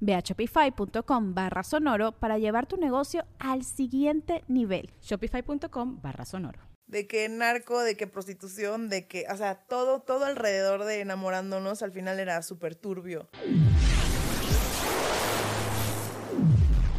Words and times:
Ve 0.00 0.14
a 0.14 0.20
shopify.com 0.20 1.34
barra 1.34 1.62
sonoro 1.62 2.12
para 2.12 2.38
llevar 2.38 2.66
tu 2.66 2.76
negocio 2.76 3.24
al 3.38 3.64
siguiente 3.64 4.44
nivel. 4.48 4.90
Shopify.com 5.02 6.00
barra 6.00 6.24
sonoro. 6.24 6.60
De 6.86 7.06
que 7.06 7.28
narco, 7.28 7.80
de 7.80 7.96
que 7.96 8.06
prostitución, 8.06 8.88
de 8.88 9.06
que, 9.06 9.26
o 9.30 9.36
sea, 9.36 9.56
todo, 9.66 10.00
todo 10.00 10.24
alrededor 10.24 10.84
de 10.84 11.00
enamorándonos 11.00 11.82
al 11.82 11.92
final 11.92 12.18
era 12.18 12.40
súper 12.42 12.74
turbio. 12.74 13.28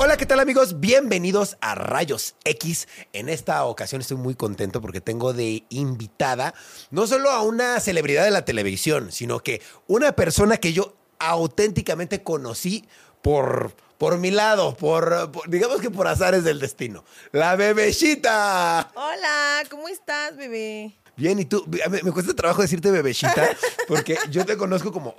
Hola, 0.01 0.15
¿qué 0.15 0.25
tal 0.25 0.39
amigos? 0.39 0.79
Bienvenidos 0.79 1.57
a 1.59 1.75
Rayos 1.75 2.35
X. 2.45 2.87
En 3.11 3.27
esta 3.27 3.65
ocasión 3.65 3.99
estoy 3.99 4.15
muy 4.15 4.33
contento 4.33 4.79
porque 4.79 5.01
tengo 5.01 5.33
de 5.33 5.65
invitada 5.67 6.53
no 6.89 7.05
solo 7.05 7.31
a 7.31 7.41
una 7.41 7.77
celebridad 7.81 8.23
de 8.23 8.31
la 8.31 8.45
televisión, 8.45 9.11
sino 9.11 9.41
que 9.41 9.61
una 9.87 10.13
persona 10.13 10.55
que 10.55 10.71
yo 10.71 10.98
auténticamente 11.19 12.23
conocí 12.23 12.85
por, 13.21 13.73
por 13.97 14.17
mi 14.17 14.31
lado, 14.31 14.75
por, 14.75 15.31
por- 15.31 15.49
digamos 15.49 15.81
que 15.81 15.91
por 15.91 16.07
azares 16.07 16.43
del 16.43 16.59
destino. 16.59 17.03
La 17.31 17.55
bebecita. 17.55 18.91
Hola, 18.95 19.63
¿cómo 19.69 19.87
estás, 19.89 20.35
bebé? 20.37 20.95
Bien, 21.17 21.37
y 21.37 21.43
tú, 21.45 21.65
me, 21.89 22.01
me 22.01 22.11
cuesta 22.13 22.33
trabajo 22.33 22.61
decirte 22.61 22.91
bebecita 22.91 23.49
porque 23.89 24.17
yo 24.29 24.45
te 24.45 24.55
conozco 24.55 24.91
como 24.93 25.15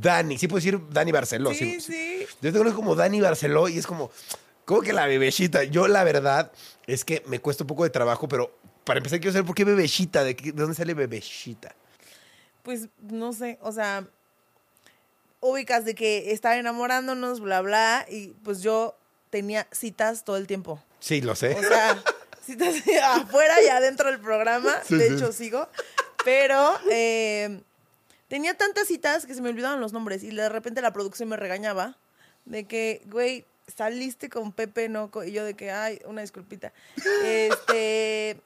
Dani. 0.00 0.36
Sí 0.36 0.48
puedo 0.48 0.56
decir 0.58 0.80
Dani 0.90 1.12
Barceló. 1.12 1.54
Sí, 1.54 1.80
sí. 1.80 2.26
Yo 2.42 2.52
te 2.52 2.58
conozco 2.58 2.80
como 2.80 2.96
Dani 2.96 3.20
Barceló 3.20 3.68
y 3.68 3.78
es 3.78 3.86
como, 3.86 4.10
¿cómo 4.64 4.80
que 4.80 4.92
la 4.92 5.06
bebecita? 5.06 5.62
Yo 5.62 5.86
la 5.86 6.02
verdad 6.02 6.50
es 6.88 7.04
que 7.04 7.22
me 7.28 7.38
cuesta 7.38 7.62
un 7.62 7.68
poco 7.68 7.84
de 7.84 7.90
trabajo, 7.90 8.26
pero 8.26 8.58
para 8.82 8.98
empezar 8.98 9.20
quiero 9.20 9.32
saber 9.32 9.46
por 9.46 9.54
qué 9.54 9.64
bebecita, 9.64 10.24
de, 10.24 10.34
qué- 10.34 10.50
de 10.50 10.60
dónde 10.60 10.74
sale 10.74 10.92
bebecita. 10.94 11.76
Pues 12.64 12.88
no 13.00 13.32
sé, 13.32 13.58
o 13.62 13.70
sea, 13.70 14.08
ubicas 15.44 15.84
de 15.84 15.94
que 15.94 16.32
estar 16.32 16.56
enamorándonos, 16.58 17.40
bla, 17.40 17.60
bla, 17.60 18.06
y 18.08 18.28
pues 18.44 18.62
yo 18.62 18.96
tenía 19.30 19.66
citas 19.72 20.24
todo 20.24 20.36
el 20.36 20.46
tiempo. 20.46 20.82
Sí, 21.00 21.20
lo 21.20 21.34
sé. 21.36 21.54
O 21.54 21.62
sea, 21.62 22.02
citas 22.44 22.74
afuera 23.04 23.62
y 23.62 23.68
adentro 23.68 24.10
del 24.10 24.20
programa, 24.20 24.72
Sí, 24.86 24.96
de 24.96 25.08
sí. 25.08 25.14
hecho 25.14 25.32
sigo, 25.32 25.68
pero 26.24 26.78
eh, 26.90 27.60
tenía 28.28 28.54
tantas 28.56 28.86
citas 28.88 29.26
que 29.26 29.34
se 29.34 29.42
me 29.42 29.50
olvidaban 29.50 29.80
los 29.80 29.92
nombres 29.92 30.22
y 30.24 30.30
de 30.34 30.48
repente 30.48 30.80
la 30.80 30.92
producción 30.92 31.28
me 31.28 31.36
regañaba 31.36 31.96
de 32.46 32.64
que, 32.64 33.02
güey, 33.06 33.44
saliste 33.76 34.30
con 34.30 34.52
Pepe, 34.52 34.88
no, 34.88 35.10
co-", 35.10 35.24
y 35.24 35.32
yo 35.32 35.44
de 35.44 35.54
que, 35.54 35.70
ay, 35.70 36.00
una 36.06 36.22
disculpita. 36.22 36.72
Este, 37.22 38.40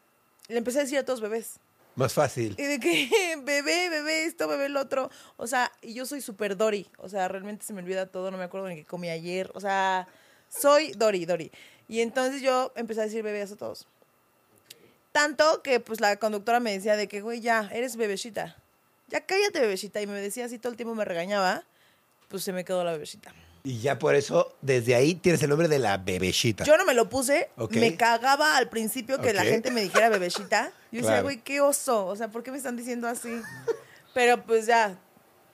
le 0.49 0.59
empecé 0.59 0.79
a 0.81 0.83
decir 0.83 0.99
a 0.99 1.05
todos 1.05 1.21
bebés. 1.21 1.61
Más 1.99 2.15
fácil. 2.15 2.55
Y 2.57 2.63
de 2.63 2.79
que, 2.79 3.11
bebé, 3.43 3.91
bebé 3.91 4.23
esto, 4.23 4.47
bebé 4.47 4.67
el 4.67 4.77
otro. 4.77 5.11
O 5.37 5.49
sea, 5.49 5.73
y 5.83 5.95
yo 5.95 6.07
soy 6.07 6.21
súper 6.21 6.57
Dory. 6.57 6.89
O 6.99 7.09
sea, 7.09 7.27
realmente 7.27 7.67
se 7.67 7.73
me 7.73 7.83
olvida 7.83 8.07
todo, 8.07 8.31
no 8.31 8.39
me 8.39 8.45
acuerdo 8.45 8.69
ni 8.69 8.77
qué 8.77 8.85
comí 8.85 9.11
ayer. 9.11 9.51
O 9.55 9.61
sea, 9.61 10.07
soy 10.49 10.93
Dory, 10.93 11.27
Dory. 11.27 11.51
Y 11.89 12.01
entonces 12.01 12.41
yo 12.41 12.73
empecé 12.77 13.01
a 13.01 13.05
decir 13.05 13.25
bebés 13.25 13.51
a 13.51 13.57
todos. 13.57 13.89
Tanto 15.11 15.61
que 15.65 15.81
pues 15.81 16.01
la 16.01 16.15
conductora 16.19 16.61
me 16.61 16.71
decía 16.71 16.95
de 16.95 17.09
que, 17.09 17.21
güey, 17.21 17.41
ya, 17.41 17.69
eres 17.73 17.97
bebecita. 17.97 18.57
Ya 19.09 19.27
cállate, 19.27 19.59
bebecita. 19.59 20.01
Y 20.01 20.07
me 20.07 20.21
decía 20.21 20.45
así 20.45 20.61
todo 20.61 20.71
el 20.71 20.77
tiempo, 20.77 20.95
me 20.95 21.05
regañaba. 21.05 21.65
Pues 22.29 22.45
se 22.45 22.53
me 22.53 22.65
quedó 22.65 22.85
la 22.85 22.93
bebecita. 22.93 23.35
Y 23.65 23.81
ya 23.81 23.99
por 23.99 24.15
eso, 24.15 24.57
desde 24.63 24.95
ahí 24.95 25.15
tienes 25.15 25.43
el 25.43 25.51
nombre 25.51 25.69
de 25.69 25.79
la 25.79 25.97
bebecita. 25.99 26.65
Yo 26.65 26.77
no 26.77 26.85
me 26.85 26.95
lo 26.95 27.09
puse, 27.09 27.51
me 27.71 27.97
cagaba 27.97 28.57
al 28.57 28.69
principio 28.69 29.21
que 29.21 29.33
la 29.33 29.45
gente 29.45 29.71
me 29.71 29.83
dijera 29.83 30.09
bebecita. 30.09 30.73
Yo 30.91 31.03
decía, 31.03 31.23
güey, 31.23 31.39
qué 31.39 31.61
oso, 31.61 32.07
o 32.07 32.17
sea, 32.17 32.29
¿por 32.29 32.43
qué 32.43 32.51
me 32.51 32.57
están 32.57 32.77
diciendo 32.77 33.09
así? 33.09 33.41
Pero 34.15 34.43
pues 34.45 34.67
ya, 34.67 34.99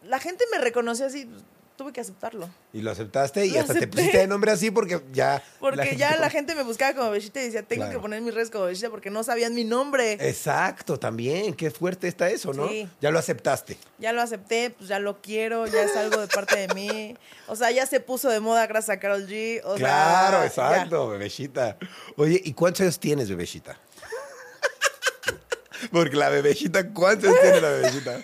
la 0.04 0.18
gente 0.20 0.44
me 0.52 0.58
reconoció 0.58 1.06
así, 1.06 1.28
tuve 1.76 1.92
que 1.92 2.00
aceptarlo. 2.00 2.48
Y 2.72 2.82
lo 2.82 2.90
aceptaste 2.90 3.46
y 3.46 3.50
Lo 3.50 3.60
hasta 3.60 3.74
te 3.74 3.86
pusiste 3.88 4.18
de 4.18 4.26
nombre 4.26 4.52
así 4.52 4.70
porque 4.70 5.00
ya. 5.12 5.42
Porque 5.60 5.96
ya 5.96 6.16
la 6.16 6.30
gente 6.30 6.54
me 6.54 6.62
buscaba 6.62 6.94
como 6.94 7.10
bebecita 7.10 7.40
y 7.40 7.46
decía, 7.46 7.62
tengo 7.62 7.84
Claro. 7.84 7.98
que 7.98 8.02
poner 8.02 8.20
mis 8.20 8.34
redes 8.34 8.50
como 8.50 8.64
bebecita 8.64 8.90
porque 8.90 9.10
no 9.10 9.24
sabían 9.24 9.54
mi 9.54 9.64
nombre. 9.64 10.12
Exacto, 10.20 10.98
también. 10.98 11.54
Qué 11.54 11.70
fuerte 11.70 12.06
está 12.06 12.28
eso, 12.30 12.52
¿no? 12.52 12.68
Sí. 12.68 12.88
Ya 13.00 13.10
lo 13.10 13.18
aceptaste. 13.18 13.76
Ya 13.98 14.12
lo 14.12 14.22
acepté, 14.22 14.70
pues 14.70 14.88
ya 14.88 14.98
lo 14.98 15.20
quiero, 15.20 15.66
ya 15.66 15.82
es 15.82 15.96
algo 15.96 16.20
de 16.20 16.28
parte 16.28 16.66
de 16.66 16.74
mí. 16.74 17.16
O 17.48 17.56
sea, 17.56 17.70
ya 17.70 17.86
se 17.86 18.00
puso 18.00 18.28
de 18.28 18.40
moda 18.40 18.66
gracias 18.66 18.96
a 18.96 19.00
Carol 19.00 19.26
G. 19.26 19.60
O 19.64 19.74
claro, 19.74 20.38
sea, 20.38 20.46
exacto, 20.46 21.08
bebecita. 21.08 21.76
Oye, 22.16 22.40
¿y 22.44 22.52
cuántos 22.52 22.82
años 22.82 23.00
tienes, 23.00 23.28
bebecita? 23.28 23.78
Porque 25.92 26.16
la 26.16 26.28
bebecita, 26.28 26.90
¿cuántos 26.92 27.30
años 27.30 27.40
tiene 27.42 27.60
la 27.60 27.68
bebecita? 27.70 28.20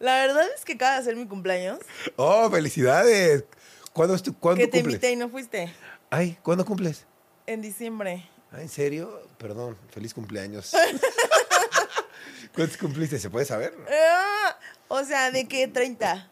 La 0.00 0.14
verdad 0.26 0.44
es 0.56 0.64
que 0.64 0.72
acaba 0.72 0.96
de 0.98 1.04
ser 1.04 1.14
mi 1.16 1.26
cumpleaños, 1.28 1.78
Oh, 2.16 2.50
felicidades. 2.50 3.44
¿Cuándo, 3.92 4.14
es 4.14 4.22
tu, 4.22 4.34
¿cuándo 4.36 4.58
que 4.60 4.66
te 4.66 4.78
cumples? 4.78 4.94
invité 4.94 5.12
y 5.12 5.16
no 5.16 5.28
fuiste, 5.28 5.72
Ay, 6.10 6.36
¿cuándo 6.42 6.64
cumples? 6.64 7.04
en 7.46 7.60
diciembre. 7.62 8.28
Ah, 8.52 8.60
¿En 8.62 8.68
serio? 8.68 9.20
Perdón, 9.38 9.76
feliz 9.92 10.12
cumpleaños. 10.14 10.72
¿Cuántos 12.54 12.76
cumpliste? 12.78 13.18
¿Se 13.18 13.30
puede 13.30 13.44
saber? 13.46 13.74
Ah, 13.88 14.56
o 14.88 15.04
sea, 15.04 15.30
¿de 15.30 15.46
qué? 15.46 15.68
30. 15.68 16.28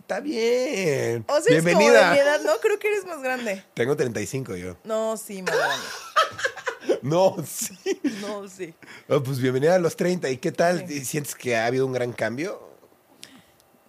Está 0.00 0.20
bien. 0.20 1.24
O 1.28 1.40
sea, 1.40 1.56
es 1.56 1.62
como 1.62 1.68
de 1.68 1.74
Bienvenida. 1.76 2.12
mi 2.12 2.18
edad, 2.18 2.40
¿no? 2.42 2.52
Creo 2.60 2.78
que 2.78 2.88
eres 2.88 3.04
más 3.06 3.20
grande. 3.22 3.62
Tengo 3.74 3.96
35 3.96 4.56
yo. 4.56 4.76
No, 4.84 5.16
sí, 5.16 5.42
más 5.42 5.54
grande. 5.56 5.76
No, 7.02 7.36
sí. 7.46 7.78
No, 8.20 8.46
sí. 8.48 8.74
Oh, 9.08 9.22
pues 9.22 9.38
bienvenida 9.38 9.74
a 9.74 9.78
los 9.78 9.96
30. 9.96 10.28
¿Y 10.30 10.36
qué 10.38 10.50
tal? 10.52 10.86
Sí. 10.86 11.04
¿Sientes 11.04 11.34
que 11.34 11.56
ha 11.56 11.66
habido 11.66 11.86
un 11.86 11.92
gran 11.92 12.12
cambio? 12.12 12.69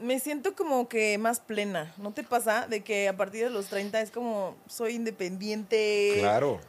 Me 0.01 0.19
siento 0.19 0.55
como 0.55 0.89
que 0.89 1.17
más 1.17 1.39
plena. 1.39 1.93
¿No 1.97 2.11
te 2.11 2.23
pasa? 2.23 2.67
De 2.67 2.83
que 2.83 3.07
a 3.07 3.15
partir 3.15 3.43
de 3.43 3.49
los 3.49 3.67
30 3.67 4.01
es 4.01 4.11
como 4.11 4.55
soy 4.67 4.95
independiente. 4.95 6.15
Claro. 6.19 6.59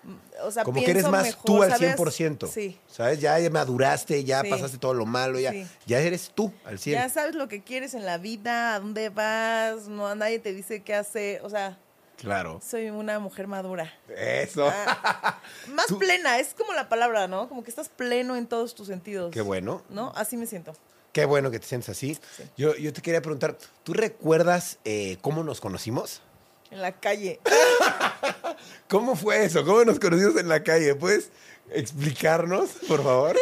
O 0.42 0.50
sea, 0.50 0.64
Como 0.64 0.82
que 0.82 0.90
eres 0.90 1.06
más 1.08 1.24
mejor, 1.24 1.44
tú 1.44 1.62
al 1.62 1.70
¿sabes? 1.70 1.96
100%. 1.96 2.46
Sí. 2.48 2.78
¿Sabes? 2.88 3.20
Ya 3.20 3.38
maduraste, 3.50 4.22
ya 4.24 4.42
Sí. 4.42 4.50
pasaste 4.50 4.78
todo 4.78 4.94
lo 4.94 5.06
malo, 5.06 5.38
ya, 5.38 5.52
Sí. 5.52 5.66
ya 5.86 6.00
eres 6.00 6.30
tú 6.34 6.52
al 6.64 6.78
100%. 6.78 6.92
Ya 6.92 7.08
sabes 7.08 7.34
lo 7.34 7.48
que 7.48 7.62
quieres 7.62 7.94
en 7.94 8.04
la 8.04 8.18
vida, 8.18 8.74
a 8.74 8.80
dónde 8.80 9.08
vas, 9.08 9.88
no 9.88 10.06
a 10.08 10.14
nadie 10.14 10.38
te 10.38 10.52
dice 10.52 10.82
qué 10.82 10.94
hacer. 10.94 11.40
O 11.44 11.50
sea, 11.50 11.78
Claro. 12.16 12.60
soy 12.64 12.90
una 12.90 13.18
mujer 13.18 13.46
madura. 13.46 13.92
Eso. 14.16 14.68
Ah. 14.70 15.40
Más 15.68 15.86
Tú- 15.86 15.98
plena, 15.98 16.38
es 16.38 16.54
como 16.54 16.72
la 16.72 16.88
palabra, 16.88 17.26
¿no? 17.28 17.48
Como 17.48 17.64
que 17.64 17.70
estás 17.70 17.88
pleno 17.88 18.36
en 18.36 18.46
todos 18.46 18.74
tus 18.74 18.86
sentidos. 18.88 19.30
Qué 19.32 19.40
bueno. 19.40 19.82
¿No? 19.88 20.12
Así 20.16 20.36
me 20.36 20.46
siento. 20.46 20.72
Qué 21.12 21.26
bueno 21.26 21.50
que 21.50 21.58
te 21.58 21.66
sientes 21.66 21.90
así. 21.90 22.14
Sí. 22.14 22.44
Yo, 22.56 22.74
yo 22.76 22.92
te 22.92 23.02
quería 23.02 23.20
preguntar, 23.20 23.58
¿tú 23.84 23.92
recuerdas 23.92 24.78
eh, 24.84 25.18
cómo 25.20 25.44
nos 25.44 25.60
conocimos? 25.60 26.22
En 26.70 26.80
la 26.80 26.92
calle. 26.92 27.38
¿Cómo 28.88 29.14
fue 29.14 29.44
eso? 29.44 29.62
¿Cómo 29.64 29.84
nos 29.84 30.00
conocimos 30.00 30.36
en 30.36 30.48
la 30.48 30.62
calle? 30.62 30.94
¿Puedes 30.94 31.28
explicarnos, 31.70 32.70
por 32.88 33.04
favor? 33.04 33.36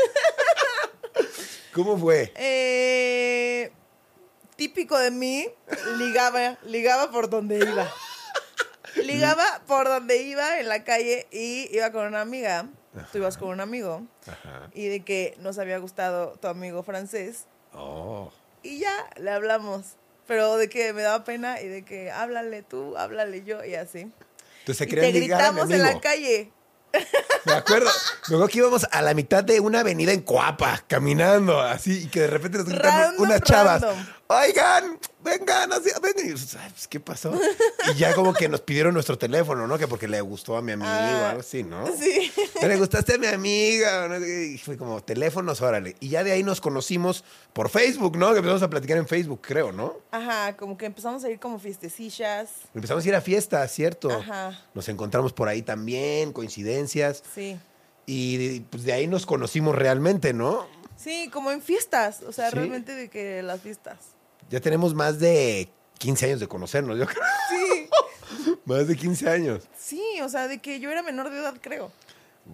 ¿Cómo 1.72 1.96
fue? 1.96 2.32
Eh, 2.34 3.70
típico 4.56 4.98
de 4.98 5.12
mí, 5.12 5.46
ligaba, 5.96 6.58
ligaba 6.64 7.12
por 7.12 7.30
donde 7.30 7.58
iba. 7.58 7.88
Ligaba 8.96 9.62
por 9.68 9.86
donde 9.86 10.16
iba 10.22 10.58
en 10.58 10.68
la 10.68 10.82
calle 10.82 11.28
y 11.30 11.68
iba 11.72 11.92
con 11.92 12.06
una 12.06 12.20
amiga. 12.20 12.68
Tú 13.12 13.18
ibas 13.18 13.38
con 13.38 13.50
un 13.50 13.60
amigo. 13.60 14.02
Ajá. 14.26 14.68
Y 14.74 14.88
de 14.88 15.04
que 15.04 15.36
nos 15.38 15.58
había 15.58 15.78
gustado 15.78 16.32
tu 16.40 16.48
amigo 16.48 16.82
francés. 16.82 17.46
Oh. 17.80 18.32
Y 18.62 18.80
ya 18.80 18.92
le 19.16 19.30
hablamos. 19.30 19.96
Pero 20.26 20.56
de 20.56 20.68
que 20.68 20.92
me 20.92 21.02
daba 21.02 21.24
pena 21.24 21.60
y 21.60 21.66
de 21.66 21.84
que 21.84 22.10
háblale 22.10 22.62
tú, 22.62 22.96
háblale 22.96 23.42
yo 23.44 23.64
y 23.64 23.74
así. 23.74 24.10
Entonces 24.60 24.86
y 24.86 24.90
te 24.90 25.12
gritamos 25.12 25.70
en 25.70 25.82
la 25.82 26.00
calle. 26.00 26.52
Me 27.46 27.52
acuerdo. 27.52 27.90
Me 28.28 28.34
acuerdo 28.36 28.48
que 28.48 28.58
íbamos 28.58 28.86
a 28.90 29.02
la 29.02 29.14
mitad 29.14 29.42
de 29.42 29.60
una 29.60 29.80
avenida 29.80 30.12
en 30.12 30.20
Coapa, 30.20 30.84
caminando 30.86 31.60
así, 31.60 32.04
y 32.04 32.06
que 32.06 32.20
de 32.20 32.26
repente 32.28 32.58
nos 32.58 32.66
gritan 32.68 32.90
Random, 32.90 33.22
unas 33.22 33.40
chavas. 33.42 33.82
random. 33.82 34.06
Oigan, 34.32 34.96
vengan, 35.24 35.72
así, 35.72 35.90
vengan. 36.00 36.24
Y 36.28 36.30
nosotros, 36.30 36.62
"Ay, 36.62 36.70
pues, 36.70 36.86
¿qué 36.86 37.00
pasó? 37.00 37.32
Y 37.92 37.98
ya 37.98 38.14
como 38.14 38.32
que 38.32 38.48
nos 38.48 38.60
pidieron 38.60 38.94
nuestro 38.94 39.18
teléfono, 39.18 39.66
¿no? 39.66 39.76
Que 39.76 39.88
porque 39.88 40.06
le 40.06 40.20
gustó 40.20 40.56
a 40.56 40.62
mi 40.62 40.70
amigo 40.70 40.88
o 40.88 40.94
Ah, 40.94 41.30
algo 41.30 41.40
así, 41.40 41.64
¿no? 41.64 41.84
Sí. 41.98 42.30
"Que 42.60 42.68
Le 42.68 42.76
gustaste 42.76 43.14
a 43.14 43.18
mi 43.18 43.26
amiga. 43.26 44.06
¿no? 44.06 44.24
Y 44.24 44.56
fue 44.58 44.76
como, 44.76 45.02
teléfonos, 45.02 45.60
órale. 45.62 45.96
Y 45.98 46.10
ya 46.10 46.22
de 46.22 46.30
ahí 46.30 46.44
nos 46.44 46.60
conocimos 46.60 47.24
por 47.52 47.70
Facebook, 47.70 48.16
¿no? 48.16 48.30
Que 48.30 48.36
empezamos 48.36 48.62
a 48.62 48.70
platicar 48.70 48.98
en 48.98 49.08
Facebook, 49.08 49.40
creo, 49.42 49.72
¿no? 49.72 49.96
Ajá, 50.12 50.56
como 50.56 50.78
que 50.78 50.86
empezamos 50.86 51.24
a 51.24 51.28
ir 51.30 51.40
como 51.40 51.58
fiestecillas. 51.58 52.50
Empezamos 52.72 53.04
a 53.04 53.08
ir 53.08 53.14
a 53.16 53.20
fiestas, 53.20 53.72
¿cierto? 53.72 54.10
Ajá. 54.12 54.56
Nos 54.74 54.88
encontramos 54.88 55.32
por 55.32 55.48
ahí 55.48 55.62
también, 55.62 56.32
coincidencias. 56.32 57.24
Sí. 57.34 57.58
Y 58.06 58.60
pues 58.60 58.84
de 58.84 58.92
ahí 58.92 59.08
nos 59.08 59.26
conocimos 59.26 59.74
realmente, 59.74 60.32
¿no? 60.32 60.68
Sí, 60.96 61.28
como 61.32 61.50
en 61.50 61.60
fiestas. 61.62 62.20
O 62.28 62.32
sea, 62.32 62.50
Sí. 62.50 62.54
realmente 62.56 62.94
de 62.94 63.08
que 63.08 63.42
las 63.42 63.60
fiestas. 63.60 63.96
Ya 64.50 64.60
tenemos 64.60 64.94
más 64.94 65.18
de 65.18 65.70
15 65.98 66.26
años 66.26 66.40
de 66.40 66.48
conocernos, 66.48 66.98
yo 66.98 67.06
creo. 67.06 67.22
Sí. 67.48 67.88
Más 68.64 68.86
de 68.86 68.96
15 68.96 69.28
años. 69.28 69.68
Sí, 69.76 70.02
o 70.22 70.28
sea, 70.28 70.46
de 70.48 70.58
que 70.58 70.78
yo 70.80 70.90
era 70.90 71.02
menor 71.02 71.30
de 71.30 71.38
edad, 71.38 71.54
creo. 71.60 71.90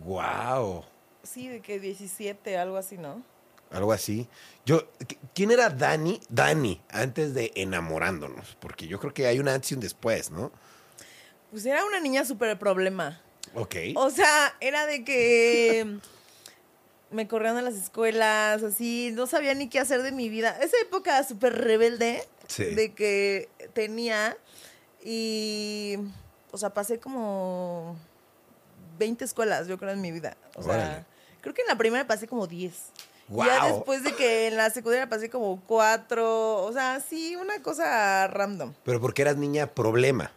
Wow. 0.05 0.85
Sí, 1.23 1.49
de 1.49 1.61
que 1.61 1.79
17, 1.81 2.57
algo 2.59 2.77
así, 2.77 2.97
¿no? 2.97 3.23
Algo 3.71 3.93
así. 3.93 4.29
Yo, 4.65 4.89
¿qui- 5.01 5.19
¿quién 5.35 5.51
era 5.51 5.69
Dani? 5.71 6.21
Dani, 6.29 6.81
antes 6.91 7.35
de 7.35 7.53
enamorándonos. 7.57 8.57
Porque 8.61 8.87
yo 8.87 8.99
creo 9.01 9.13
que 9.13 9.27
hay 9.27 9.39
un 9.41 9.49
antes 9.49 9.73
y 9.73 9.75
un 9.75 9.81
después, 9.81 10.31
¿no? 10.31 10.53
Pues 11.51 11.67
era 11.67 11.85
una 11.85 12.01
niña 12.01 12.25
súper 12.25 12.59
problema. 12.59 13.21
Ok. 13.55 13.75
O 13.95 14.11
sea, 14.11 14.55
era 14.61 14.87
de 14.87 15.05
que 15.05 15.99
me 17.17 17.27
corrían 17.27 17.57
a 17.57 17.63
las 17.63 17.75
escuelas, 17.75 18.63
así, 18.63 19.11
no 19.15 19.27
sabía 19.27 19.55
ni 19.55 19.69
qué 19.69 19.81
hacer 19.81 20.03
de 20.03 20.13
mi 20.13 20.29
vida. 20.29 20.57
Esa 20.63 20.77
época 20.83 21.23
súper 21.25 21.55
rebelde 21.65 22.23
Sí. 22.47 22.65
de 22.77 22.95
que 22.95 23.49
tenía 23.75 24.37
y, 25.05 25.97
o 26.53 26.59
sea, 26.59 26.71
pasé 26.71 27.01
como 27.01 27.97
20 28.99 29.25
escuelas, 29.25 29.67
yo 29.67 29.79
creo, 29.79 29.93
en 29.93 30.01
mi 30.01 30.13
vida. 30.13 30.37
O 30.55 30.63
sea, 30.63 31.05
creo 31.41 31.55
que 31.55 31.63
en 31.63 31.69
la 31.69 31.77
primera 31.77 32.07
pasé 32.07 32.29
como 32.29 32.47
10. 32.47 32.75
Y 33.29 33.33
Guau. 33.33 33.49
Ya 33.49 33.67
después 33.75 34.05
de 34.05 34.15
que 34.15 34.47
en 34.47 34.57
la 34.57 34.71
secundaria 34.71 35.09
pasé 35.09 35.29
como 35.29 35.61
4, 35.67 36.63
o 36.65 36.73
sea, 36.73 37.01
sí, 37.01 37.35
una 37.35 37.61
cosa 37.61 38.29
random 38.29 38.73
Pero 38.85 39.01
porque 39.01 39.23
eras 39.23 39.37
niña 39.37 39.67
problema. 39.67 40.31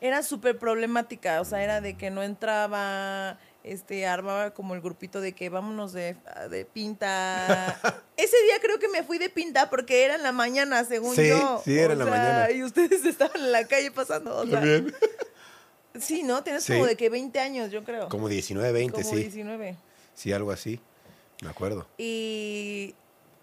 era 0.00 0.24
súper 0.24 0.58
problemática, 0.58 1.40
o 1.40 1.44
sea, 1.44 1.62
era 1.62 1.80
de 1.80 1.96
que 1.96 2.10
no 2.10 2.24
entraba, 2.24 3.38
este, 3.64 4.06
armaba 4.06 4.52
como 4.54 4.74
el 4.74 4.80
grupito 4.80 5.20
de 5.20 5.32
que 5.34 5.48
vámonos 5.48 5.92
de, 5.92 6.16
de 6.50 6.64
pinta. 6.64 7.78
Ese 8.16 8.36
día 8.44 8.54
creo 8.60 8.78
que 8.78 8.88
me 8.88 9.02
fui 9.04 9.18
de 9.18 9.28
pinta 9.30 9.70
porque 9.70 10.04
era 10.04 10.14
en 10.16 10.22
la 10.22 10.32
mañana, 10.32 10.84
según 10.84 11.14
Sí, 11.14 11.28
yo. 11.28 11.60
sí, 11.64 11.78
era 11.78 11.90
O 11.90 11.92
en 11.92 11.98
la 12.00 12.04
sea, 12.06 12.14
mañana. 12.14 12.50
Y 12.50 12.62
ustedes 12.64 13.04
estaban 13.06 13.36
en 13.40 13.52
la 13.52 13.66
calle 13.66 13.90
pasando. 13.90 14.36
O 14.36 14.42
sea, 14.46 14.54
También. 14.60 14.92
sí, 15.98 16.22
¿no? 16.22 16.42
Tienes 16.42 16.64
Sí. 16.64 16.72
como 16.72 16.86
de 16.86 16.96
que 16.96 17.08
20 17.08 17.38
años, 17.40 17.70
yo 17.70 17.84
creo. 17.84 18.08
Como 18.08 18.28
19, 18.28 18.72
20, 18.72 18.92
Como 19.02 19.14
sí. 19.14 19.16
19. 19.22 19.76
Sí, 20.14 20.32
algo 20.32 20.50
así. 20.50 20.80
Me 21.42 21.48
acuerdo. 21.50 21.86
Y 21.98 22.94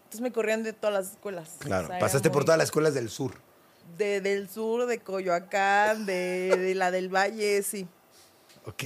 entonces 0.03 0.21
me 0.21 0.31
corrían 0.31 0.63
de 0.63 0.73
todas 0.73 0.93
las 0.93 1.11
escuelas. 1.13 1.55
Claro. 1.59 1.85
O 1.85 1.89
sea, 1.89 1.99
Pasaste 1.99 2.29
por 2.29 2.45
todas 2.45 2.57
las 2.57 2.67
escuelas 2.67 2.93
del 2.93 3.09
sur. 3.09 3.33
de, 3.97 4.21
del 4.21 4.49
sur, 4.49 4.85
de 4.85 4.99
Coyoacán, 4.99 6.05
de, 6.05 6.55
de 6.57 6.75
la 6.75 6.91
del 6.91 7.09
Valle, 7.13 7.61
sí. 7.63 7.87
Ok. 8.65 8.83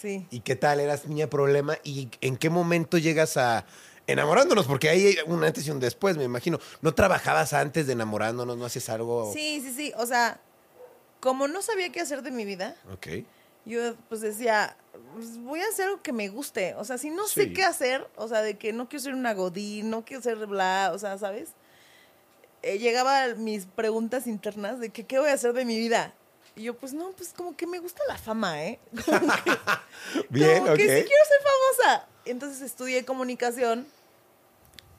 Sí. 0.00 0.26
¿Y 0.30 0.40
qué 0.40 0.54
tal? 0.56 0.80
¿Eras 0.80 1.06
niña 1.06 1.28
problema? 1.28 1.76
¿Y 1.82 2.08
en 2.20 2.36
qué 2.36 2.50
momento 2.50 2.98
llegas 2.98 3.36
a 3.36 3.64
enamorándonos? 4.06 4.66
Porque 4.66 4.88
hay 4.88 5.16
un 5.26 5.42
antes 5.44 5.66
y 5.66 5.70
un 5.70 5.80
después, 5.80 6.16
me 6.16 6.24
imagino. 6.24 6.58
¿No 6.82 6.94
trabajabas 6.94 7.52
antes 7.52 7.86
de 7.86 7.94
enamorándonos? 7.94 8.56
¿No 8.56 8.64
haces 8.64 8.88
algo? 8.88 9.32
Sí, 9.32 9.60
sí, 9.64 9.72
sí. 9.74 9.92
O 9.96 10.06
sea, 10.06 10.40
como 11.20 11.48
no 11.48 11.62
sabía 11.62 11.90
qué 11.90 12.00
hacer 12.00 12.22
de 12.22 12.30
mi 12.30 12.44
vida, 12.44 12.76
Ok. 12.92 13.08
yo 13.64 13.96
pues 14.08 14.20
decía, 14.20 14.76
pues, 15.14 15.36
voy 15.42 15.60
a 15.60 15.68
hacer 15.68 15.86
algo 15.86 16.02
que 16.02 16.12
me 16.12 16.28
guste. 16.28 16.74
O 16.76 16.84
sea, 16.84 16.96
si 16.98 17.10
no 17.10 17.26
sé 17.26 17.44
Sí. 17.46 17.52
qué 17.52 17.64
hacer, 17.64 18.06
o 18.16 18.28
sea, 18.28 18.42
de 18.42 18.56
que 18.56 18.72
no 18.72 18.88
quiero 18.88 19.02
ser 19.02 19.14
una 19.14 19.34
godín, 19.34 19.90
no 19.90 20.04
quiero 20.04 20.22
ser 20.22 20.36
bla, 20.46 20.92
o 20.94 20.98
sea, 20.98 21.18
¿sabes? 21.18 21.50
Eh, 22.62 22.78
llegaba 22.78 23.34
mis 23.36 23.66
preguntas 23.66 24.26
internas 24.26 24.80
de 24.80 24.90
que 24.90 25.06
qué 25.06 25.18
voy 25.18 25.30
a 25.30 25.34
hacer 25.34 25.52
de 25.52 25.64
mi 25.64 25.76
vida. 25.78 26.14
Y 26.58 26.64
yo, 26.64 26.76
pues 26.76 26.92
no, 26.92 27.12
pues 27.12 27.32
como 27.32 27.56
que 27.56 27.68
me 27.68 27.78
gusta 27.78 28.02
la 28.08 28.18
fama, 28.18 28.64
¿eh? 28.64 28.80
Como 29.06 29.32
que, 29.44 30.26
Bien, 30.28 30.58
como 30.58 30.74
que 30.74 30.82
sí 30.82 31.06
quiero 31.06 31.24
ser 31.24 31.40
famosa. 31.84 32.08
Entonces 32.24 32.62
estudié 32.62 33.04
comunicación 33.04 33.86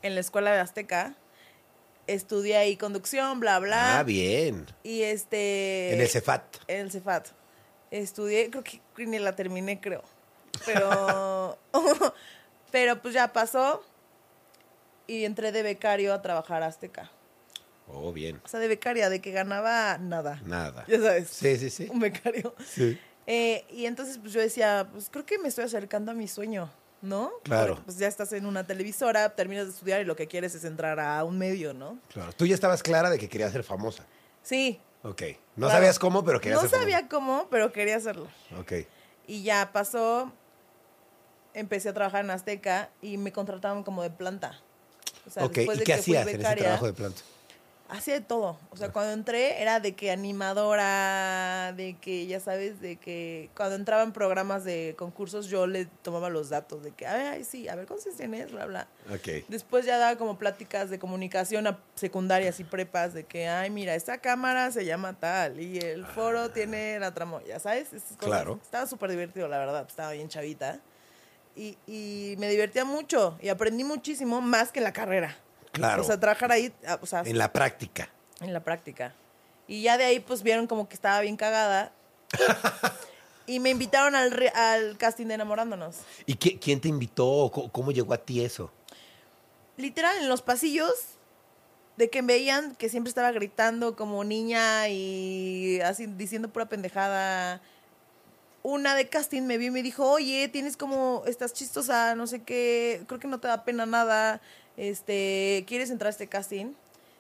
en 0.02 0.16
la 0.16 0.22
escuela 0.22 0.54
de 0.54 0.60
Azteca. 0.62 1.16
Estudié 2.08 2.56
ahí 2.56 2.78
conducción, 2.78 3.42
bla, 3.42 3.60
bla. 3.60 4.00
Ah, 4.00 4.04
bien. 4.04 4.68
Y 4.84 5.02
este. 5.02 5.94
en 5.94 6.00
el 6.00 6.08
Cefat. 6.08 6.44
En 6.68 6.80
el 6.80 6.92
Cefat. 6.92 7.28
Estudié, 7.92 8.50
creo 8.50 8.64
que 8.64 8.80
ni 9.06 9.20
la 9.20 9.36
terminé, 9.36 9.82
creo. 9.82 10.04
Pero. 10.66 11.60
pero 12.72 13.02
pues 13.02 13.14
ya 13.14 13.34
pasó. 13.34 13.84
Y 15.08 15.26
entré 15.26 15.52
de 15.52 15.62
becario 15.62 16.14
a 16.14 16.22
trabajar 16.22 16.64
a 16.64 16.68
Azteca. 16.68 17.12
Oh, 17.92 18.12
bien. 18.14 18.40
O 18.44 18.48
sea, 18.48 18.60
de 18.60 18.68
becaria, 18.68 19.10
de 19.10 19.20
que 19.20 19.32
ganaba 19.32 19.98
nada. 19.98 20.42
Nada. 20.46 20.86
Ya 20.88 21.00
sabes. 21.00 21.30
Sí, 21.30 21.58
sí, 21.58 21.70
sí. 21.70 21.88
Un 21.92 22.00
becario. 22.00 22.56
Sí. 22.66 23.00
Eh, 23.26 23.66
y 23.70 23.86
entonces 23.86 24.18
pues 24.18 24.34
yo 24.34 24.42
decía, 24.42 24.88
pues 24.92 25.10
creo 25.12 25.26
que 25.26 25.38
me 25.38 25.48
estoy 25.48 25.66
acercando 25.66 26.12
a 26.12 26.16
mi 26.16 26.28
sueño, 26.28 26.72
¿no? 27.02 27.32
Claro. 27.44 27.76
Porque, 27.76 27.86
pues 27.86 27.98
ya 27.98 28.08
estás 28.08 28.34
en 28.34 28.46
una 28.46 28.66
televisora, 28.66 29.36
terminas 29.36 29.66
de 29.66 29.72
estudiar 29.72 30.02
y 30.02 30.06
lo 30.06 30.16
que 30.16 30.28
quieres 30.28 30.56
es 30.56 30.64
entrar 30.64 31.00
a 31.00 31.24
un 31.24 31.38
medio, 31.38 31.74
¿no? 31.74 32.00
Claro. 32.12 32.34
Tú 32.34 32.46
ya 32.46 32.56
estabas 32.56 32.82
clara 32.82 33.10
de 33.10 33.20
que 33.20 33.30
querías 33.30 33.52
ser 33.52 33.64
famosa. 33.64 34.06
Sí. 34.42 34.80
Ok. 35.04 35.22
No 35.56 35.68
claro. 35.68 35.74
sabías 35.74 36.00
cómo, 36.00 36.24
pero 36.24 36.42
querías 36.42 36.64
No 36.64 36.70
ser 36.70 36.80
sabía 36.80 37.08
cómo, 37.08 37.48
pero 37.52 37.72
quería 37.72 37.98
hacerlo. 37.98 38.28
Ok. 38.60 38.74
Y 39.28 39.44
ya 39.44 39.72
pasó, 39.72 40.32
empecé 41.54 41.90
a 41.90 41.94
trabajar 41.94 42.24
en 42.26 42.32
Azteca 42.32 42.90
y 43.02 43.18
me 43.18 43.32
contrataban 43.32 43.84
como 43.84 44.02
de 44.02 44.10
planta. 44.10 44.60
O 45.28 45.30
sea, 45.30 45.46
ok. 45.46 45.54
después 45.54 45.78
¿Y 45.78 45.80
de 45.82 45.86
qué 45.86 45.94
que 45.94 46.00
hacías 46.00 46.24
en 46.24 46.30
ese 46.30 46.38
becaria, 46.38 46.64
trabajo 46.64 46.88
de 46.88 46.94
planta? 46.94 47.22
Hacía 47.90 48.14
de 48.14 48.22
todo. 48.22 48.60
O 48.70 48.78
sea, 48.78 48.92
cuando 48.92 49.14
entré 49.14 49.62
era 49.62 49.80
de 49.80 49.96
que 49.96 50.12
animadora, 50.12 51.74
de 51.76 51.98
que, 52.00 52.28
ya 52.28 52.40
sabes, 52.40 52.80
de 52.82 52.98
que 52.98 53.50
cuando 53.56 53.76
entraban 53.76 54.14
programas 54.14 54.64
de 54.64 54.94
concursos 54.96 55.48
yo 55.48 55.66
le 55.66 55.86
tomaba 56.04 56.30
los 56.30 56.50
datos 56.50 56.84
de 56.84 56.92
que, 56.92 57.08
ay, 57.08 57.44
sí, 57.44 57.68
a 57.68 57.76
ver 57.76 57.88
años 57.90 58.16
tienes, 58.16 58.52
bla, 58.52 58.68
bla. 58.68 58.88
Ok. 59.12 59.46
Después 59.48 59.86
ya 59.86 59.98
daba 59.98 60.18
como 60.18 60.38
pláticas 60.38 60.92
de 60.92 61.00
comunicación 61.00 61.66
a 61.66 61.80
secundarias 61.96 62.60
y 62.60 62.64
prepas 62.64 63.16
de 63.16 63.24
que, 63.24 63.48
ay, 63.48 63.72
mira, 63.72 63.96
esta 63.96 64.20
cámara 64.20 64.72
se 64.72 64.86
llama 64.86 65.20
tal 65.20 65.60
y 65.60 65.80
el 65.80 66.06
foro 66.06 66.52
tiene 66.52 67.00
la 67.00 67.14
tramoya, 67.16 67.60
¿sabes? 67.60 67.88
Esas 67.88 68.18
cosas. 68.18 68.26
Claro. 68.28 68.60
Estaba 68.62 68.86
súper 68.86 69.10
divertido, 69.10 69.48
la 69.48 69.58
verdad, 69.58 69.86
estaba 69.88 70.12
bien 70.12 70.30
chavita. 70.30 70.80
Y, 71.56 71.76
y 71.88 72.36
me 72.38 72.50
divertía 72.50 72.86
mucho 72.86 73.38
y 73.42 73.50
aprendí 73.50 73.84
muchísimo 73.84 74.42
más 74.42 74.72
que 74.72 74.80
en 74.80 74.84
la 74.84 74.94
carrera. 74.94 75.36
Claro. 75.72 76.02
O 76.02 76.06
sea, 76.06 76.20
trabajar 76.20 76.52
ahí, 76.52 76.74
ah, 76.88 76.98
o 77.02 77.06
sea, 77.06 77.22
en 77.26 77.38
la 77.38 77.52
práctica. 77.54 78.10
en 78.42 78.54
la 78.54 78.64
práctica. 78.64 79.14
Y 79.68 79.84
ya 79.84 79.98
de 79.98 80.06
ahí, 80.06 80.20
pues 80.20 80.42
vieron 80.44 80.66
como 80.68 80.90
que 80.90 80.96
estaba 80.96 81.22
bien 81.22 81.38
cagada. 81.38 81.92
y 83.46 83.60
me 83.60 83.70
invitaron 83.70 84.16
al, 84.16 84.32
re- 84.32 84.50
al 84.50 84.98
casting 84.98 85.28
de 85.28 85.36
Enamorándonos. 85.36 85.98
¿Y 86.26 86.36
qué- 86.36 86.58
quién 86.60 86.82
te 86.82 86.88
invitó? 86.88 87.28
o 87.28 87.52
co- 87.52 87.72
¿Cómo 87.72 87.92
llegó 87.92 88.14
a 88.14 88.18
ti 88.18 88.44
eso? 88.44 88.72
Literal, 89.78 90.18
en 90.18 90.28
los 90.28 90.42
pasillos, 90.42 90.92
de 91.98 92.10
que 92.10 92.22
veían 92.22 92.76
que 92.76 92.90
siempre 92.90 93.10
estaba 93.10 93.32
gritando 93.32 93.96
como 93.96 94.24
niña 94.24 94.88
y 94.90 95.80
así 95.82 96.06
diciendo 96.08 96.50
pura 96.50 96.68
pendejada. 96.68 97.62
Una 98.62 98.94
de 98.96 99.08
casting 99.08 99.44
me 99.44 99.58
vio 99.58 99.70
y 99.70 99.72
me 99.72 99.84
dijo, 99.84 100.10
oye, 100.10 100.50
tienes 100.50 100.76
como, 100.76 101.24
estás 101.28 101.54
chistosa, 101.54 102.16
no 102.16 102.28
sé 102.28 102.44
qué, 102.44 103.04
creo 103.08 103.20
que 103.20 103.28
no 103.28 103.40
te 103.40 103.48
da 103.48 103.64
pena 103.64 103.86
nada, 103.86 104.42
este, 104.80 105.66
¿quieres 105.68 105.90
entrar 105.90 106.08
a 106.08 106.12
este 106.12 106.28
casting? 106.28 106.74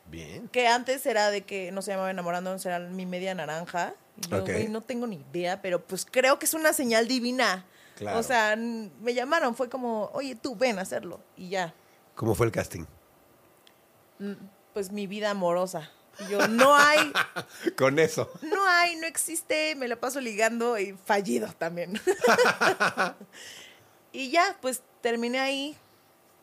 Bien. 0.05 0.47
Que 0.47 0.67
antes 0.67 1.05
era 1.05 1.29
de 1.29 1.41
que 1.41 1.71
no 1.71 1.81
se 1.81 1.91
llamaba 1.91 2.09
enamorándonos, 2.09 2.65
era 2.65 2.79
mi 2.79 3.05
media 3.05 3.35
naranja. 3.35 3.93
Y 4.17 4.29
yo, 4.29 4.41
güey, 4.43 4.69
no 4.69 4.81
tengo 4.81 5.05
ni 5.05 5.17
idea, 5.31 5.61
pero 5.61 5.81
pues 5.85 6.05
creo 6.09 6.39
que 6.39 6.45
es 6.45 6.53
una 6.53 6.73
señal 6.73 7.07
divina. 7.07 7.65
Claro. 7.95 8.17
O 8.17 8.23
sea, 8.23 8.55
me 8.55 9.13
llamaron, 9.13 9.55
fue 9.55 9.69
como, 9.69 10.09
oye, 10.13 10.35
tú 10.35 10.55
ven 10.55 10.79
a 10.79 10.83
hacerlo. 10.83 11.19
Y 11.35 11.49
ya, 11.49 11.73
¿Cómo 12.15 12.33
fue 12.33 12.45
el 12.45 12.51
casting? 12.51 12.85
mm, 14.19 14.33
pues 14.73 14.91
mi 14.91 15.05
vida 15.07 15.29
amorosa. 15.29 15.91
Y 16.19 16.31
yo, 16.31 16.47
no 16.47 16.75
hay, 16.75 17.11
Con 17.77 17.99
eso. 17.99 18.29
no 18.41 18.67
hay, 18.67 18.95
no 18.97 19.07
existe, 19.07 19.75
me 19.75 19.87
la 19.87 19.97
paso 19.97 20.19
ligando 20.21 20.77
y 20.77 20.93
fallido 20.93 21.47
también. 21.57 21.99
y 24.11 24.31
ya, 24.31 24.57
pues 24.61 24.81
terminé 25.01 25.39
ahí 25.39 25.77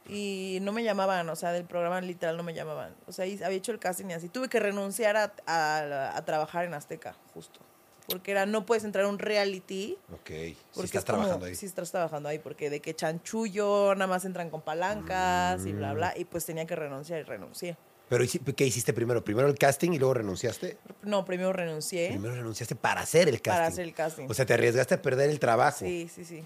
y 0.09 0.59
no 0.63 0.73
me 0.73 0.83
llamaban, 0.85 1.29
o 1.29 1.37
sea, 1.37 1.53
del 1.53 1.65
programa 1.65 2.01
literal 2.01 2.37
no 2.37 2.43
me 2.43 2.55
llamaban. 2.55 2.95
O 3.07 3.13
sea, 3.13 3.25
había 3.25 3.49
hecho 3.57 3.73
el 3.73 3.79
casting 3.79 4.07
y 4.11 4.13
así. 4.15 4.29
Tuve 4.29 4.49
que 4.49 4.61
renunciar 4.61 5.17
a, 5.17 5.33
a- 5.47 6.17
a 6.17 6.25
trabajar 6.25 6.65
en 6.65 6.75
Azteca, 6.75 7.15
justo. 7.35 7.61
porque 8.09 8.31
era 8.31 8.47
no 8.47 8.65
puedes 8.65 8.85
entrar 8.85 9.05
a 9.05 9.09
un 9.09 9.19
reality 9.19 9.99
Ok. 10.13 10.29
Si 10.29 10.57
porque 10.75 10.87
estás 10.87 11.01
es 11.01 11.05
como- 11.05 11.19
trabajando 11.19 11.47
ahí. 11.47 11.55
Sí, 11.57 11.67
estás 11.67 11.91
trabajando 11.91 12.29
ahí, 12.29 12.39
porque 12.39 12.71
de 12.71 12.79
que 12.81 12.95
chanchullo, 12.95 13.95
nada 13.97 14.07
más 14.07 14.25
entran 14.25 14.49
con 14.49 14.63
palancas 14.63 15.67
y 15.67 15.73
Mm. 15.73 15.77
bla, 15.79 15.93
bla. 15.95 16.15
Y 16.17 16.25
pues 16.25 16.45
tenía 16.47 16.67
que 16.67 16.77
renunciar 16.77 17.19
y 17.21 17.23
renuncié. 17.25 17.77
Pero 18.09 18.25
¿qué 18.57 18.65
hiciste 18.65 18.93
primero? 18.93 19.25
¿Primero 19.25 19.49
el 19.49 19.59
casting 19.59 19.91
y 19.91 19.99
luego 19.99 20.15
renunciaste? 20.15 20.79
No, 21.03 21.25
primero 21.25 21.53
renuncié 21.53 22.11
Primero 22.11 22.37
renunciaste 22.37 22.77
para 22.77 23.01
hacer 23.01 23.29
el 23.29 23.43
casting. 23.43 23.51
para 23.59 23.67
hacer 23.67 23.85
el 23.85 23.93
casting. 23.95 24.27
O 24.31 24.35
sea, 24.35 24.47
te 24.47 24.55
arriesgaste 24.55 24.95
a 24.95 25.03
perder 25.03 25.29
el 25.29 25.41
trabajo. 25.41 25.79
sí, 25.81 26.09
sí, 26.15 26.25
sí. 26.25 26.45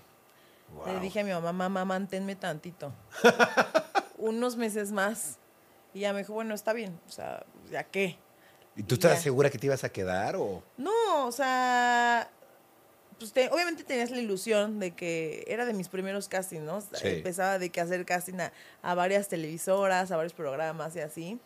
Wow. 0.74 0.86
Le 0.94 1.00
dije 1.00 1.20
a 1.20 1.24
mi 1.24 1.30
mamá, 1.30 1.52
mamá, 1.52 1.84
manténme 1.84 2.36
tantito. 2.36 2.92
Unos 4.18 4.56
meses 4.56 4.92
más. 4.92 5.36
Y 5.94 6.00
ya 6.00 6.12
me 6.12 6.20
dijo, 6.20 6.32
bueno, 6.32 6.54
está 6.54 6.72
bien. 6.72 6.98
O 7.08 7.10
sea, 7.12 7.44
¿ya 7.70 7.84
qué? 7.84 8.16
¿Y 8.76 8.82
tú 8.82 8.94
y 8.94 8.98
estabas 8.98 9.18
ya. 9.18 9.22
segura 9.24 9.50
que 9.50 9.58
te 9.58 9.66
ibas 9.66 9.82
a 9.84 9.88
quedar 9.90 10.36
o...? 10.36 10.62
No, 10.76 11.26
o 11.26 11.32
sea, 11.32 12.30
pues 13.18 13.32
te- 13.32 13.50
obviamente 13.50 13.82
tenías 13.82 14.10
la 14.10 14.18
ilusión 14.20 14.78
de 14.78 14.92
que 14.92 15.44
era 15.48 15.64
de 15.66 15.72
mis 15.74 15.88
primeros 15.88 16.28
castings, 16.28 16.62
¿no? 16.62 16.80
Sí. 16.80 16.86
Empezaba 17.02 17.58
de 17.58 17.70
que 17.70 17.80
hacer 17.80 18.04
casting 18.06 18.38
a, 18.40 18.52
a 18.82 18.94
varias 18.94 19.28
televisoras, 19.28 20.10
a 20.12 20.16
varios 20.16 20.32
programas 20.32 20.94
y 20.96 21.00
así. 21.00 21.40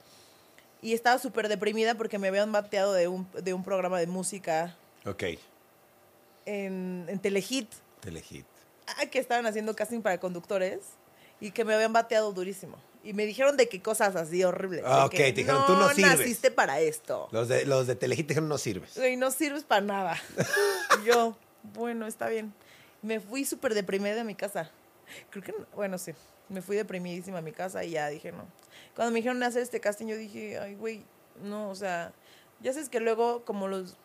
Y 0.82 0.92
estaba 0.92 1.18
súper 1.18 1.48
deprimida 1.48 1.94
porque 1.94 2.18
me 2.18 2.28
habían 2.28 2.52
bateado 2.52 2.92
de 2.92 3.08
un, 3.08 3.26
de 3.42 3.54
un 3.54 3.64
programa 3.64 3.98
de 3.98 4.06
música 4.06 4.76
Ok. 5.06 5.22
en, 6.44 7.06
en 7.08 7.18
Telehit, 7.20 7.70
Telehit. 8.00 8.44
que 9.10 9.18
estaban 9.18 9.46
haciendo 9.46 9.74
casting 9.74 10.00
para 10.00 10.18
conductores 10.18 10.80
y 11.40 11.50
que 11.50 11.64
me 11.64 11.74
habían 11.74 11.92
bateado 11.92 12.32
durísimo. 12.32 12.78
Y 13.02 13.12
me 13.12 13.26
dijeron 13.26 13.56
de 13.58 13.68
qué 13.68 13.82
cosas 13.82 14.16
así 14.16 14.42
horribles. 14.44 14.82
Ah, 14.86 15.04
ok, 15.04 15.10
que, 15.10 15.18
te 15.24 15.32
dijeron, 15.32 15.66
"Tú 15.66 15.74
no 15.74 15.90
sirves". 15.90 16.18
naciste 16.18 16.50
para 16.50 16.80
esto. 16.80 17.28
Los 17.32 17.48
de, 17.48 17.66
los 17.66 17.86
de 17.86 17.96
Telehit 17.96 18.26
te 18.26 18.28
dijeron 18.32 18.48
no 18.48 18.56
sirves. 18.56 18.96
Güey, 18.96 19.16
no 19.16 19.30
sirves 19.30 19.64
para 19.64 19.82
nada. 19.82 20.22
Y 21.02 21.06
yo, 21.06 21.36
bueno, 21.74 22.06
está 22.06 22.28
bien. 22.28 22.54
Me 23.02 23.20
fui 23.20 23.44
súper 23.44 23.74
deprimida 23.74 24.14
de 24.14 24.24
mi 24.24 24.34
casa. 24.34 24.70
Creo 25.28 25.44
que, 25.44 25.52
no- 25.52 25.66
bueno, 25.74 25.98
sí. 25.98 26.12
Me 26.48 26.62
fui 26.62 26.76
deprimidísima 26.76 27.38
a 27.38 27.42
mi 27.42 27.52
casa 27.52 27.84
y 27.84 27.90
ya 27.90 28.08
dije, 28.08 28.32
no. 28.32 28.46
Cuando 28.94 29.12
me 29.12 29.18
dijeron 29.18 29.42
hacer 29.42 29.62
este 29.62 29.80
casting, 29.80 30.06
yo 30.06 30.16
dije, 30.16 30.58
ay, 30.58 30.74
güey, 30.74 31.04
no, 31.42 31.68
o 31.68 31.74
sea, 31.74 32.12
ya 32.60 32.72
sabes 32.72 32.88
que 32.88 33.00
luego, 33.00 33.44
como 33.44 33.68
los 33.68 33.96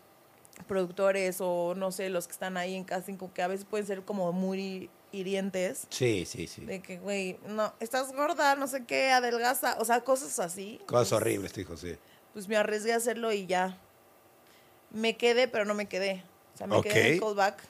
productores 0.68 1.38
o 1.40 1.74
no 1.76 1.92
sé, 1.92 2.10
los 2.10 2.28
que 2.28 2.34
están 2.34 2.58
ahí 2.58 2.76
en 2.76 2.84
casting, 2.84 3.16
que 3.34 3.42
a 3.42 3.48
veces 3.48 3.66
pueden 3.66 3.88
ser 3.88 4.04
como 4.04 4.32
muy 4.32 4.90
hirientes. 5.12 5.88
Sí, 5.90 6.26
sí, 6.26 6.48
sí. 6.48 6.66
De 6.66 6.82
que, 6.82 7.00
güey, 7.00 7.40
no, 7.48 7.74
estás 7.80 8.14
gorda, 8.14 8.56
no 8.56 8.68
sé 8.68 8.86
qué, 8.86 9.12
adelgaza, 9.12 9.78
o 9.80 9.86
sea, 9.86 10.02
cosas 10.02 10.40
así. 10.40 10.80
Cosas 10.86 11.10
Pues, 11.10 11.12
horribles, 11.14 11.54
te 11.54 11.62
dijo, 11.62 11.78
sí. 11.78 11.96
Pues 12.34 12.48
me 12.48 12.58
arriesgué 12.58 12.94
a 12.94 12.98
hacerlo 12.98 13.32
y 13.32 13.48
ya. 13.48 13.78
Me 14.92 15.18
quedé, 15.18 15.48
pero 15.48 15.66
no 15.66 15.74
me 15.74 15.88
quedé. 15.88 16.24
O 16.54 16.58
sea, 16.58 16.68
me 16.68 16.82
quedé 16.82 17.08
en 17.08 17.14
el 17.14 17.20
callback. 17.20 17.64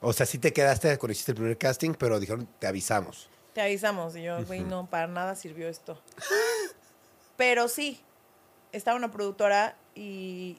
O 0.00 0.12
sea, 0.12 0.26
sí 0.26 0.38
te 0.38 0.52
quedaste 0.52 0.96
cuando 0.98 1.12
hiciste 1.12 1.32
el 1.32 1.36
primer 1.36 1.58
casting, 1.58 1.94
pero 1.94 2.20
dijeron, 2.20 2.48
te 2.58 2.66
avisamos. 2.66 3.28
Te 3.54 3.62
avisamos. 3.62 4.14
Y 4.16 4.22
yo, 4.22 4.44
güey, 4.44 4.60
no, 4.60 4.86
para 4.88 5.06
nada 5.06 5.34
sirvió 5.34 5.68
esto. 5.68 6.00
Pero 7.36 7.68
sí, 7.68 8.00
estaba 8.72 8.96
una 8.96 9.10
productora 9.10 9.76
y, 9.94 10.58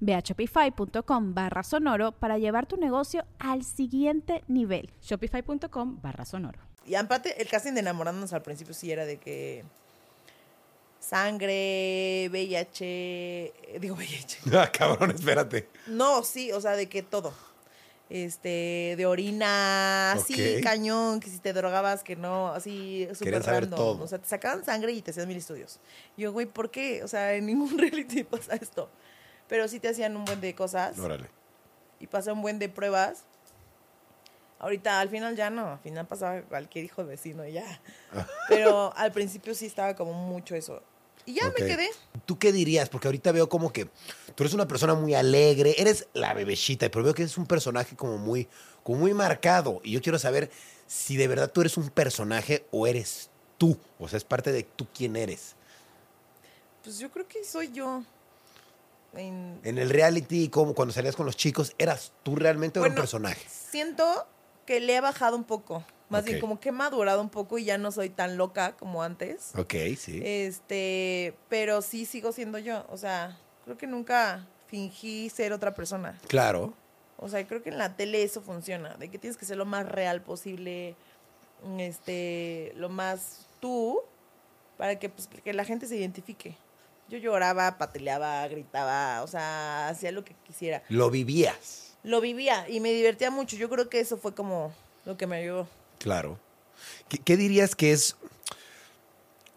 Ve 0.00 0.14
a 0.14 0.20
shopify.com 0.20 1.34
barra 1.34 1.62
sonoro 1.62 2.12
para 2.12 2.38
llevar 2.38 2.66
tu 2.66 2.76
negocio 2.76 3.24
al 3.38 3.64
siguiente 3.64 4.44
nivel. 4.48 4.90
Shopify.com 5.02 6.00
barra 6.02 6.24
sonoro. 6.24 6.58
Y 6.84 6.94
aparte, 6.94 7.40
el 7.42 7.48
casting 7.48 7.72
de 7.72 7.80
enamorándonos 7.80 8.32
al 8.32 8.42
principio 8.42 8.72
sí 8.72 8.92
era 8.92 9.04
de 9.04 9.18
que 9.18 9.64
sangre, 11.00 12.28
VIH, 12.30 12.84
eh, 12.84 13.78
digo 13.80 13.94
VIH. 13.96 14.38
Ah, 14.56 14.70
cabrón, 14.70 15.10
espérate. 15.10 15.68
No, 15.86 16.22
sí, 16.22 16.52
o 16.52 16.60
sea, 16.60 16.72
de 16.72 16.88
que 16.88 17.02
todo. 17.02 17.32
Este, 18.08 18.94
de 18.96 19.04
orina, 19.06 20.12
así, 20.12 20.34
Ok. 20.58 20.62
cañón, 20.62 21.18
que 21.18 21.28
si 21.28 21.38
te 21.40 21.52
drogabas, 21.52 22.04
que 22.04 22.14
no, 22.14 22.48
así, 22.48 23.02
súper 23.12 23.24
Querían 23.24 23.42
saber 23.42 23.62
random. 23.64 23.76
todo. 23.78 24.04
O 24.04 24.06
sea, 24.06 24.18
te 24.18 24.28
sacaban 24.28 24.64
sangre 24.64 24.92
y 24.92 25.02
te 25.02 25.10
hacían 25.10 25.26
mil 25.26 25.36
estudios. 25.36 25.80
Yo, 26.16 26.32
güey, 26.32 26.46
¿por 26.46 26.70
qué? 26.70 27.02
O 27.02 27.08
sea, 27.08 27.34
en 27.34 27.46
ningún 27.46 27.76
reality 27.78 28.22
pasa 28.22 28.54
esto. 28.54 28.88
Pero 29.48 29.68
sí 29.68 29.80
te 29.80 29.88
hacían 29.88 30.16
un 30.16 30.24
buen 30.24 30.40
de 30.40 30.54
cosas 30.54 30.98
Órale. 30.98 31.28
y 32.00 32.06
pasé 32.06 32.32
un 32.32 32.42
buen 32.42 32.58
de 32.58 32.68
pruebas. 32.68 33.24
Ahorita, 34.58 35.00
al 35.00 35.08
final 35.10 35.36
ya 35.36 35.50
no, 35.50 35.72
al 35.72 35.78
final 35.80 36.06
pasaba 36.06 36.40
cualquier 36.42 36.86
hijo 36.86 37.02
de 37.04 37.10
vecino 37.10 37.46
y 37.46 37.52
ya. 37.52 37.80
Pero 38.48 38.92
al 38.96 39.12
principio 39.12 39.54
sí 39.54 39.66
estaba 39.66 39.94
como 39.94 40.12
mucho 40.12 40.54
eso. 40.54 40.82
Y 41.26 41.34
ya 41.34 41.48
me 41.48 41.54
quedé. 41.54 41.88
¿Tú 42.24 42.38
qué 42.38 42.52
dirías? 42.52 42.88
Porque 42.88 43.08
ahorita 43.08 43.32
veo 43.32 43.48
como 43.48 43.72
que 43.72 43.86
tú 44.34 44.44
eres 44.44 44.54
una 44.54 44.68
persona 44.68 44.94
muy 44.94 45.14
alegre, 45.14 45.74
eres 45.76 46.06
la 46.14 46.32
bebecita, 46.34 46.88
pero 46.88 47.04
veo 47.04 47.14
que 47.14 47.22
eres 47.22 47.36
un 47.36 47.46
personaje 47.46 47.96
como 47.96 48.16
muy, 48.16 48.48
como 48.84 49.00
muy 49.00 49.12
marcado. 49.12 49.80
Y 49.82 49.90
yo 49.90 50.00
quiero 50.00 50.18
saber 50.20 50.50
si 50.86 51.16
de 51.16 51.26
verdad 51.26 51.50
tú 51.50 51.62
eres 51.62 51.76
un 51.76 51.90
personaje 51.90 52.64
o 52.70 52.86
eres 52.86 53.28
tú. 53.58 53.76
O 53.98 54.08
sea, 54.08 54.16
es 54.16 54.24
parte 54.24 54.52
de 54.52 54.62
tú 54.62 54.86
quién 54.94 55.16
eres. 55.16 55.56
Pues 56.84 56.98
yo 56.98 57.10
creo 57.10 57.26
que 57.26 57.42
soy 57.44 57.72
yo. 57.72 58.04
En- 59.16 59.60
En 59.64 59.78
el 59.78 59.90
reality, 59.90 60.48
como 60.48 60.74
cuando 60.74 60.92
salías 60.94 61.16
con 61.16 61.26
los 61.26 61.36
chicos, 61.36 61.74
¿eras 61.78 62.12
tú 62.22 62.36
realmente 62.36 62.80
un 62.80 62.94
personaje? 62.94 63.40
Siento 63.48 64.26
que 64.66 64.80
le 64.80 64.96
he 64.96 65.00
bajado 65.00 65.36
un 65.36 65.44
poco. 65.44 65.84
Más 66.08 66.24
bien 66.24 66.38
como 66.40 66.60
que 66.60 66.68
he 66.68 66.72
madurado 66.72 67.20
un 67.20 67.30
poco 67.30 67.58
y 67.58 67.64
ya 67.64 67.78
no 67.78 67.90
soy 67.90 68.10
tan 68.10 68.36
loca 68.36 68.76
como 68.76 69.02
antes. 69.02 69.50
Ok, 69.56 69.74
sí. 69.98 70.20
Este, 70.24 71.34
pero 71.48 71.82
sí 71.82 72.06
sigo 72.06 72.30
siendo 72.32 72.58
yo. 72.58 72.84
O 72.90 72.96
sea, 72.96 73.36
creo 73.64 73.76
que 73.76 73.88
nunca 73.88 74.46
fingí 74.68 75.28
ser 75.30 75.52
otra 75.52 75.74
persona. 75.74 76.18
Claro. 76.28 76.74
O 77.18 77.28
sea, 77.28 77.44
creo 77.46 77.62
que 77.62 77.70
en 77.70 77.78
la 77.78 77.96
tele 77.96 78.22
eso 78.22 78.40
funciona, 78.40 78.94
de 78.96 79.08
que 79.08 79.18
tienes 79.18 79.36
que 79.36 79.46
ser 79.46 79.56
lo 79.56 79.64
más 79.64 79.88
real 79.88 80.20
posible, 80.22 80.94
este, 81.78 82.72
lo 82.76 82.88
más 82.88 83.46
tú, 83.60 84.00
para 84.76 84.98
que, 84.98 85.08
pues, 85.08 85.28
que 85.42 85.52
la 85.52 85.64
gente 85.64 85.86
se 85.86 85.96
identifique. 85.96 86.56
Yo 87.08 87.18
lloraba, 87.18 87.78
pateleaba, 87.78 88.46
gritaba, 88.48 89.22
o 89.22 89.26
sea, 89.28 89.88
hacía 89.88 90.10
lo 90.12 90.24
que 90.24 90.34
quisiera. 90.46 90.82
Lo 90.88 91.10
vivías. 91.10 91.96
Lo 92.02 92.20
vivía 92.20 92.68
y 92.68 92.80
me 92.80 92.92
divertía 92.92 93.30
mucho. 93.30 93.56
Yo 93.56 93.68
creo 93.68 93.88
que 93.88 94.00
eso 94.00 94.16
fue 94.16 94.34
como 94.34 94.72
lo 95.04 95.16
que 95.16 95.26
me 95.26 95.36
ayudó. 95.36 95.68
Claro. 95.98 96.38
¿Qué, 97.08 97.18
qué 97.18 97.36
dirías 97.36 97.74
que 97.76 97.92
es 97.92 98.16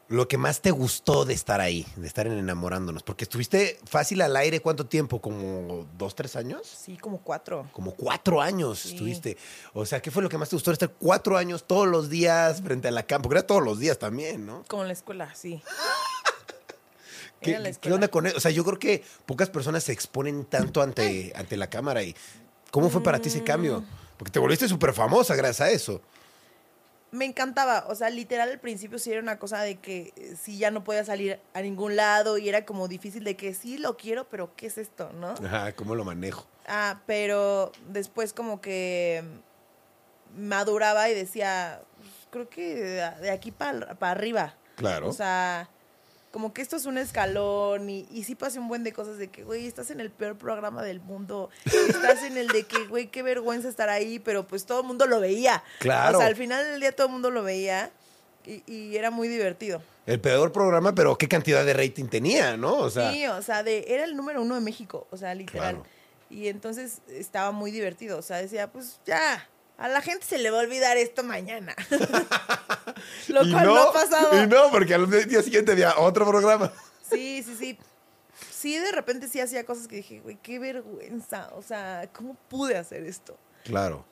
lo 0.08 0.27
que 0.27 0.39
más 0.39 0.62
te 0.62 0.72
gustó 0.72 1.24
de 1.25 1.36
estar 1.36 1.62
ahí, 1.62 1.86
de 1.96 2.08
estar 2.08 2.25
en 2.25 2.34
enamorándonos? 2.39 3.03
Porque 3.03 3.24
estuviste 3.25 3.79
fácil 3.86 4.22
al 4.22 4.36
aire, 4.36 4.60
¿cuánto 4.60 4.88
tiempo? 4.88 5.22
¿Como 5.22 5.88
dos, 5.98 6.15
tres 6.15 6.36
años? 6.36 6.65
Sí, 6.68 6.98
como 6.98 7.20
cuatro. 7.20 7.70
Como 7.74 7.94
cuatro 7.94 8.41
años 8.41 8.79
Sí. 8.79 8.94
estuviste. 8.94 9.38
O 9.74 9.86
sea, 9.86 10.01
¿qué 10.01 10.10
fue 10.10 10.24
lo 10.24 10.29
que 10.29 10.38
más 10.39 10.50
te 10.50 10.56
gustó 10.56 10.72
de 10.72 10.74
estar 10.74 10.89
cuatro 10.98 11.38
años 11.38 11.65
todos 11.68 11.88
los 11.88 12.10
días 12.10 12.62
frente 12.62 12.88
a 12.88 12.91
la 12.91 13.03
cama? 13.03 13.22
Porque 13.24 13.38
era 13.38 13.46
todos 13.48 13.63
los 13.63 13.77
días 13.79 14.00
también, 14.00 14.46
¿no? 14.48 14.63
Como 14.68 14.82
en 14.82 14.88
la 14.88 14.94
escuela, 14.94 15.34
sí. 15.36 15.62
¿Qué, 17.41 17.58
la 17.60 17.96
onda 17.96 18.08
con 18.10 18.25
eso? 18.27 18.38
O 18.38 18.39
sea, 18.39 18.51
yo 18.51 18.63
creo 18.65 18.79
que 18.79 19.03
pocas 19.25 19.50
personas 19.50 19.84
se 19.84 19.91
exponen 19.93 20.46
tanto 20.46 20.81
ante, 20.81 21.31
ante 21.36 21.55
la 21.58 21.69
cámara. 21.69 22.03
y 22.03 22.15
¿Cómo 22.72 22.89
fue 22.89 23.01
para 23.01 23.19
ti 23.19 23.29
ese 23.29 23.41
Mm. 23.41 23.46
cambio? 23.46 23.84
Porque 24.17 24.31
te 24.31 24.39
volviste 24.39 24.67
súper 24.67 24.93
famosa 24.93 25.36
gracias 25.36 25.62
a 25.67 25.72
eso. 25.72 26.01
Me 27.12 27.25
encantaba, 27.25 27.86
o 27.88 27.96
sea, 27.96 28.12
literal 28.12 28.50
al 28.51 28.60
principio 28.60 29.00
sí 29.00 29.12
era 29.12 29.19
una 29.22 29.39
cosa 29.39 29.62
de 29.63 29.77
que 29.77 30.13
eh, 30.15 30.36
sí 30.39 30.60
ya 30.60 30.69
no 30.69 30.84
podía 30.84 31.03
salir 31.03 31.39
a 31.55 31.62
ningún 31.62 31.96
lado 31.96 32.38
y 32.38 32.48
era 32.48 32.65
como 32.65 32.88
difícil 32.88 33.24
de 33.24 33.36
que 33.36 33.55
sí 33.55 33.79
lo 33.79 33.98
quiero, 33.98 34.29
pero 34.29 34.53
¿qué 34.55 34.67
es 34.67 34.77
esto, 34.77 35.12
no? 35.13 35.29
Ajá, 35.43 35.72
¿cómo 35.74 35.96
lo 35.96 36.03
manejo? 36.05 36.46
Ah, 36.67 37.01
pero 37.08 37.72
después 37.88 38.31
como 38.34 38.62
que 38.62 39.24
maduraba 40.38 41.10
y 41.10 41.15
decía, 41.15 41.81
"Pues, 41.98 42.10
creo 42.29 42.50
que 42.50 42.75
de, 42.75 43.12
de 43.22 43.31
aquí 43.31 43.51
para 43.51 43.88
arriba. 44.01 44.53
Claro. 44.75 45.10
O 45.10 45.13
sea, 45.13 45.67
como 46.31 46.53
que 46.53 46.62
esto 46.62 46.75
es 46.75 46.86
un 46.86 46.98
escalón 46.98 47.89
y, 47.89 48.07
y 48.12 48.24
sí 48.24 48.36
pasé 48.36 48.59
un 48.59 48.67
buen 48.67 48.83
de 48.83 48.93
cosas 48.93 49.17
de 49.17 49.29
que, 49.29 49.43
güey, 49.43 49.65
estás 49.65 49.89
en 49.89 50.00
el 50.00 50.12
peor 50.12 50.38
programa 50.38 50.83
del 50.83 51.00
mundo, 51.00 51.50
estás 51.65 52.24
en 52.24 52.38
el 52.38 52.48
de 52.48 52.63
que, 52.63 52.86
güey, 52.86 53.07
qué 53.07 53.24
vergüenza 53.24 53.67
estar 53.67 53.89
ahí, 53.89 54.19
pero 54.19 54.48
pues 54.48 54.65
todo 54.65 54.81
el 54.81 54.88
mundo 54.88 55.07
lo 55.07 55.19
veía. 55.19 55.63
Claro. 55.79 56.17
O 56.17 56.21
sea, 56.21 56.27
al 56.27 56.36
final 56.36 56.63
del 56.63 56.79
día 56.79 56.91
todo 56.91 57.07
el 57.07 57.13
mundo 57.13 57.31
lo 57.31 57.43
veía 57.43 57.91
y, 58.45 58.63
y 58.71 58.95
era 58.95 59.12
muy 59.12 59.27
divertido. 59.27 59.81
El 60.05 60.19
peor 60.19 60.51
programa, 60.51 60.93
pero 60.95 61.17
qué 61.17 61.27
cantidad 61.27 61.65
de 61.65 61.74
rating 61.74 62.05
tenía, 62.05 62.57
¿no? 62.57 62.77
O 62.77 62.89
sea, 62.89 63.12
sí, 63.12 63.25
o 63.27 63.41
sea, 63.41 63.63
de, 63.63 63.86
era 63.88 64.03
el 64.03 64.15
número 64.15 64.41
uno 64.41 64.55
de 64.55 64.62
México, 64.62 65.07
o 65.12 65.17
sea, 65.17 65.33
literal. 65.36 65.75
Claro. 65.75 65.89
Y 66.29 66.48
entonces 66.48 67.00
estaba 67.09 67.51
muy 67.51 67.71
divertido, 67.71 68.17
o 68.17 68.21
sea, 68.21 68.38
decía, 68.38 68.71
pues 68.71 69.00
ya, 69.05 69.48
a 69.79 69.88
la 69.88 70.01
gente 70.01 70.25
se 70.25 70.38
le 70.38 70.51
va 70.51 70.59
a 70.59 70.62
olvidar 70.62 70.98
esto 70.98 71.24
mañana. 71.24 71.74
Lo 73.29 73.39
cual 73.50 73.65
no, 73.65 73.77
ha 73.77 73.93
pasado. 73.93 74.43
Y 74.43 74.48
no, 74.48 74.69
porque 74.71 74.93
al 74.93 75.09
día 75.27 75.41
siguiente 75.41 75.71
había 75.71 75.98
otro 75.98 76.27
programa. 76.27 76.71
Sí, 77.09 77.41
sí, 77.41 77.55
sí. 77.57 77.77
Sí, 78.51 78.77
de 78.77 78.91
repente 78.91 79.27
sí 79.27 79.39
hacía 79.39 79.65
cosas 79.65 79.88
que 79.88 79.95
dije, 79.95 80.19
güey, 80.19 80.38
qué 80.43 80.59
vergüenza, 80.59 81.50
o 81.55 81.63
sea, 81.63 82.07
¿cómo 82.13 82.36
pude 82.48 82.77
hacer 82.77 83.03
esto? 83.03 83.36
Claro. 83.63 84.05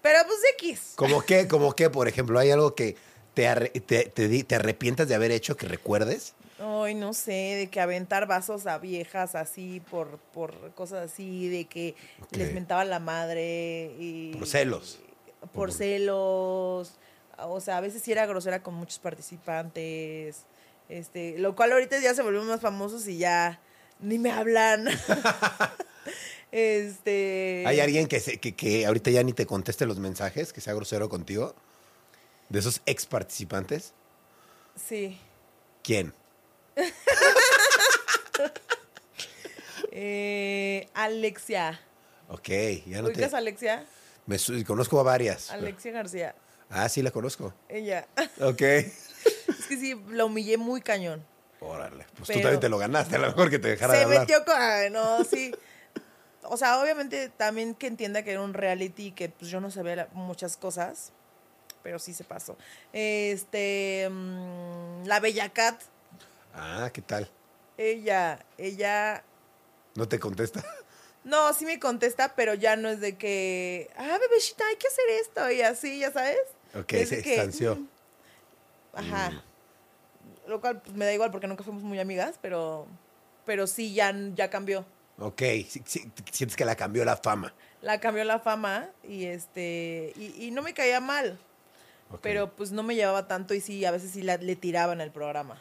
Pero 0.00 0.20
pues 0.26 0.38
X. 0.54 0.92
¿Cómo 0.94 1.20
qué? 1.20 1.46
¿Cómo 1.46 1.76
qué? 1.76 1.90
Por 1.90 2.08
ejemplo, 2.08 2.38
¿hay 2.38 2.50
algo 2.50 2.74
que 2.74 2.96
te, 3.34 3.68
te, 3.80 4.44
te 4.44 4.54
arrepientas 4.54 5.08
de 5.08 5.14
haber 5.14 5.30
hecho 5.30 5.58
que 5.58 5.68
recuerdes? 5.68 6.32
Ay, 6.58 6.94
no 6.94 7.12
sé, 7.12 7.32
de 7.32 7.68
que 7.70 7.80
aventar 7.80 8.26
vasos 8.26 8.66
a 8.66 8.78
viejas 8.78 9.34
así 9.34 9.80
por, 9.90 10.18
por 10.32 10.72
cosas 10.74 11.12
así, 11.12 11.48
de 11.48 11.66
que 11.66 11.94
les 12.30 12.54
mentaba 12.54 12.84
la 12.84 12.98
madre 12.98 13.94
y... 13.98 14.34
Por 14.38 14.46
celos. 14.48 14.98
Por 15.40 15.50
por- 15.50 15.72
celos. 15.72 16.94
O 17.38 17.60
sea, 17.60 17.76
a 17.76 17.80
veces 17.82 18.00
sí 18.02 18.10
era 18.12 18.24
grosera 18.24 18.62
con 18.62 18.72
muchos 18.74 18.98
participantes. 18.98 20.44
Este, 20.88 21.36
lo 21.38 21.54
cual 21.56 21.72
ahorita 21.72 21.98
ya 22.00 22.14
se 22.14 22.22
volvieron 22.22 22.48
más 22.48 22.60
famosos 22.62 23.06
y 23.06 23.18
ya 23.18 23.60
ni 24.00 24.18
me 24.18 24.30
hablan. 24.32 24.86
este... 26.52 27.64
¿Hay 27.66 27.80
alguien 27.80 28.06
que, 28.06 28.20
se- 28.20 28.38
que, 28.38 28.54
que 28.54 28.86
ahorita 28.86 29.10
ya 29.10 29.22
ni 29.22 29.32
te 29.32 29.46
conteste 29.46 29.86
los 29.86 29.98
mensajes, 29.98 30.52
que 30.52 30.60
sea 30.60 30.74
grosero 30.74 31.08
contigo? 31.08 31.54
¿De 32.48 32.60
esos 32.60 32.80
ex 32.86 33.06
participantes? 33.06 33.92
Sí. 34.76 35.18
¿Quién? 35.82 36.14
Eh, 39.92 40.88
Alexia. 40.94 41.80
Ok, 42.28 42.48
ya 42.86 43.00
no 43.02 43.08
¿Ubicas 43.08 43.30
te... 43.30 43.36
a 43.36 43.38
Alexia? 43.38 43.84
Me 44.26 44.38
su- 44.38 44.62
conozco 44.66 44.98
a 45.00 45.02
varias. 45.02 45.50
Alexia 45.50 45.92
García. 45.92 46.34
Ah, 46.70 46.88
sí, 46.88 47.02
la 47.02 47.10
conozco. 47.10 47.54
Ella. 47.68 48.06
Ok. 48.40 48.60
Es 48.62 49.66
que 49.68 49.76
sí, 49.78 49.94
la 50.10 50.24
humillé 50.24 50.56
muy 50.58 50.80
cañón. 50.80 51.24
Órale, 51.60 52.04
pues 52.16 52.26
tú 52.28 52.34
Pero- 52.34 52.40
también 52.42 52.60
te 52.60 52.68
lo 52.68 52.78
ganaste, 52.78 53.16
a 53.16 53.18
lo 53.20 53.28
mejor 53.28 53.48
que 53.50 53.58
te 53.58 53.68
dejara 53.68 53.92
de 53.94 53.98
Se 54.00 54.04
hablar. 54.04 54.20
metió 54.20 54.44
con. 54.44 54.54
ay, 54.58 54.90
no, 54.90 55.24
sí. 55.24 55.54
O 56.42 56.56
sea, 56.56 56.80
obviamente 56.80 57.28
también 57.30 57.74
que 57.74 57.86
entienda 57.86 58.22
que 58.22 58.32
era 58.32 58.42
un 58.42 58.54
reality 58.54 59.12
que 59.12 59.28
pues 59.30 59.50
yo 59.50 59.60
no 59.60 59.70
sabía 59.70 60.08
muchas 60.12 60.56
cosas, 60.56 61.12
pero 61.82 61.98
sí 61.98 62.12
se 62.14 62.24
pasó. 62.24 62.56
Este. 62.92 64.08
mm, 64.10 65.04
la 65.06 65.20
Bella 65.20 65.48
Cat, 65.48 65.80
Ah, 66.54 66.90
¿qué 66.92 67.02
tal? 67.02 67.30
Ella, 67.78 68.44
ella. 68.58 69.22
¿No 69.94 70.08
te 70.08 70.18
contesta? 70.18 70.64
No, 71.24 71.52
sí 71.54 71.64
me 71.64 71.80
contesta, 71.80 72.34
pero 72.36 72.54
ya 72.54 72.76
no 72.76 72.88
es 72.88 73.00
de 73.00 73.16
que. 73.16 73.90
Ah, 73.96 74.16
bebecita, 74.20 74.64
hay 74.68 74.76
que 74.76 74.86
hacer 74.86 75.04
esto 75.22 75.50
y 75.50 75.60
así, 75.62 75.98
ya 75.98 76.12
sabes. 76.12 76.38
Ok, 76.78 76.92
Es 76.92 77.08
se 77.08 77.16
distanció. 77.16 77.74
mm, 77.76 77.88
Ajá. 78.94 79.30
Mm. 79.30 79.40
Lo 80.48 80.60
cual 80.60 80.80
pues, 80.82 80.94
me 80.96 81.04
da 81.04 81.12
igual 81.12 81.30
porque 81.32 81.48
nunca 81.48 81.64
fuimos 81.64 81.82
muy 81.82 81.98
amigas, 81.98 82.36
pero. 82.40 82.86
Pero 83.44 83.66
sí, 83.66 83.92
ya, 83.94 84.14
ya 84.34 84.50
cambió. 84.50 84.84
Ok, 85.18 85.40
sí- 85.68 85.82
sí, 85.84 86.10
sientes 86.30 86.56
que 86.56 86.64
la 86.64 86.76
cambió 86.76 87.04
la 87.04 87.16
fama. 87.16 87.52
la 87.82 87.98
cambió 88.00 88.22
la 88.24 88.38
fama 88.38 88.88
y 89.02 89.24
este 89.26 90.12
y, 90.16 90.44
y 90.46 90.50
no 90.50 90.60
me 90.62 90.74
caía 90.74 91.00
mal 91.00 91.38
pero 92.22 92.50
pues 92.54 92.70
no 92.72 92.82
me 92.82 92.94
llevaba 92.94 93.26
tanto 93.28 93.54
y 93.54 93.60
sí 93.60 93.84
a 93.84 93.90
veces 93.92 94.10
sí 94.12 94.22
la- 94.22 94.36
le 94.36 94.56
tiraban 94.56 95.00
el 95.00 95.10
programa 95.10 95.58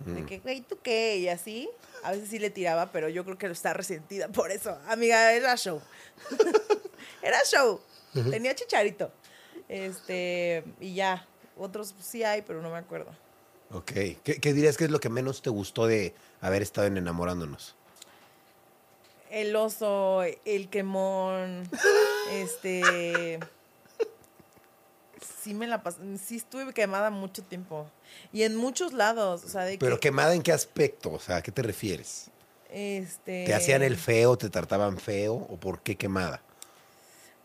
de 0.00 0.22
Mm. 0.22 0.26
que 0.26 0.38
güey 0.40 0.60
tú 0.60 0.78
qué 0.82 1.16
y 1.16 1.28
así 1.28 1.70
a 2.02 2.12
veces 2.12 2.28
sí 2.28 2.38
le 2.38 2.50
tiraba 2.50 2.92
pero 2.92 3.08
yo 3.08 3.24
creo 3.24 3.38
que 3.38 3.46
está 3.46 3.72
resentida 3.72 4.28
por 4.28 4.50
eso. 4.50 4.78
Amiga 4.88 5.32
era 5.32 5.56
show. 5.56 5.80
Era 7.22 7.38
show. 7.44 7.80
Tenía 8.30 8.54
chicharito. 8.54 9.10
Este 9.68 10.62
y 10.80 10.94
ya 10.94 11.26
otros 11.56 11.94
sí 12.00 12.22
hay 12.22 12.42
pero 12.42 12.62
no 12.62 12.70
me 12.70 12.78
acuerdo. 12.78 13.10
Ok. 13.72 13.92
¿Qué, 14.22 14.38
qué 14.40 14.52
dirías 14.52 14.76
que 14.76 14.84
es 14.84 14.90
lo 14.90 15.00
que 15.00 15.08
menos 15.08 15.42
te 15.42 15.50
gustó 15.50 15.86
de 15.86 16.14
haber 16.40 16.62
estado 16.62 16.86
en 16.86 16.98
Enamorándonos? 16.98 17.74
el 19.28 19.56
oso 19.56 20.22
el 20.44 20.68
quemón 20.70 21.68
este 22.30 23.40
sí 25.46 25.54
me 25.54 25.68
la 25.68 25.80
pasé 25.80 26.00
sí 26.18 26.36
estuve 26.36 26.72
quemada 26.74 27.10
mucho 27.10 27.40
tiempo 27.44 27.86
y 28.32 28.42
en 28.42 28.56
muchos 28.56 28.92
lados 28.92 29.44
o 29.44 29.48
sea 29.48 29.62
de 29.62 29.78
¿Pero 29.78 29.96
que 29.96 30.08
quemada 30.08 30.34
en 30.34 30.42
qué 30.42 30.50
aspecto? 30.50 31.12
O 31.12 31.20
sea, 31.20 31.36
¿a 31.36 31.42
qué 31.42 31.52
te 31.52 31.62
refieres? 31.62 32.30
este 32.68 33.44
¿Te 33.46 33.54
hacían 33.54 33.84
el 33.84 33.96
feo, 33.96 34.36
te 34.36 34.50
trataban 34.50 34.98
feo 34.98 35.34
o 35.34 35.56
por 35.56 35.82
qué 35.82 35.94
quemada? 35.94 36.42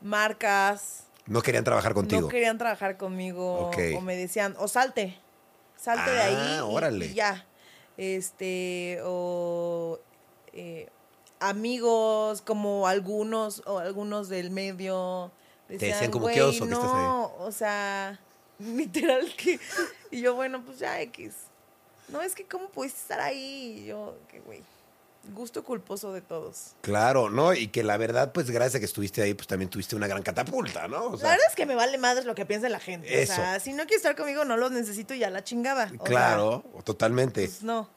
marcas 0.02 1.04
No 1.28 1.44
querían 1.44 1.64
trabajar 1.64 1.94
contigo. 1.94 2.22
no 2.24 2.28
querían 2.30 2.58
trabajar 2.58 2.98
conmigo 2.98 3.70
o 3.70 4.02
me 4.02 4.16
decían 4.16 4.56
o 4.58 4.68
salte 4.68 5.20
salte 5.78 6.10
de 6.10 6.22
Ah, 6.22 6.26
ahí 6.26 6.58
y- 6.58 6.76
órale. 6.76 7.06
y, 7.06 7.14
ya 7.14 7.46
este 7.98 9.00
o 9.04 10.00
eh, 10.54 10.90
amigos 11.40 12.42
como 12.42 12.88
algunos 12.88 13.62
o 13.68 13.78
algunos 13.78 14.28
del 14.28 14.50
medio 14.50 15.32
decían 15.78 16.12
como, 16.12 16.24
"Güey, 16.24 16.36
"Qué 16.36 16.42
oso 16.42 16.66
que 16.66 16.74
estás 16.74 16.92
ahí". 16.92 17.04
no 17.04 17.34
o 17.38 17.52
sea 17.52 18.20
literal 18.60 19.34
que 19.36 19.60
y 20.12 20.22
yo 20.22 20.36
bueno 20.36 20.64
pues 20.64 20.80
ya 20.80 21.00
x 21.02 21.34
no 22.10 22.22
es 22.22 22.36
que 22.36 22.46
cómo 22.46 22.70
pudiste 22.70 23.00
estar 23.00 23.20
ahí 23.20 23.82
y 23.82 23.86
yo 23.86 24.16
que 24.30 24.40
güey 24.42 24.64
gusto 25.34 25.64
culposo 25.64 26.14
de 26.14 26.22
todos 26.22 26.74
Claro, 26.82 27.30
¿no? 27.30 27.54
Y 27.54 27.68
que 27.68 27.84
la 27.84 27.98
verdad, 27.98 28.32
pues 28.32 28.50
gracias 28.50 28.76
a 28.76 28.80
que 28.80 28.86
estuviste 28.86 29.22
ahí, 29.22 29.34
pues 29.34 29.48
también 29.48 29.70
tuviste 29.70 29.96
una 29.96 30.08
gran 30.08 30.24
catapulta, 30.24 30.88
¿no? 30.88 31.06
O 31.06 31.18
sea, 31.18 31.28
la 31.28 31.34
verdad 31.36 31.48
es 31.50 31.56
que 31.56 31.66
me 31.66 31.76
vale 31.76 31.98
madres 31.98 32.26
lo 32.26 32.34
que 32.34 32.46
piense 32.46 32.70
la 32.70 32.80
gente. 32.80 33.22
Eso. 33.22 33.34
O 33.34 33.36
sea, 33.36 33.60
si 33.60 33.74
no 33.74 33.84
quiere 33.84 33.98
estar 33.98 34.16
conmigo, 34.16 34.46
no 34.46 34.58
los 34.58 34.72
necesito 34.72 35.14
y 35.14 35.20
ya 35.20 35.30
la. 35.30 35.42
O 35.42 35.44
sea, 35.46 35.92
claro, 36.04 36.64
totalmente. 36.84 37.42
pues 37.42 37.64
no. 37.64 37.88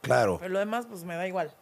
claro, 0.00 0.38
Pero 0.40 0.52
lo 0.52 0.58
demás, 0.58 0.86
pues 0.88 1.04
me 1.04 1.14
da 1.14 1.26
igual, 1.26 1.52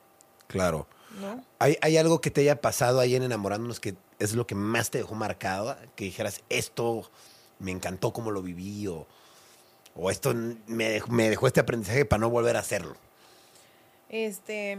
claro. 0.46 0.86
¿no? 1.20 1.44
¿Hay, 1.58 1.76
¿Hay 1.82 1.98
algo 1.98 2.20
que 2.20 2.30
te 2.30 2.40
haya 2.40 2.60
pasado 2.60 3.00
ahí 3.00 3.14
en 3.14 3.22
Enamorándonos 3.22 3.80
que 3.80 3.94
es 4.24 4.34
lo 4.34 4.46
que 4.46 4.54
más 4.54 4.90
te 4.90 4.98
dejó 4.98 5.14
marcado? 5.14 5.76
Que 5.96 6.04
dijeras, 6.04 6.42
esto 6.48 7.10
me 7.58 7.70
encantó 7.70 8.12
cómo 8.12 8.30
lo 8.30 8.42
viví 8.42 8.86
o, 8.86 9.06
o 9.94 10.10
esto 10.10 10.34
me 10.66 10.90
dejó, 10.90 11.12
me 11.12 11.28
dejó 11.30 11.46
este 11.46 11.60
aprendizaje 11.60 12.04
para 12.04 12.20
no 12.20 12.30
volver 12.30 12.56
a 12.56 12.60
hacerlo. 12.60 12.94
Este. 14.08 14.78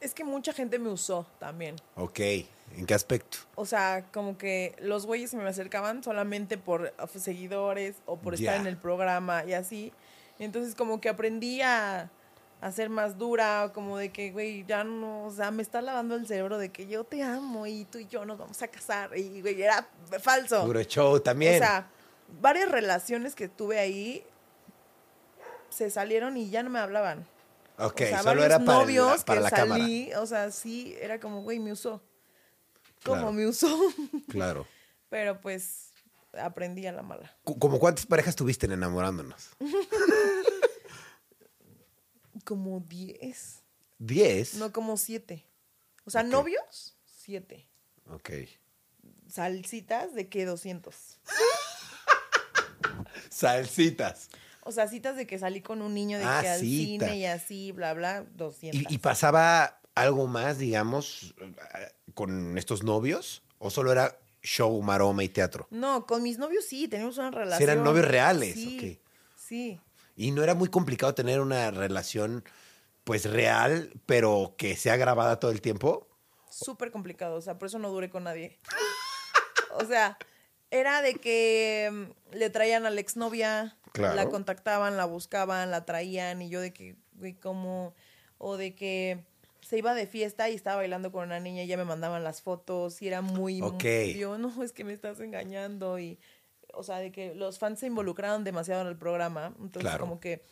Es 0.00 0.14
que 0.14 0.24
mucha 0.24 0.52
gente 0.52 0.78
me 0.78 0.88
usó 0.88 1.26
también. 1.38 1.76
Ok, 1.94 2.18
¿en 2.18 2.86
qué 2.86 2.94
aspecto? 2.94 3.38
O 3.54 3.64
sea, 3.64 4.04
como 4.12 4.36
que 4.36 4.74
los 4.80 5.06
güeyes 5.06 5.30
se 5.30 5.36
me 5.36 5.48
acercaban 5.48 6.02
solamente 6.02 6.58
por 6.58 6.92
seguidores 7.16 7.96
o 8.06 8.16
por 8.16 8.34
estar 8.34 8.56
en 8.60 8.66
el 8.66 8.76
programa 8.76 9.44
y 9.44 9.52
así. 9.52 9.92
Entonces, 10.40 10.74
como 10.74 11.00
que 11.00 11.08
aprendí 11.08 11.60
a, 11.60 12.10
a 12.62 12.70
ser 12.70 12.88
más 12.90 13.18
dura, 13.18 13.72
como 13.74 13.98
de 13.98 14.12
que, 14.12 14.30
güey, 14.30 14.64
ya 14.64 14.84
no, 14.84 15.24
o 15.26 15.30
sea, 15.32 15.50
me 15.50 15.62
está 15.62 15.82
lavando 15.82 16.14
el 16.14 16.28
cerebro 16.28 16.58
de 16.58 16.70
que 16.70 16.86
yo 16.86 17.02
te 17.02 17.20
amo 17.22 17.66
y 17.66 17.84
tú 17.86 17.98
y 17.98 18.06
yo 18.06 18.24
nos 18.24 18.38
vamos 18.38 18.62
a 18.62 18.68
casar. 18.68 19.18
Y, 19.18 19.40
güey, 19.42 19.60
era 19.60 19.88
falso. 20.22 20.64
Puro 20.64 20.80
show 20.84 21.18
también. 21.18 21.56
O 21.56 21.58
sea, 21.58 21.90
varias 22.40 22.70
relaciones 22.70 23.34
que 23.34 23.48
tuve 23.48 23.80
ahí 23.80 24.24
se 25.70 25.90
salieron 25.90 26.36
y 26.36 26.50
ya 26.50 26.62
no 26.62 26.70
me 26.70 26.78
hablaban. 26.78 27.26
ok, 27.78 28.00
o 28.00 28.06
sea, 28.06 28.22
solo 28.22 28.44
era 28.44 28.60
para, 28.60 28.78
novios 28.78 29.24
para 29.24 29.40
que 29.40 29.42
la 29.42 29.50
cámara. 29.50 29.82
salí, 29.82 30.14
o 30.14 30.24
sea, 30.26 30.52
sí, 30.52 30.96
era 31.00 31.18
como, 31.18 31.42
güey, 31.42 31.58
me 31.58 31.72
usó. 31.72 32.00
Como 33.04 33.16
Claro. 33.16 33.32
me 33.32 33.46
usó. 33.48 33.76
Claro. 34.28 34.66
Pero 35.10 35.40
pues 35.40 35.90
aprendí 36.40 36.86
a 36.86 36.92
la 36.92 37.02
mala. 37.02 37.34
¿Como 37.42 37.80
cuántas 37.80 38.06
parejas 38.06 38.36
tuviste 38.36 38.66
en 38.66 38.72
Enamorándonos? 38.72 39.50
Como 42.44 42.80
10. 42.80 43.62
¿Diez? 43.98 44.54
No, 44.54 44.72
como 44.72 44.96
7. 44.96 45.44
O 46.04 46.10
sea, 46.10 46.22
novios, 46.22 46.96
7. 47.24 47.66
Ok. 48.10 48.30
Salsitas, 49.28 50.14
¿de 50.14 50.28
qué? 50.28 50.44
200. 50.44 50.94
Salsitas. 53.30 54.28
O 54.64 54.72
sea, 54.72 54.86
citas 54.88 55.16
de 55.16 55.26
que 55.26 55.38
salí 55.38 55.60
con 55.60 55.82
un 55.82 55.94
niño 55.94 56.18
de 56.18 56.24
Ah, 56.24 56.38
que 56.42 56.48
al 56.48 56.60
cita. 56.60 57.06
cine 57.06 57.18
y 57.18 57.26
así, 57.26 57.72
bla, 57.72 57.94
bla, 57.94 58.24
200. 58.34 58.80
¿Y, 58.80 58.94
y 58.94 58.98
pasaba 58.98 59.80
algo 59.94 60.26
más, 60.26 60.58
digamos, 60.58 61.34
con 62.14 62.56
estos 62.58 62.82
novios? 62.84 63.42
¿O 63.58 63.70
solo 63.70 63.92
era 63.92 64.16
show, 64.42 64.80
maroma 64.82 65.24
y 65.24 65.28
teatro. 65.28 65.66
No, 65.70 66.06
con 66.06 66.22
mis 66.22 66.38
novios 66.38 66.64
sí, 66.64 66.88
teníamos 66.88 67.18
una 67.18 67.30
relación. 67.30 67.70
eran 67.70 67.84
novios 67.84 68.06
reales, 68.06 68.54
Sí, 68.54 68.98
ok. 68.98 69.02
sí. 69.36 69.80
Y 70.16 70.30
no 70.32 70.42
era 70.42 70.54
muy 70.54 70.68
complicado 70.68 71.14
tener 71.14 71.40
una 71.40 71.70
relación, 71.70 72.44
pues 73.04 73.24
real, 73.30 73.92
pero 74.06 74.54
que 74.58 74.76
sea 74.76 74.96
grabada 74.96 75.38
todo 75.40 75.50
el 75.50 75.60
tiempo. 75.60 76.08
súper 76.50 76.90
complicado, 76.90 77.36
o 77.36 77.40
sea, 77.40 77.58
por 77.58 77.66
eso 77.68 77.78
no 77.78 77.88
duré 77.90 78.10
con 78.10 78.24
nadie. 78.24 78.58
o 79.74 79.84
sea, 79.86 80.18
era 80.70 81.00
de 81.02 81.14
que 81.14 81.90
mm, 81.92 82.36
le 82.36 82.50
traían 82.50 82.86
a 82.86 82.90
la 82.90 83.00
exnovia, 83.00 83.76
Claro. 83.92 84.14
la 84.14 84.28
contactaban, 84.30 84.96
la 84.96 85.04
buscaban, 85.04 85.70
la 85.70 85.84
traían 85.84 86.40
y 86.40 86.48
yo 86.48 86.60
de 86.60 86.72
que, 86.72 86.96
güey, 87.12 87.34
¿cómo? 87.34 87.94
O 88.38 88.56
de 88.56 88.74
que 88.74 89.22
se 89.60 89.76
iba 89.78 89.92
de 89.94 90.06
fiesta 90.06 90.48
y 90.48 90.54
estaba 90.54 90.76
bailando 90.76 91.12
con 91.12 91.24
una 91.24 91.40
niña 91.40 91.62
y 91.62 91.66
ya 91.66 91.76
me 91.76 91.84
mandaban 91.84 92.24
las 92.24 92.40
fotos 92.42 93.00
y 93.02 93.08
era 93.08 93.20
muy... 93.20 93.60
Ok. 93.62 93.84
y 93.84 94.14
yo, 94.18 94.38
no, 94.38 94.62
es 94.62 94.72
que 94.72 94.84
me 94.84 94.92
estás 94.92 95.20
engañando 95.20 95.98
y... 95.98 96.18
O 96.74 96.82
sea, 96.82 96.98
de 96.98 97.12
que 97.12 97.34
los 97.34 97.58
fans 97.58 97.80
se 97.80 97.86
involucraron 97.86 98.44
demasiado 98.44 98.82
en 98.82 98.88
el 98.88 98.96
programa. 98.96 99.48
Entonces, 99.58 99.82
Claro. 99.82 100.00
como 100.04 100.20
que 100.20 100.42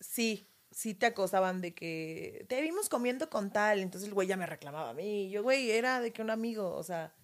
sí, 0.00 0.46
sí 0.70 0.94
te 0.94 1.06
acosaban 1.06 1.60
de 1.60 1.74
que 1.74 2.44
te 2.48 2.60
vimos 2.62 2.88
comiendo 2.88 3.28
con 3.30 3.50
tal. 3.52 3.80
Entonces 3.80 4.08
el 4.08 4.14
güey 4.14 4.28
ya 4.28 4.36
me 4.36 4.46
reclamaba 4.46 4.90
a 4.90 4.94
mí. 4.94 5.26
Y 5.26 5.30
yo, 5.30 5.42
güey, 5.42 5.70
era 5.70 6.00
de 6.00 6.12
que 6.12 6.22
un 6.22 6.30
amigo, 6.30 6.74
o 6.74 6.82
sea, 6.82 7.14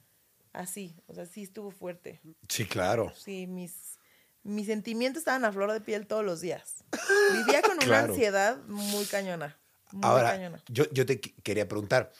así, 0.52 0.96
o 1.06 1.14
sea, 1.14 1.26
sí 1.26 1.42
estuvo 1.42 1.70
fuerte. 1.70 2.20
Sí, 2.48 2.64
claro. 2.66 3.12
Sí, 3.16 3.46
mis, 3.46 3.98
mis 4.42 4.66
sentimientos 4.66 5.20
estaban 5.20 5.44
a 5.44 5.52
flor 5.52 5.72
de 5.72 5.80
piel 5.80 6.06
todos 6.06 6.24
los 6.24 6.40
días. 6.40 6.84
Vivía 7.32 7.62
con 7.62 7.76
una 7.84 8.00
ansiedad 8.00 8.58
muy 8.66 9.04
cañona. 9.06 9.58
Muy 9.92 10.02
Ahora, 10.04 10.32
cañona. 10.32 10.62
yo, 10.68 10.84
yo 10.90 11.06
te 11.06 11.20
qu- 11.20 11.34
quería 11.44 11.68
preguntar, 11.68 12.12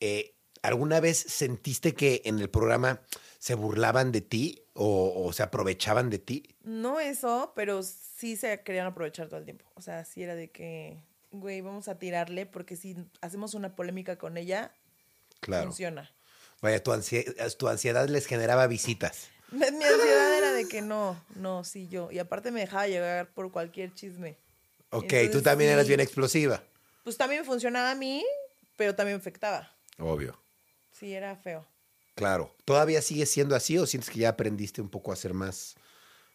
eh, 0.00 0.34
¿alguna 0.62 1.00
vez 1.00 1.18
sentiste 1.18 1.94
que 1.94 2.20
en 2.26 2.38
el 2.38 2.50
programa 2.50 3.00
se 3.38 3.54
burlaban 3.54 4.12
de 4.12 4.20
ti 4.20 4.63
o, 4.74 5.24
o 5.26 5.32
se 5.32 5.42
aprovechaban 5.42 6.10
de 6.10 6.18
ti? 6.18 6.56
No 6.62 7.00
eso, 7.00 7.52
pero 7.56 7.82
sí 7.82 8.36
se 8.36 8.60
querían 8.62 8.86
aprovechar 8.86 9.28
todo 9.28 9.38
el 9.38 9.44
tiempo. 9.44 9.64
O 9.74 9.80
sea, 9.82 10.04
sí 10.04 10.22
era 10.22 10.34
de 10.34 10.50
que, 10.50 11.02
güey, 11.30 11.60
vamos 11.60 11.88
a 11.88 11.98
tirarle 11.98 12.46
porque 12.46 12.76
si 12.76 12.96
hacemos 13.20 13.54
una 13.54 13.74
polémica 13.76 14.16
con 14.18 14.36
ella, 14.36 14.72
Claro. 15.40 15.66
funciona. 15.66 16.10
Vaya, 16.62 16.82
tu, 16.82 16.92
ansie- 16.92 17.56
tu 17.56 17.68
ansiedad 17.68 18.08
les 18.08 18.26
generaba 18.26 18.66
visitas. 18.66 19.28
Mi 19.50 19.62
ansiedad 19.64 20.38
era 20.38 20.52
de 20.52 20.66
que 20.66 20.82
no, 20.82 21.22
no, 21.36 21.62
sí, 21.64 21.86
yo. 21.88 22.10
Y 22.10 22.18
aparte 22.18 22.50
me 22.50 22.60
dejaba 22.60 22.86
llegar 22.88 23.28
por 23.34 23.52
cualquier 23.52 23.94
chisme. 23.94 24.36
Ok, 24.90 25.04
Entonces, 25.04 25.30
tú 25.32 25.42
también 25.42 25.70
eras 25.70 25.86
bien 25.88 26.00
explosiva. 26.00 26.62
Pues 27.02 27.16
también 27.18 27.44
funcionaba 27.44 27.90
a 27.90 27.94
mí, 27.94 28.24
pero 28.76 28.94
también 28.94 29.16
me 29.16 29.20
afectaba. 29.20 29.70
Obvio. 29.98 30.40
Sí, 30.92 31.12
era 31.12 31.36
feo. 31.36 31.66
Claro. 32.14 32.54
¿Todavía 32.64 33.02
sigues 33.02 33.30
siendo 33.30 33.56
así 33.56 33.78
o 33.78 33.86
sientes 33.86 34.10
que 34.10 34.20
ya 34.20 34.30
aprendiste 34.30 34.80
un 34.80 34.88
poco 34.88 35.12
a 35.12 35.16
ser 35.16 35.34
más, 35.34 35.76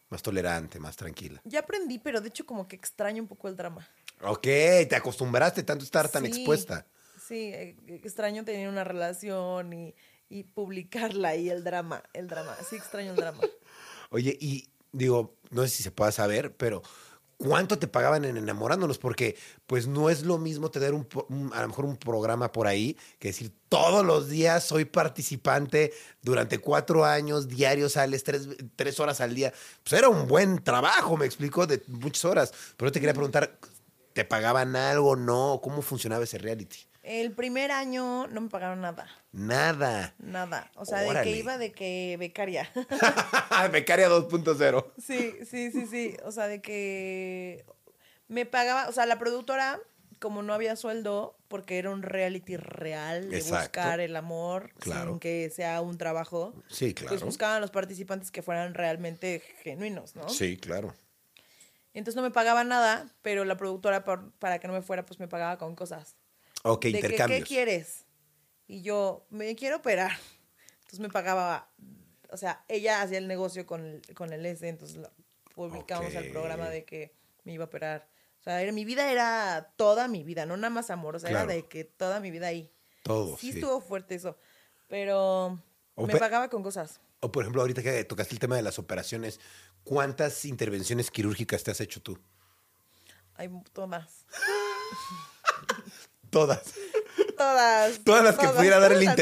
más 0.09 0.21
tolerante, 0.21 0.79
más 0.79 0.95
tranquila? 0.95 1.41
Ya 1.45 1.59
aprendí, 1.59 1.99
pero 1.99 2.21
de 2.21 2.29
hecho 2.29 2.45
como 2.45 2.67
que 2.67 2.75
extraño 2.75 3.21
un 3.21 3.27
poco 3.27 3.47
el 3.47 3.55
drama. 3.55 3.87
Ok, 4.21 4.43
te 4.43 4.95
acostumbraste 4.95 5.63
tanto 5.63 5.83
a 5.83 5.85
estar 5.85 6.09
tan 6.09 6.25
expuesta. 6.25 6.85
Sí, 7.25 7.51
eh, 7.53 7.77
extraño 8.03 8.43
tener 8.43 8.67
una 8.67 8.83
relación 8.83 9.71
y, 9.71 9.95
y 10.29 10.43
publicarla 10.43 11.35
y 11.35 11.49
el 11.49 11.63
drama, 11.63 12.03
el 12.13 12.27
drama. 12.27 12.55
Sí, 12.69 12.75
extraño 12.75 13.11
el 13.11 13.17
drama. 13.17 13.39
Oye, 14.09 14.37
y 14.39 14.69
digo, 14.91 15.37
no 15.51 15.61
sé 15.63 15.69
si 15.69 15.83
se 15.83 15.91
pueda 15.91 16.11
saber, 16.11 16.55
pero 16.55 16.81
¿cuánto 17.39 17.79
te 17.79 17.87
pagaban 17.87 18.25
en 18.25 18.37
enamorándonos? 18.37 18.99
Porque 18.99 19.37
pues 19.65 19.87
no 19.87 20.09
es 20.09 20.23
lo 20.23 20.37
mismo 20.37 20.69
tener 20.69 20.93
un, 20.93 21.07
a 21.53 21.61
lo 21.61 21.67
mejor 21.69 21.85
un 21.85 21.97
programa 21.97 22.51
por 22.51 22.67
ahí 22.67 22.97
que 23.17 23.29
decir 23.29 23.51
todos 23.69 24.05
los 24.05 24.27
días 24.29 24.63
soy 24.63 24.85
participante 24.85 25.93
durante 26.21 26.59
cuatro 26.59 27.05
años, 27.05 27.47
diarios 27.47 27.93
sales 27.93 28.23
tres, 28.23 28.49
tres 28.75 28.99
horas 28.99 29.21
al 29.21 29.33
día. 29.33 29.53
Pues 29.83 29.93
era 29.93 30.09
un 30.09 30.27
buen 30.27 30.61
trabajo, 30.63 31.17
me 31.17 31.25
explico, 31.25 31.65
de 31.65 31.81
muchas 31.87 32.25
horas. 32.25 32.53
Pero 32.77 32.91
te 32.91 32.99
quería 32.99 33.13
preguntar, 33.13 33.57
¿te 34.13 34.25
pagaban 34.25 34.75
algo? 34.75 35.15
No, 35.15 35.61
¿cómo 35.63 35.81
funcionaba 35.81 36.25
ese 36.25 36.37
reality? 36.37 36.88
El 37.11 37.31
primer 37.31 37.71
año 37.71 38.27
no 38.27 38.39
me 38.39 38.49
pagaron 38.49 38.81
nada, 38.81 39.07
Nada. 39.31 40.13
nada. 40.19 40.69
O 40.75 40.85
sea, 40.85 40.99
de 41.01 41.21
que 41.23 41.31
iba 41.31 41.57
de 41.57 41.71
que 41.71 42.17
becaria. 42.19 42.69
Becaria 43.71 44.07
2.0. 44.09 44.85
Sí, 44.99 45.33
sí, 45.43 45.71
sí, 45.71 45.87
sí. 45.87 46.15
O 46.23 46.31
sea, 46.31 46.47
de 46.47 46.61
que 46.61 47.65
me 48.27 48.45
pagaba, 48.45 48.87
o 48.87 48.91
sea, 48.91 49.07
la 49.07 49.17
productora, 49.17 49.79
como 50.19 50.43
no 50.43 50.53
había 50.53 50.75
sueldo, 50.75 51.35
porque 51.47 51.79
era 51.79 51.89
un 51.89 52.03
reality 52.03 52.57
real 52.57 53.31
de 53.31 53.37
Exacto. 53.37 53.79
buscar 53.79 53.99
el 54.01 54.15
amor 54.15 54.71
Claro. 54.79 55.09
sin 55.13 55.19
que 55.19 55.49
sea 55.49 55.81
un 55.81 55.97
trabajo, 55.97 56.53
Sí, 56.67 56.93
claro. 56.93 57.09
pues 57.09 57.23
buscaban 57.23 57.59
los 57.59 57.71
participantes 57.71 58.29
que 58.29 58.43
fueran 58.43 58.75
realmente 58.75 59.41
genuinos, 59.63 60.15
¿no? 60.15 60.29
Sí, 60.29 60.57
claro. 60.57 60.93
Entonces 61.95 62.15
no 62.15 62.21
me 62.21 62.29
pagaba 62.29 62.63
nada, 62.63 63.07
pero 63.23 63.45
la 63.45 63.57
productora, 63.57 64.03
por- 64.03 64.31
para 64.33 64.59
que 64.59 64.67
no 64.67 64.73
me 64.73 64.83
fuera, 64.83 65.07
pues 65.07 65.19
me 65.19 65.27
pagaba 65.27 65.57
con 65.57 65.75
cosas. 65.75 66.15
Ok, 66.63 66.85
de 66.85 66.91
que, 66.91 66.97
intercambios. 66.97 67.39
¿qué 67.41 67.45
quieres? 67.45 68.05
Y 68.67 68.81
yo, 68.81 69.25
me 69.29 69.55
quiero 69.55 69.77
operar. 69.77 70.11
Entonces 70.79 70.99
me 70.99 71.09
pagaba, 71.09 71.69
o 72.29 72.37
sea, 72.37 72.63
ella 72.67 73.01
hacía 73.01 73.17
el 73.17 73.27
negocio 73.27 73.65
con 73.65 73.85
el, 73.85 74.01
con 74.15 74.33
el 74.33 74.45
S, 74.45 74.67
entonces 74.67 74.97
lo 74.97 75.11
publicamos 75.55 76.15
al 76.15 76.25
Ok. 76.25 76.31
programa 76.31 76.69
de 76.69 76.83
que 76.85 77.13
me 77.43 77.53
iba 77.53 77.63
a 77.65 77.67
operar. 77.67 78.07
O 78.39 78.43
sea, 78.43 78.61
era- 78.61 78.71
mi 78.71 78.85
vida 78.85 79.11
era 79.11 79.73
toda 79.75 80.07
mi 80.07 80.23
vida, 80.23 80.45
no 80.45 80.55
nada 80.57 80.69
más 80.69 80.89
amor, 80.89 81.15
o 81.15 81.19
sea, 81.19 81.29
Claro. 81.29 81.45
era 81.45 81.53
de 81.61 81.67
que 81.67 81.83
toda 81.83 82.19
mi 82.19 82.31
vida 82.31 82.47
ahí. 82.47 82.71
Todo. 83.03 83.37
Sí, 83.37 83.51
sí. 83.51 83.59
estuvo 83.59 83.81
fuerte 83.81 84.15
eso, 84.15 84.37
pero 84.87 85.59
O 85.95 86.07
me 86.07 86.15
pagaba 86.17 86.49
con 86.49 86.63
cosas. 86.63 86.99
O 87.21 87.31
por 87.31 87.43
ejemplo, 87.43 87.61
ahorita 87.61 87.81
que 87.83 88.03
tocaste 88.05 88.33
el 88.33 88.39
tema 88.39 88.55
de 88.55 88.61
las 88.61 88.79
operaciones, 88.79 89.39
¿cuántas 89.83 90.45
intervenciones 90.45 91.11
quirúrgicas 91.11 91.63
te 91.63 91.71
has 91.71 91.81
hecho 91.81 92.01
tú? 92.01 92.17
Hay 93.35 93.49
todas. 93.73 94.25
Todas. 96.29 96.61
Todas. 97.37 97.99
Todas 98.03 98.23
las 98.23 98.37
que 98.37 98.47
pudiera 98.49 98.79
dar 98.79 98.91
el 98.91 99.01
迎 99.03 99.15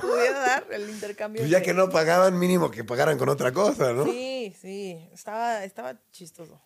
Pudiera 0.00 0.38
dar 0.38 0.66
el 0.70 0.88
intercambio. 0.88 1.42
Pues 1.42 1.50
ya 1.50 1.58
de- 1.58 1.64
que 1.64 1.74
no 1.74 1.90
pagaban, 1.90 2.38
mínimo 2.38 2.70
que 2.70 2.84
pagaran 2.84 3.18
con 3.18 3.28
otra 3.28 3.52
cosa, 3.52 3.92
¿no? 3.92 4.04
Sí, 4.04 4.54
sí, 4.60 5.08
estaba, 5.12 5.64
estaba 5.64 6.00
chistoso. 6.10 6.60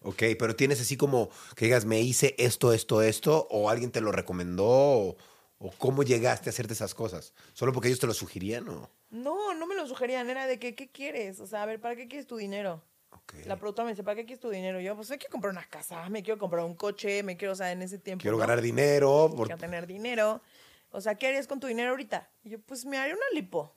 Ok, 0.00 0.22
pero 0.38 0.54
tienes 0.54 0.80
así 0.80 0.96
como 0.96 1.28
que 1.56 1.64
digas, 1.66 1.84
me 1.84 2.00
hice 2.00 2.34
esto, 2.38 2.72
esto, 2.72 3.02
esto, 3.02 3.46
o 3.50 3.68
alguien 3.70 3.90
te 3.90 4.00
lo 4.00 4.12
recomendó, 4.12 4.64
o, 4.66 5.16
o 5.58 5.70
cómo 5.78 6.02
llegaste 6.02 6.48
a 6.48 6.52
hacerte 6.52 6.72
esas 6.72 6.94
cosas. 6.94 7.32
¿Solo 7.52 7.72
porque 7.72 7.88
ellos 7.88 8.00
te 8.00 8.06
lo 8.06 8.14
sugerían 8.14 8.68
o...? 8.68 8.90
No, 9.10 9.54
no 9.54 9.66
me 9.66 9.74
lo 9.74 9.86
sugerían, 9.88 10.28
era 10.30 10.46
de 10.46 10.58
que, 10.58 10.74
¿qué 10.74 10.90
quieres? 10.90 11.40
O 11.40 11.46
sea, 11.46 11.62
a 11.62 11.66
ver, 11.66 11.80
¿para 11.80 11.96
qué 11.96 12.06
quieres 12.08 12.26
tu 12.26 12.36
dinero? 12.36 12.82
Ok. 13.10 13.34
La 13.46 13.56
productora 13.56 13.86
me 13.86 13.92
dice, 13.92 14.02
¿para 14.04 14.16
qué 14.16 14.24
quieres 14.24 14.40
tu 14.40 14.50
dinero? 14.50 14.80
Yo, 14.80 14.94
pues, 14.96 15.08
me 15.10 15.18
quiero 15.18 15.32
comprar 15.32 15.52
una 15.52 15.68
casa, 15.68 16.08
me 16.10 16.22
quiero 16.22 16.38
comprar 16.38 16.64
un 16.64 16.74
coche, 16.74 17.22
me 17.22 17.36
quiero, 17.36 17.52
o 17.52 17.56
sea, 17.56 17.72
en 17.72 17.82
ese 17.82 17.98
tiempo. 17.98 18.22
Quiero 18.22 18.36
¿no? 18.36 18.40
ganar 18.40 18.60
dinero. 18.60 19.30
por- 19.34 19.46
Quiero 19.46 19.60
tener 19.60 19.86
dinero. 19.86 20.42
O 20.90 21.00
sea, 21.00 21.14
¿qué 21.16 21.26
harías 21.28 21.46
con 21.46 21.60
tu 21.60 21.66
dinero 21.66 21.90
ahorita? 21.90 22.30
Y 22.44 22.50
yo, 22.50 22.60
pues, 22.60 22.84
me 22.84 22.98
haré 22.98 23.12
una 23.14 23.24
lipo. 23.32 23.74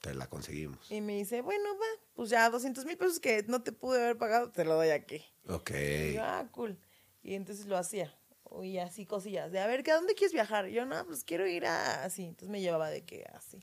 Te 0.00 0.14
la 0.14 0.26
conseguimos. 0.28 0.90
Y 0.90 1.00
me 1.02 1.16
dice, 1.16 1.42
bueno, 1.42 1.64
va, 1.74 2.02
pues 2.14 2.30
ya 2.30 2.48
200 2.48 2.86
mil 2.86 2.96
pesos 2.96 3.20
que 3.20 3.44
no 3.48 3.62
te 3.62 3.72
pude 3.72 4.02
haber 4.02 4.16
pagado, 4.16 4.50
te 4.50 4.64
lo 4.64 4.74
doy 4.74 4.88
aquí. 4.90 5.22
Ok. 5.46 5.70
Y 5.72 6.14
yo, 6.14 6.22
ah, 6.24 6.48
cool. 6.52 6.78
Y 7.22 7.34
entonces 7.34 7.66
lo 7.66 7.76
hacía. 7.76 8.14
Y 8.62 8.78
así 8.78 9.04
cosillas. 9.04 9.52
De, 9.52 9.60
a 9.60 9.66
ver, 9.66 9.82
¿que 9.82 9.92
¿a 9.92 9.96
dónde 9.96 10.14
quieres 10.14 10.32
viajar? 10.32 10.68
Y 10.68 10.72
yo, 10.72 10.86
no, 10.86 11.04
pues 11.06 11.22
quiero 11.22 11.46
ir 11.46 11.66
a 11.66 12.02
así. 12.04 12.24
Entonces 12.24 12.48
me 12.48 12.60
llevaba 12.60 12.88
de 12.90 13.04
que 13.04 13.24
así. 13.34 13.62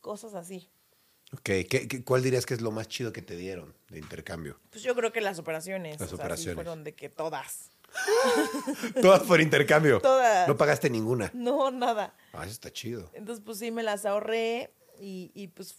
Cosas 0.00 0.34
así. 0.34 0.70
Ok, 1.32 1.40
¿Qué, 1.42 1.88
qué- 1.88 2.04
cuál 2.04 2.22
dirías 2.22 2.46
que 2.46 2.54
es 2.54 2.60
lo 2.60 2.70
más 2.70 2.86
chido 2.88 3.12
que 3.12 3.22
te 3.22 3.36
dieron 3.36 3.74
de 3.88 3.98
intercambio? 3.98 4.60
Pues 4.70 4.82
yo 4.84 4.94
creo 4.94 5.12
que 5.12 5.20
las 5.20 5.38
operaciones. 5.38 5.98
Las 6.00 6.02
o 6.02 6.10
sea, 6.10 6.16
sí 6.16 6.22
operaciones. 6.22 6.54
fueron 6.54 6.84
de 6.84 6.94
que 6.94 7.08
todas. 7.08 7.70
Todas 9.02 9.22
por 9.22 9.40
intercambio. 9.40 10.00
Todas. 10.00 10.48
No 10.48 10.56
pagaste 10.56 10.90
ninguna. 10.90 11.30
No, 11.34 11.70
nada. 11.70 12.14
Ah, 12.32 12.42
eso 12.42 12.52
está 12.52 12.72
chido. 12.72 13.10
Entonces, 13.14 13.42
pues 13.44 13.58
sí 13.58 13.70
me 13.70 13.82
las 13.82 14.04
ahorré. 14.04 14.72
Y, 15.00 15.30
y 15.34 15.48
pues 15.48 15.74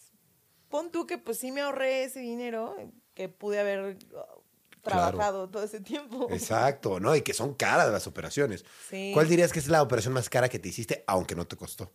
pon 0.69 0.91
tú 0.91 1.05
que 1.07 1.17
pues 1.17 1.37
sí 1.39 1.51
me 1.51 1.61
ahorré 1.61 2.03
ese 2.03 2.19
dinero 2.19 2.75
que 3.13 3.29
pude 3.29 3.59
haber 3.59 3.97
uh, 4.11 4.41
trabajado 4.81 5.49
todo 5.49 5.63
ese 5.63 5.79
tiempo. 5.79 6.27
Exacto, 6.31 6.99
¿no? 6.99 7.15
Y 7.15 7.21
que 7.21 7.33
son 7.33 7.53
caras 7.53 7.89
las 7.91 8.07
operaciones. 8.07 8.65
Sí. 8.89 9.11
¿Cuál 9.13 9.27
dirías 9.29 9.51
que 9.53 9.59
es 9.59 9.67
la 9.67 9.81
operación 9.81 10.13
más 10.13 10.29
cara 10.29 10.49
que 10.49 10.59
te 10.59 10.69
hiciste, 10.69 11.03
aunque 11.07 11.35
no 11.35 11.47
te 11.47 11.55
costó? 11.55 11.91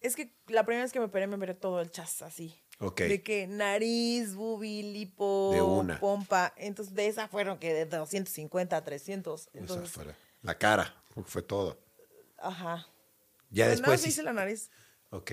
Es 0.00 0.16
que 0.16 0.32
la 0.48 0.64
primera 0.64 0.84
vez 0.84 0.92
que 0.92 0.98
me 0.98 1.06
operé, 1.06 1.26
me 1.26 1.36
operé 1.36 1.54
todo 1.54 1.80
el 1.80 1.90
chas 1.90 2.22
así. 2.22 2.54
Ok. 2.78 3.02
De 3.02 3.22
que 3.22 3.46
nariz, 3.46 4.34
bubi, 4.34 4.82
lipo, 4.82 5.50
De 5.52 5.60
una. 5.60 6.00
pompa. 6.00 6.54
Entonces, 6.56 6.94
de 6.94 7.06
esa 7.06 7.28
fueron 7.28 7.58
que 7.58 7.74
de 7.74 7.84
250 7.86 8.76
a 8.76 8.82
300. 8.84 9.40
Esa 9.40 9.50
Entonces, 9.58 9.90
fue 9.90 10.06
la, 10.42 10.58
cara, 10.58 10.94
porque 11.14 11.30
fue 11.30 11.42
todo. 11.42 11.78
ajá. 12.38 12.86
Ya 13.52 13.64
Pero 13.64 13.70
después. 13.78 14.02
me 14.02 14.08
hice 14.08 14.22
la 14.22 14.32
nariz. 14.32 14.70
Ok. 15.10 15.32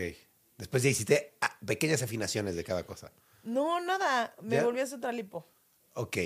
Después 0.58 0.82
ya 0.82 0.90
hiciste 0.90 1.38
ah, 1.40 1.56
pequeñas 1.66 2.02
afinaciones 2.02 2.56
de 2.56 2.64
cada 2.64 2.84
cosa. 2.84 3.12
No, 3.44 3.80
nada. 3.80 4.36
Me 4.42 4.56
¿Ya? 4.56 4.66
volví 4.66 4.80
a 4.80 4.84
hacer 4.84 4.98
otra 4.98 5.12
lipo. 5.12 5.48
Ok. 5.94 6.18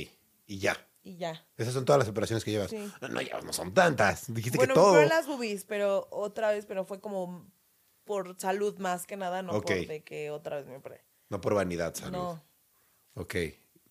Y 0.47 0.57
ya. 0.59 0.77
Y 1.03 1.17
ya. 1.17 1.45
Esas 1.57 1.73
son 1.73 1.83
todas 1.83 1.99
las 1.99 2.07
operaciones 2.07 2.43
que 2.45 2.51
llevas. 2.51 2.69
Sí. 2.71 2.91
No, 3.01 3.09
no, 3.09 3.21
ya 3.21 3.41
no 3.41 3.51
son 3.51 3.73
tantas. 3.73 4.33
Dijiste 4.33 4.57
bueno, 4.57 4.73
que 4.73 4.79
todo. 4.79 4.91
fueron 4.93 5.09
las 5.09 5.27
boobies, 5.27 5.65
pero 5.65 6.07
otra 6.11 6.51
vez, 6.51 6.65
pero 6.65 6.85
fue 6.85 7.01
como 7.01 7.45
por 8.11 8.37
salud 8.37 8.77
más 8.77 9.07
que 9.07 9.15
nada, 9.15 9.41
no 9.41 9.61
por 9.61 9.87
de 9.87 10.03
que 10.03 10.31
otra 10.31 10.57
vez 10.57 10.67
me 10.67 10.75
operé. 10.75 11.01
No 11.29 11.39
por 11.39 11.53
vanidad, 11.53 11.95
salud. 11.95 12.17
No, 12.17 12.43
Ok. 13.13 13.35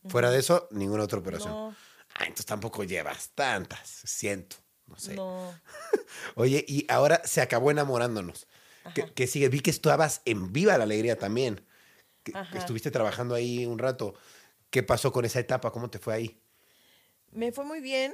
Fuera 0.08 0.30
de 0.30 0.40
eso, 0.40 0.68
ninguna 0.72 1.04
otra 1.04 1.20
operación. 1.20 1.50
no, 1.54 1.74
Ah, 2.16 2.24
entonces 2.24 2.44
tampoco 2.44 2.84
llevas 2.84 3.30
tantas, 3.30 3.88
siento, 4.04 4.56
no 4.86 4.98
sé. 4.98 5.14
no. 5.14 5.54
Oye, 6.34 6.62
y 6.68 6.84
ahora 6.90 7.22
se 7.24 7.40
acabó 7.40 7.70
enamorándonos. 7.70 8.46
¿Qué, 9.14 9.26
sigue? 9.26 9.48
Vi 9.48 9.60
que 9.60 9.70
estabas 9.70 10.20
en 10.26 10.52
Viva 10.52 10.76
la 10.76 10.84
Alegría 10.84 11.16
también. 11.16 11.66
Que, 12.22 12.32
que 12.52 12.58
estuviste 12.58 12.90
trabajando 12.90 13.34
ahí 13.34 13.64
un 13.64 13.78
rato. 13.78 14.12
¿Qué 14.68 14.82
pasó 14.82 15.12
con 15.12 15.24
esa 15.24 15.40
etapa? 15.40 15.70
¿Cómo 15.70 15.88
te 15.88 15.98
fue 15.98 16.12
ahí? 16.12 16.42
Me 17.30 17.52
fue 17.52 17.64
muy 17.64 17.80
bien. 17.80 18.12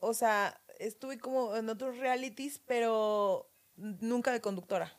O 0.00 0.12
sea, 0.12 0.60
estuve 0.78 1.18
como 1.18 1.56
en 1.56 1.70
otros 1.70 1.96
realities, 1.96 2.58
pero 2.66 3.50
nunca 3.76 4.32
de 4.32 4.40
conductora. 4.40 4.96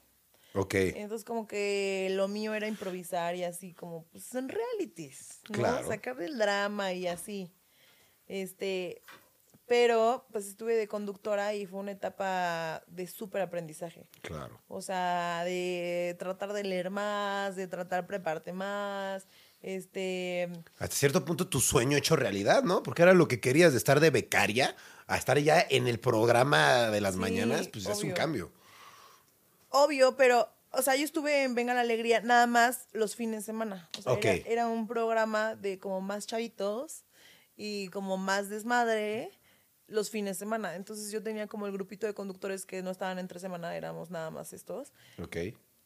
Ok. 0.55 0.73
Entonces 0.75 1.25
como 1.25 1.47
que 1.47 2.09
lo 2.11 2.27
mío 2.27 2.53
era 2.53 2.67
improvisar 2.67 3.35
y 3.35 3.43
así 3.43 3.73
como 3.73 4.05
pues 4.11 4.33
en 4.35 4.49
realities, 4.49 5.41
¿no? 5.49 5.55
Claro. 5.55 5.87
Sacar 5.87 6.15
del 6.15 6.37
drama 6.37 6.93
y 6.93 7.07
así. 7.07 7.51
Este, 8.27 9.01
pero 9.67 10.27
pues 10.31 10.47
estuve 10.47 10.75
de 10.75 10.87
conductora 10.87 11.53
y 11.53 11.65
fue 11.65 11.79
una 11.79 11.91
etapa 11.91 12.83
de 12.87 13.07
súper 13.07 13.41
aprendizaje. 13.41 14.09
Claro. 14.21 14.61
O 14.67 14.81
sea, 14.81 15.43
de 15.43 16.15
tratar 16.19 16.53
de 16.53 16.63
leer 16.63 16.89
más, 16.89 17.55
de 17.55 17.67
tratar 17.67 18.03
de 18.03 18.07
prepararte 18.07 18.53
más, 18.53 19.27
este, 19.61 20.47
Hasta 20.77 20.95
cierto 20.95 21.25
punto 21.25 21.47
tu 21.47 21.59
sueño 21.59 21.97
hecho 21.97 22.15
realidad, 22.15 22.61
¿no? 22.63 22.83
Porque 22.83 23.01
era 23.01 23.13
lo 23.13 23.27
que 23.27 23.39
querías 23.39 23.71
de 23.71 23.79
estar 23.79 23.99
de 23.99 24.11
becaria 24.11 24.75
a 25.07 25.17
estar 25.17 25.39
ya 25.39 25.65
en 25.67 25.87
el 25.87 25.99
programa 25.99 26.91
de 26.91 27.01
las 27.01 27.15
Sí, 27.15 27.19
mañanas, 27.19 27.67
pues 27.69 27.87
es 27.87 28.03
un 28.03 28.11
cambio. 28.11 28.51
Obvio, 29.75 30.15
pero, 30.15 30.49
o 30.71 30.81
sea, 30.81 30.95
yo 30.95 31.03
estuve 31.03 31.43
en 31.43 31.55
Venga 31.55 31.73
la 31.73 31.81
Alegría 31.81 32.21
nada 32.21 32.47
más 32.47 32.88
los 32.93 33.15
fines 33.15 33.41
de 33.41 33.45
semana. 33.45 33.89
O 33.97 34.01
sea, 34.01 34.13
era, 34.13 34.49
era 34.49 34.67
un 34.67 34.88
programa 34.88 35.55
de 35.55 35.79
como 35.79 36.01
más 36.01 36.27
chavitos 36.27 37.03
y 37.55 37.89
como 37.89 38.17
más 38.17 38.49
desmadre 38.49 39.31
los 39.88 40.09
fines 40.09 40.38
de 40.38 40.39
semana. 40.39 40.75
Entonces 40.75 41.11
yo 41.11 41.21
tenía 41.21 41.47
como 41.47 41.67
el 41.67 41.73
grupito 41.73 42.07
de 42.07 42.13
conductores 42.13 42.65
que 42.65 42.81
no 42.81 42.91
estaban 42.91 43.19
entre 43.19 43.39
semana, 43.39 43.75
éramos 43.75 44.09
nada 44.09 44.31
más 44.31 44.53
estos. 44.53 44.93
Ok. 45.21 45.38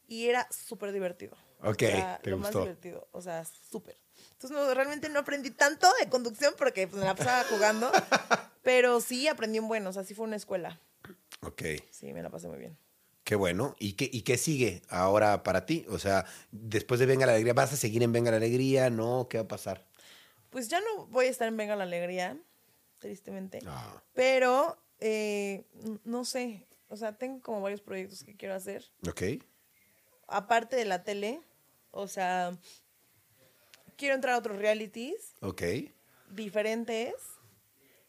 Y 0.06 0.26
era 0.26 0.48
súper 0.50 0.92
divertido. 0.92 1.36
Ok, 1.62 1.78
te 2.22 2.30
lo 2.30 2.38
gustó. 2.38 2.58
más 2.58 2.64
divertido. 2.64 3.08
O 3.12 3.22
sea, 3.22 3.44
súper. 3.44 3.96
Entonces 4.32 4.50
no, 4.50 4.72
realmente 4.74 5.08
no 5.08 5.20
aprendí 5.20 5.50
tanto 5.50 5.86
de 6.00 6.08
conducción 6.08 6.54
porque 6.56 6.88
pues, 6.88 7.00
me 7.00 7.06
la 7.06 7.14
pasaba 7.14 7.44
jugando. 7.44 7.90
pero 8.62 9.00
sí 9.00 9.28
aprendí 9.28 9.58
un 9.58 9.68
buen, 9.68 9.86
o 9.86 9.92
sea, 9.92 10.04
sí 10.04 10.14
fue 10.14 10.26
una 10.26 10.36
escuela. 10.36 10.80
Ok. 11.42 11.62
Sí, 11.90 12.12
me 12.12 12.22
la 12.22 12.30
pasé 12.30 12.48
muy 12.48 12.58
bien. 12.58 12.76
Qué 13.30 13.36
bueno. 13.36 13.76
¿Y 13.78 13.92
qué, 13.92 14.10
¿Y 14.12 14.22
qué 14.22 14.36
sigue 14.36 14.82
ahora 14.88 15.44
para 15.44 15.64
ti? 15.64 15.86
O 15.88 16.00
sea, 16.00 16.24
después 16.50 16.98
de 16.98 17.06
Venga 17.06 17.26
la 17.26 17.32
Alegría, 17.34 17.52
¿vas 17.54 17.72
a 17.72 17.76
seguir 17.76 18.02
en 18.02 18.10
Venga 18.10 18.32
la 18.32 18.38
Alegría? 18.38 18.90
¿No? 18.90 19.28
¿Qué 19.28 19.38
va 19.38 19.44
a 19.44 19.46
pasar? 19.46 19.86
Pues 20.50 20.66
ya 20.66 20.80
no 20.80 21.06
voy 21.06 21.26
a 21.26 21.30
estar 21.30 21.46
en 21.46 21.56
Venga 21.56 21.76
la 21.76 21.84
Alegría, 21.84 22.36
tristemente. 22.98 23.60
Ah, 23.68 24.02
Pero, 24.14 24.82
eh, 24.98 25.64
no 26.02 26.24
sé, 26.24 26.66
o 26.88 26.96
sea, 26.96 27.16
tengo 27.18 27.40
como 27.40 27.60
varios 27.60 27.80
proyectos 27.82 28.24
que 28.24 28.34
quiero 28.34 28.56
hacer. 28.56 28.90
ok. 29.08 29.22
Aparte 30.26 30.74
de 30.74 30.86
la 30.86 31.04
tele, 31.04 31.40
o 31.92 32.08
sea, 32.08 32.58
quiero 33.96 34.16
entrar 34.16 34.34
a 34.34 34.38
otros 34.38 34.58
realities 34.58 35.34
Ok. 35.40 35.62
diferentes. 36.30 37.14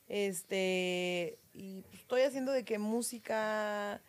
Este, 0.08 1.38
y 1.54 1.86
estoy 1.94 2.22
haciendo 2.24 2.52
de 2.52 2.66
que 2.66 2.80
música, 2.80 4.02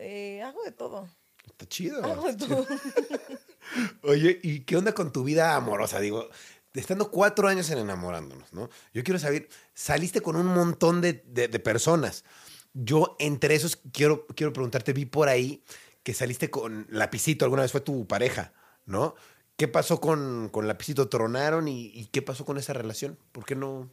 eh, 0.00 0.42
hago 0.42 0.62
de 0.64 0.72
todo. 0.72 1.08
Está 1.46 1.66
chido. 1.66 2.04
Hago 2.04 2.32
de 2.32 2.34
todo. 2.46 2.66
Oye, 4.02 4.38
¿y 4.42 4.60
qué 4.60 4.76
onda 4.76 4.92
con 4.94 5.12
tu 5.12 5.24
vida 5.24 5.54
amorosa? 5.54 6.00
Digo, 6.00 6.28
estando 6.74 7.10
cuatro 7.10 7.48
años 7.48 7.70
en 7.70 7.78
enamorándonos, 7.78 8.52
¿no? 8.52 8.68
Yo 8.92 9.04
quiero 9.04 9.18
saber, 9.18 9.48
saliste 9.74 10.20
con 10.20 10.36
un 10.36 10.46
montón 10.46 11.00
de, 11.00 11.22
de- 11.26 11.48
de 11.48 11.58
personas. 11.58 12.24
Yo, 12.72 13.16
entre 13.18 13.54
esos, 13.54 13.76
quiero, 13.92 14.26
quiero 14.28 14.52
preguntarte, 14.52 14.92
vi 14.92 15.04
por 15.06 15.28
ahí 15.28 15.64
que 16.02 16.14
saliste 16.14 16.50
con 16.50 16.86
Lapicito, 16.90 17.44
alguna 17.44 17.62
vez 17.62 17.72
fue 17.72 17.80
tu 17.80 18.06
pareja, 18.06 18.52
¿no? 18.86 19.14
¿Qué 19.56 19.68
pasó 19.68 20.00
con, 20.00 20.48
con 20.50 20.66
Lapicito? 20.66 21.08
¿Tronaron? 21.08 21.68
¿Y, 21.68 21.86
y 21.88 22.06
qué 22.06 22.22
pasó 22.22 22.44
con 22.46 22.56
esa 22.58 22.72
relación? 22.72 23.18
¿Por 23.32 23.44
qué 23.44 23.54
no? 23.54 23.90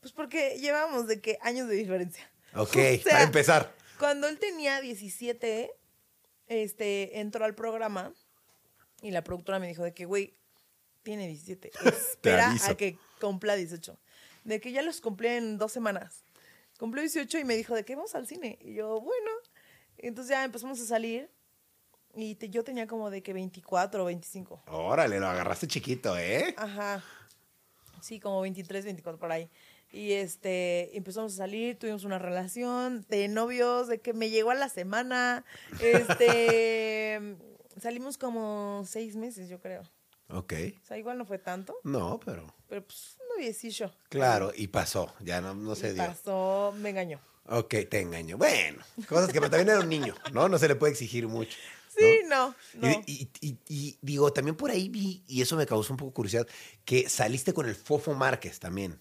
Pues 0.00 0.12
porque 0.12 0.58
llevamos 0.58 1.06
de 1.06 1.20
que 1.20 1.38
años 1.42 1.68
de 1.68 1.74
diferencia. 1.76 2.30
Ok, 2.54 2.68
O 2.70 2.72
sea, 2.72 2.98
para 3.10 3.22
empezar. 3.24 3.74
Cuando 3.98 4.28
él 4.28 4.38
tenía 4.38 4.80
17, 4.80 5.70
este, 6.48 7.20
entró 7.20 7.44
al 7.44 7.54
programa 7.54 8.12
y 9.02 9.10
la 9.10 9.22
productora 9.22 9.58
me 9.58 9.68
dijo 9.68 9.82
de 9.82 9.94
que, 9.94 10.04
güey, 10.04 10.34
tiene 11.02 11.26
17. 11.28 11.70
Espera 11.84 12.54
a 12.68 12.74
que 12.76 12.98
cumpla 13.20 13.56
18. 13.56 13.98
De 14.44 14.60
que 14.60 14.72
ya 14.72 14.82
los 14.82 15.00
cumplí 15.00 15.28
en 15.28 15.58
dos 15.58 15.72
semanas. 15.72 16.24
Cumplió 16.78 17.02
18 17.02 17.38
y 17.38 17.44
me 17.44 17.56
dijo 17.56 17.74
de 17.74 17.84
que 17.84 17.94
vamos 17.94 18.14
al 18.14 18.26
cine. 18.26 18.58
Y 18.60 18.74
yo, 18.74 19.00
bueno. 19.00 19.30
Entonces 19.98 20.30
ya 20.30 20.44
empezamos 20.44 20.80
a 20.80 20.84
salir 20.84 21.30
y 22.14 22.34
te- 22.34 22.50
yo 22.50 22.64
tenía 22.64 22.86
como 22.86 23.10
de 23.10 23.22
que 23.22 23.32
24 23.32 24.02
o 24.02 24.06
25. 24.06 24.62
Órale, 24.66 25.18
lo 25.20 25.26
agarraste 25.28 25.66
chiquito, 25.68 26.18
¿eh? 26.18 26.54
Ajá. 26.58 27.02
Sí, 28.02 28.20
como 28.20 28.40
23, 28.42 28.84
24 28.84 29.18
por 29.18 29.32
ahí. 29.32 29.48
Y 29.94 30.12
este, 30.12 30.96
empezamos 30.96 31.34
a 31.34 31.36
salir, 31.36 31.78
tuvimos 31.78 32.02
una 32.04 32.18
relación 32.18 33.06
de 33.08 33.28
novios, 33.28 33.86
de 33.86 34.00
que 34.00 34.12
me 34.12 34.28
llegó 34.28 34.50
a 34.50 34.54
la 34.56 34.68
semana. 34.68 35.44
Este, 35.80 37.36
salimos 37.80 38.18
como 38.18 38.84
seis 38.86 39.16
meses, 39.16 39.48
yo 39.48 39.60
creo. 39.60 39.82
Ok. 40.30 40.52
O 40.82 40.86
sea, 40.86 40.98
igual 40.98 41.18
no 41.18 41.26
fue 41.26 41.38
tanto, 41.38 41.76
No, 41.84 42.18
pero... 42.24 42.46
pero 42.68 42.84
pues 42.84 43.16
un 43.20 43.36
noviecillo. 43.36 43.92
Claro, 44.08 44.52
y 44.56 44.68
pasó, 44.68 45.14
ya 45.20 45.40
no, 45.40 45.54
no 45.54 45.74
se 45.74 45.90
Y 45.90 45.94
dio. 45.94 46.06
Pasó, 46.06 46.74
me 46.78 46.90
engañó. 46.90 47.20
Ok, 47.46 47.74
te 47.90 48.00
engaño. 48.00 48.38
Bueno, 48.38 48.82
cosas 49.08 49.26
que 49.28 49.34
pero 49.38 49.50
también 49.50 49.68
era 49.68 49.80
un 49.80 49.88
niño, 49.88 50.14
¿no? 50.32 50.48
No 50.48 50.58
se 50.58 50.66
le 50.66 50.74
puede 50.76 50.92
exigir 50.92 51.28
mucho. 51.28 51.56
¿no? 51.96 52.00
Sí, 52.00 52.18
no, 52.26 52.54
no. 52.74 52.88
Y, 53.06 53.28
y- 53.40 53.48
y- 53.48 53.58
y 53.68 53.98
digo, 54.00 54.32
también 54.32 54.56
por 54.56 54.70
ahí 54.70 54.88
vi, 54.88 55.22
y 55.28 55.42
eso 55.42 55.54
me 55.56 55.66
causó 55.66 55.92
un 55.92 55.98
poco 55.98 56.12
curiosidad, 56.14 56.48
que 56.84 57.08
saliste 57.08 57.52
con 57.52 57.68
el 57.68 57.74
Fofo 57.76 58.14
Márquez 58.14 58.58
también, 58.58 59.00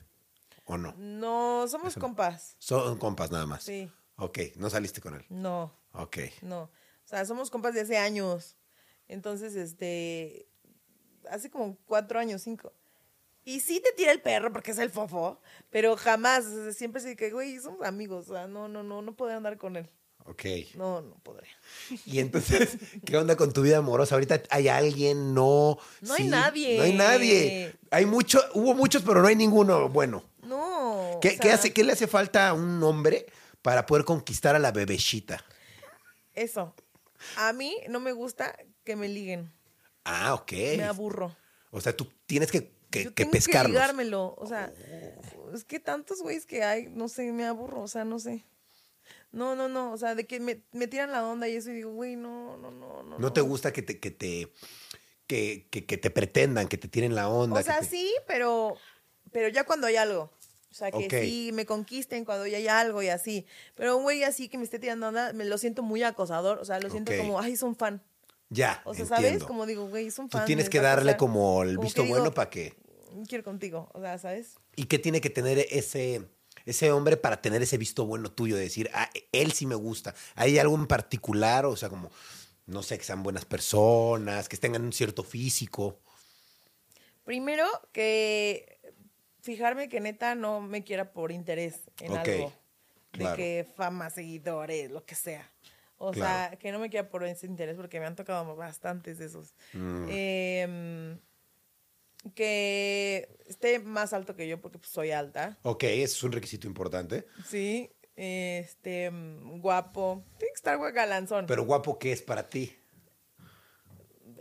¿o 0.65 0.77
no? 0.77 0.93
No, 0.97 1.67
somos 1.67 1.95
compas. 1.95 2.55
Son 2.59 2.97
compas 2.97 3.31
nada 3.31 3.45
más. 3.45 3.63
Sí, 3.63 3.89
Ok, 4.15 4.39
no 4.57 4.69
saliste 4.69 5.01
con 5.01 5.15
él. 5.15 5.25
no. 5.29 5.73
Ok. 5.95 6.17
No, 6.41 6.63
o 6.63 6.69
sea, 7.05 7.23
somos 7.25 7.51
compas 7.51 7.73
de 7.75 7.81
hace 7.81 7.97
años. 7.97 8.57
Entonces, 9.07 9.55
este, 9.55 10.47
hace 11.29 11.51
como 11.51 11.77
cuatro 11.85 12.19
años, 12.19 12.41
cinco. 12.41 12.73
Y 13.45 13.59
sí 13.59 13.79
te 13.79 13.91
tira 13.91 14.11
el 14.11 14.21
perro 14.21 14.51
porque 14.51 14.71
es 14.71 14.79
el 14.79 14.89
fofo, 14.89 15.39
pero 15.69 15.95
jamás, 15.97 16.45
siempre 16.75 17.01
se 17.01 17.15
que, 17.15 17.29
güey, 17.31 17.59
somos 17.59 17.85
amigos, 17.85 18.29
o 18.29 18.33
sea, 18.33 18.47
no, 18.47 18.67
no, 18.67 18.81
no, 18.83 19.01
no 19.01 19.15
podría 19.15 19.37
andar 19.37 19.57
con 19.57 19.75
él. 19.75 19.89
Ok. 20.25 20.45
No, 20.75 21.01
no 21.01 21.15
podría. 21.21 21.51
Y 22.05 22.19
entonces, 22.19 22.77
¿qué 23.05 23.17
onda 23.17 23.35
con 23.35 23.51
tu 23.51 23.61
vida 23.61 23.77
amorosa? 23.77 24.15
Ahorita 24.15 24.41
hay 24.49 24.69
alguien, 24.69 25.33
no. 25.33 25.77
No 26.01 26.13
hay 26.13 26.27
nadie. 26.27 26.77
No 26.77 26.83
hay 26.83 26.93
nadie. 26.93 27.75
Hay 27.91 28.05
mucho, 28.05 28.39
hubo 28.53 28.73
muchos, 28.73 29.03
pero 29.03 29.21
no 29.21 29.27
hay 29.27 29.35
ninguno 29.35 29.89
bueno. 29.89 30.23
¿Qué, 31.29 31.35
o 31.37 31.39
qué 31.39 31.51
hace, 31.51 31.73
¿Qué 31.73 31.83
le 31.83 31.93
hace 31.93 32.07
falta 32.07 32.49
a 32.49 32.53
un 32.53 32.81
hombre 32.83 33.25
para 33.61 33.85
poder 33.85 34.05
conquistar 34.05 34.55
a 34.55 34.59
la 34.59 34.71
bebecita? 34.71 35.43
Eso. 36.33 36.73
A 37.37 37.53
mí 37.53 37.77
no 37.89 37.99
me 37.99 38.11
gusta 38.11 38.55
que 38.83 38.95
me 38.95 39.07
liguen. 39.07 39.51
Ah, 40.03 40.33
ok. 40.33 40.51
Me 40.77 40.83
aburro. 40.83 41.35
O 41.71 41.79
sea, 41.79 41.95
tú 41.95 42.11
tienes 42.25 42.51
que, 42.51 42.71
que, 42.89 43.05
Yo 43.05 43.09
que 43.11 43.23
tengo 43.23 43.31
pescarlos. 43.31 43.67
que 43.67 43.71
ligármelo. 43.73 44.35
O 44.37 44.45
sea, 44.47 44.71
es 45.53 45.63
que 45.63 45.79
tantos 45.79 46.21
güeyes 46.21 46.45
que 46.45 46.63
hay, 46.63 46.87
no 46.87 47.07
sé, 47.07 47.31
me 47.31 47.45
aburro, 47.45 47.81
o 47.81 47.87
sea, 47.87 48.03
no 48.03 48.19
sé. 48.19 48.43
No, 49.31 49.55
no, 49.55 49.67
no, 49.69 49.91
o 49.91 49.97
sea, 49.97 50.13
de 50.15 50.27
que 50.27 50.39
me, 50.39 50.61
me 50.73 50.87
tiran 50.87 51.11
la 51.11 51.25
onda 51.25 51.47
y 51.47 51.55
eso 51.55 51.71
y 51.71 51.75
digo, 51.75 51.91
güey, 51.93 52.15
no, 52.15 52.57
no, 52.57 52.69
no, 52.69 53.01
no. 53.01 53.17
¿No 53.17 53.33
te 53.33 53.41
gusta 53.41 53.71
que 53.73 53.81
te, 53.81 53.99
que 53.99 54.11
te, 54.11 54.51
que, 55.25 55.67
que- 55.71 55.85
que 55.85 55.97
te 55.97 56.09
pretendan, 56.11 56.67
que 56.67 56.77
te 56.77 56.87
tiren 56.87 57.15
la 57.15 57.29
onda? 57.29 57.59
O 57.59 57.63
sea, 57.63 57.79
te- 57.79 57.85
sí, 57.87 58.13
pero, 58.27 58.77
pero 59.31 59.47
ya 59.47 59.63
cuando 59.63 59.87
hay 59.87 59.95
algo. 59.95 60.31
O 60.73 60.75
sea, 60.75 60.89
que 60.89 61.07
sí 61.07 61.51
me 61.53 61.67
conquisten 61.67 62.25
cuando 62.25 62.47
ya 62.47 62.57
hay 62.57 62.67
algo 62.67 63.03
y 63.03 63.09
así. 63.09 63.45
Pero 63.75 63.95
un 63.95 64.01
güey 64.01 64.23
así 64.23 64.49
que 64.49 64.57
me 64.57 64.63
esté 64.63 64.79
tirando 64.79 65.07
onda, 65.07 65.31
me 65.31 65.45
lo 65.45 65.59
siento 65.59 65.83
muy 65.83 66.01
acosador. 66.01 66.57
O 66.57 66.65
sea, 66.65 66.79
lo 66.79 66.89
siento 66.89 67.11
como, 67.15 67.39
ay, 67.39 67.55
son 67.55 67.75
fan. 67.75 68.01
Ya, 68.49 68.81
O 68.83 68.95
sea, 68.95 69.03
entiendo. 69.03 69.27
¿sabes? 69.27 69.43
Como 69.43 69.67
digo, 69.67 69.87
güey, 69.87 70.09
son 70.09 70.29
Tú 70.29 70.39
fan. 70.39 70.47
tienes 70.47 70.65
me 70.65 70.71
que 70.71 70.81
darle 70.81 71.15
como 71.15 71.61
el 71.61 71.75
Como 71.75 71.83
visto 71.85 72.01
digo, 72.01 72.15
bueno 72.15 72.33
para 72.33 72.49
que... 72.49 72.73
Quiero 73.27 73.43
contigo, 73.43 73.91
o 73.93 74.01
sea, 74.01 74.17
¿sabes? 74.17 74.55
¿Y 74.75 74.85
qué 74.85 74.97
tiene 74.97 75.21
que 75.21 75.29
tener 75.29 75.59
ese, 75.69 76.27
ese 76.65 76.91
hombre 76.91 77.17
para 77.17 77.39
tener 77.39 77.61
ese 77.61 77.77
visto 77.77 78.07
bueno 78.07 78.31
tuyo? 78.31 78.55
De 78.55 78.63
decir, 78.63 78.89
ah, 78.95 79.11
él 79.31 79.51
sí 79.51 79.67
me 79.67 79.75
gusta. 79.75 80.15
¿Hay 80.33 80.57
algo 80.57 80.73
en 80.73 80.87
particular? 80.87 81.67
O 81.67 81.75
sea, 81.75 81.89
como, 81.89 82.09
no 82.65 82.81
sé, 82.81 82.97
que 82.97 83.03
sean 83.03 83.21
buenas 83.21 83.45
personas, 83.45 84.49
que 84.49 84.57
tengan 84.57 84.83
un 84.83 84.93
cierto 84.93 85.23
físico. 85.23 85.99
Primero, 87.23 87.65
que 87.91 88.72
fijarme 89.43 89.89
que 89.89 89.99
neta 89.99 90.33
no 90.35 90.59
me 90.61 90.83
quiera 90.83 91.11
por 91.13 91.31
interés 91.31 91.81
en 92.01 92.13
Ok, 92.13 92.27
algo. 92.27 92.53
De 93.11 93.19
claro. 93.19 93.35
que 93.37 93.67
fama, 93.75 94.09
seguidores, 94.09 94.89
lo 94.89 95.05
que 95.05 95.13
sea. 95.15 95.51
O 95.97 96.11
Claro. 96.11 96.49
sea, 96.49 96.57
que 96.57 96.71
no 96.71 96.79
me 96.79 96.89
queda 96.89 97.07
por 97.09 97.23
ese 97.23 97.45
interés 97.45 97.75
porque 97.77 97.99
me 97.99 98.05
han 98.07 98.15
tocado 98.15 98.55
bastantes 98.55 99.19
de 99.19 99.25
esos. 99.25 99.53
Mm. 99.73 100.07
Em, 100.09 101.19
que 102.35 103.29
esté 103.47 103.79
más 103.79 104.13
alto 104.13 104.35
que 104.35 104.47
yo 104.47 104.59
porque 104.59 104.79
pues, 104.79 104.89
soy 104.91 105.11
alta. 105.11 105.57
Ok, 105.63 105.83
ese 105.83 106.03
es 106.03 106.23
un 106.23 106.31
requisito 106.31 106.67
importante. 106.67 107.27
Sí. 107.45 107.91
Este, 108.15 109.11
mm, 109.11 109.59
guapo. 109.59 110.23
Tiene 110.37 110.51
que 110.53 110.55
estar 110.57 110.77
guacalanzón. 110.77 111.45
Pero 111.45 111.65
guapo, 111.65 111.99
¿qué 111.99 112.11
es 112.11 112.21
para 112.21 112.47
ti? 112.49 112.77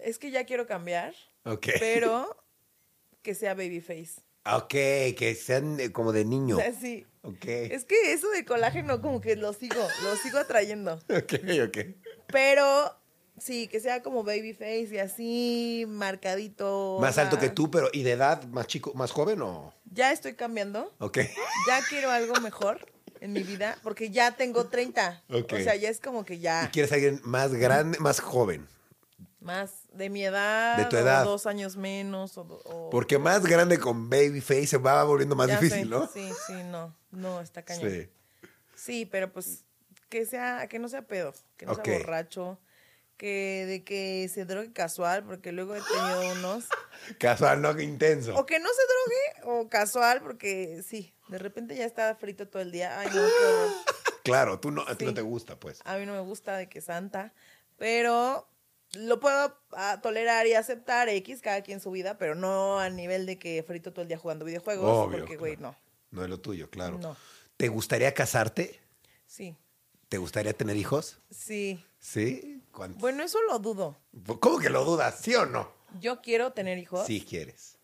es 0.05 0.19
que 0.19 0.33
ya 0.33 0.45
quiero 0.45 0.67
cambiar, 0.67 1.15
Ok. 1.45 1.69
pero 1.79 2.37
que 3.23 3.35
sea 3.37 3.55
babyface. 3.55 4.21
Ok, 4.45 4.69
que 4.69 5.39
sean 5.41 5.79
eh, 5.79 5.93
como 5.93 6.13
de 6.13 6.25
niño. 6.25 6.59
Sí. 6.81 7.07
Ok. 7.23 7.45
Es 7.47 7.85
que 7.85 8.13
eso 8.13 8.29
de 8.31 8.45
colágeno 8.45 9.01
como 9.01 9.21
que 9.21 9.37
lo 9.37 9.53
sigo, 9.53 9.81
lo 10.03 10.17
sigo 10.17 10.39
atrayendo. 10.39 11.01
Ok, 11.09 11.35
ok. 11.65 11.79
Pero 12.27 12.99
sí, 13.39 13.69
que 13.69 13.79
sea 13.79 14.03
como 14.03 14.25
babyface 14.25 14.89
y 14.93 14.99
así, 14.99 15.85
marcadito. 15.87 16.99
Más 17.01 17.19
alto 17.19 17.39
que 17.39 17.51
tú, 17.51 17.71
pero 17.71 17.89
¿y 17.93 18.03
de 18.03 18.13
edad 18.13 18.43
más 18.49 18.67
chico, 18.67 18.93
más 18.95 19.13
joven 19.13 19.43
o? 19.43 19.73
Ya 19.93 20.11
estoy 20.13 20.35
cambiando. 20.35 20.93
Ok. 20.99 21.19
Ya 21.69 21.81
quiero 21.89 22.11
algo 22.11 22.35
mejor 22.41 22.85
en 23.21 23.33
mi 23.33 23.45
vida 23.45 23.79
porque 23.85 24.11
ya 24.11 24.33
tengo 24.33 24.67
30. 24.67 25.23
Ok. 25.31 25.53
O 25.53 25.57
sea, 25.59 25.77
ya 25.77 25.89
es 25.89 26.01
como 26.01 26.25
que 26.25 26.35
¿Y 26.35 26.41
ya 26.41 26.69
quieres 26.73 26.91
alguien 26.91 27.21
más 27.23 27.55
grande, 27.55 27.99
más 28.01 28.19
joven? 28.19 28.67
Más 29.43 29.89
de 29.93 30.09
mi 30.11 30.25
edad. 30.25 30.77
De 30.77 30.85
tu 30.87 30.97
o 30.97 31.25
dos 31.25 31.47
años 31.47 31.77
menos. 31.77 32.39
O, 32.39 32.43
o- 32.43 32.91
Porque 32.91 33.19
más 33.19 33.45
grande 33.45 33.79
con 33.79 34.09
babyface 34.09 34.67
se 34.67 34.79
va 34.79 35.03
volviendo 35.05 35.37
más 35.37 35.49
ya 35.49 35.61
difícil, 35.61 35.85
sé. 35.85 35.91
¿no? 35.91 36.07
Sí, 36.13 36.31
sí, 36.47 36.55
no. 36.65 36.95
No, 37.11 37.41
está 37.41 37.63
cañón. 37.65 37.91
Sí. 37.91 38.09
Sí. 38.75 39.07
pero 39.07 39.33
pues 39.33 39.65
que 40.09 40.27
sea, 40.27 40.67
que 40.69 40.79
no 40.79 40.89
sea 40.89 41.03
pedo, 41.03 41.33
que 41.57 41.67
no 41.67 41.75
sea 41.75 41.85
borracho. 41.99 42.59
Que 43.19 43.67
de 43.69 43.85
que 43.85 44.29
se 44.33 44.45
drogue 44.45 44.73
casual, 44.73 45.23
porque 45.23 45.53
luego 45.53 45.77
he 45.77 45.81
tenido 45.81 46.33
unos. 46.33 46.65
Casual, 47.21 47.61
no 47.63 47.79
intenso. 47.81 48.35
O 48.35 48.47
que 48.47 48.59
no 48.59 48.69
se 48.69 49.43
drogue, 49.45 49.59
o 49.61 49.69
casual, 49.69 50.23
porque 50.23 50.83
sí, 50.85 51.15
de 51.29 51.39
repente 51.39 51.77
ya 51.77 51.85
está 51.85 52.13
frito 52.17 52.49
todo 52.49 52.63
el 52.63 52.73
día. 52.73 52.99
Ay, 52.99 53.09
no. 53.15 53.23
Claro, 54.25 54.59
tú 54.61 54.71
no, 54.71 54.83
a 54.89 54.95
ti 54.97 55.05
no 55.05 55.15
te 55.15 55.21
gusta, 55.21 55.57
pues. 55.59 55.81
A 55.85 55.97
mí 55.99 56.07
no 56.07 56.13
me 56.15 56.21
gusta 56.21 56.57
de 56.57 56.69
que 56.69 56.81
santa, 56.81 57.33
pero 57.77 58.49
lo 58.95 59.21
puedo 59.21 59.57
tolerar 60.03 60.47
y 60.47 60.55
aceptar 60.55 61.09
X, 61.09 61.41
cada 61.41 61.63
quien 61.63 61.81
su 61.81 61.91
vida, 61.91 62.19
pero 62.19 62.35
no 62.35 62.79
a 62.79 62.89
nivel 62.91 63.27
de 63.27 63.39
que 63.39 63.63
frito 63.63 63.93
todo 63.93 64.03
el 64.03 64.09
día 64.09 64.19
jugando 64.19 64.45
videojuegos, 64.45 65.07
Obvio, 65.07 65.19
porque, 65.21 65.37
güey, 65.37 65.57
no. 65.57 65.75
No 66.11 66.23
es 66.25 66.29
lo 66.31 66.39
tuyo, 66.41 66.69
claro. 66.71 66.99
No. 66.99 67.17
¿Te 67.57 67.69
gustaría 67.69 68.13
casarte? 68.15 68.79
Sí, 69.27 69.57
¿Te 70.09 70.19
gustaría 70.19 70.53
tener 70.53 70.77
hijos? 70.77 71.19
sí. 71.31 71.83
¿Sí? 71.99 72.61
¿Cuántos? 72.73 73.01
Bueno, 73.01 73.23
eso 73.23 73.39
lo 73.49 73.61
dudo. 73.61 73.97
¿Cómo 74.41 74.59
que 74.59 74.69
lo 74.71 74.85
dudas? 74.85 75.21
¿Sí 75.23 75.35
o 75.37 75.47
no? 75.47 75.71
Yo 76.01 76.21
quiero 76.21 76.53
tener 76.53 76.77
hijos, 76.79 77.07
Sí 77.07 77.21
quieres. 77.21 77.79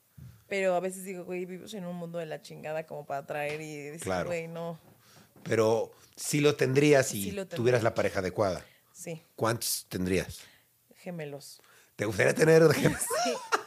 pero 0.48 0.74
a 0.74 0.80
veces 0.80 1.04
digo, 1.04 1.24
güey, 1.24 1.46
vivimos 1.46 1.72
en 1.74 1.84
un 1.86 1.94
mundo 1.94 2.18
de 2.18 2.26
la 2.26 2.42
chingada 2.42 2.84
como 2.84 3.06
para 3.06 3.24
traer 3.26 3.60
y 3.60 3.76
decir, 3.76 4.02
Claro. 4.02 4.26
güey, 4.26 4.48
no. 4.48 4.80
Pero 5.44 5.92
sí 6.16 6.40
lo 6.40 6.56
tendrías 6.56 7.06
si 7.06 7.22
Sí 7.22 7.30
lo 7.30 7.42
tendría. 7.42 7.56
tuvieras 7.56 7.82
la 7.84 7.94
pareja 7.94 8.18
adecuada. 8.18 8.64
Sí, 8.92 9.22
¿Cuántos 9.36 9.86
tendrías? 9.88 10.40
Gemelos. 10.98 11.61
¿Te 11.96 12.04
gustaría 12.04 12.34
tener 12.34 12.62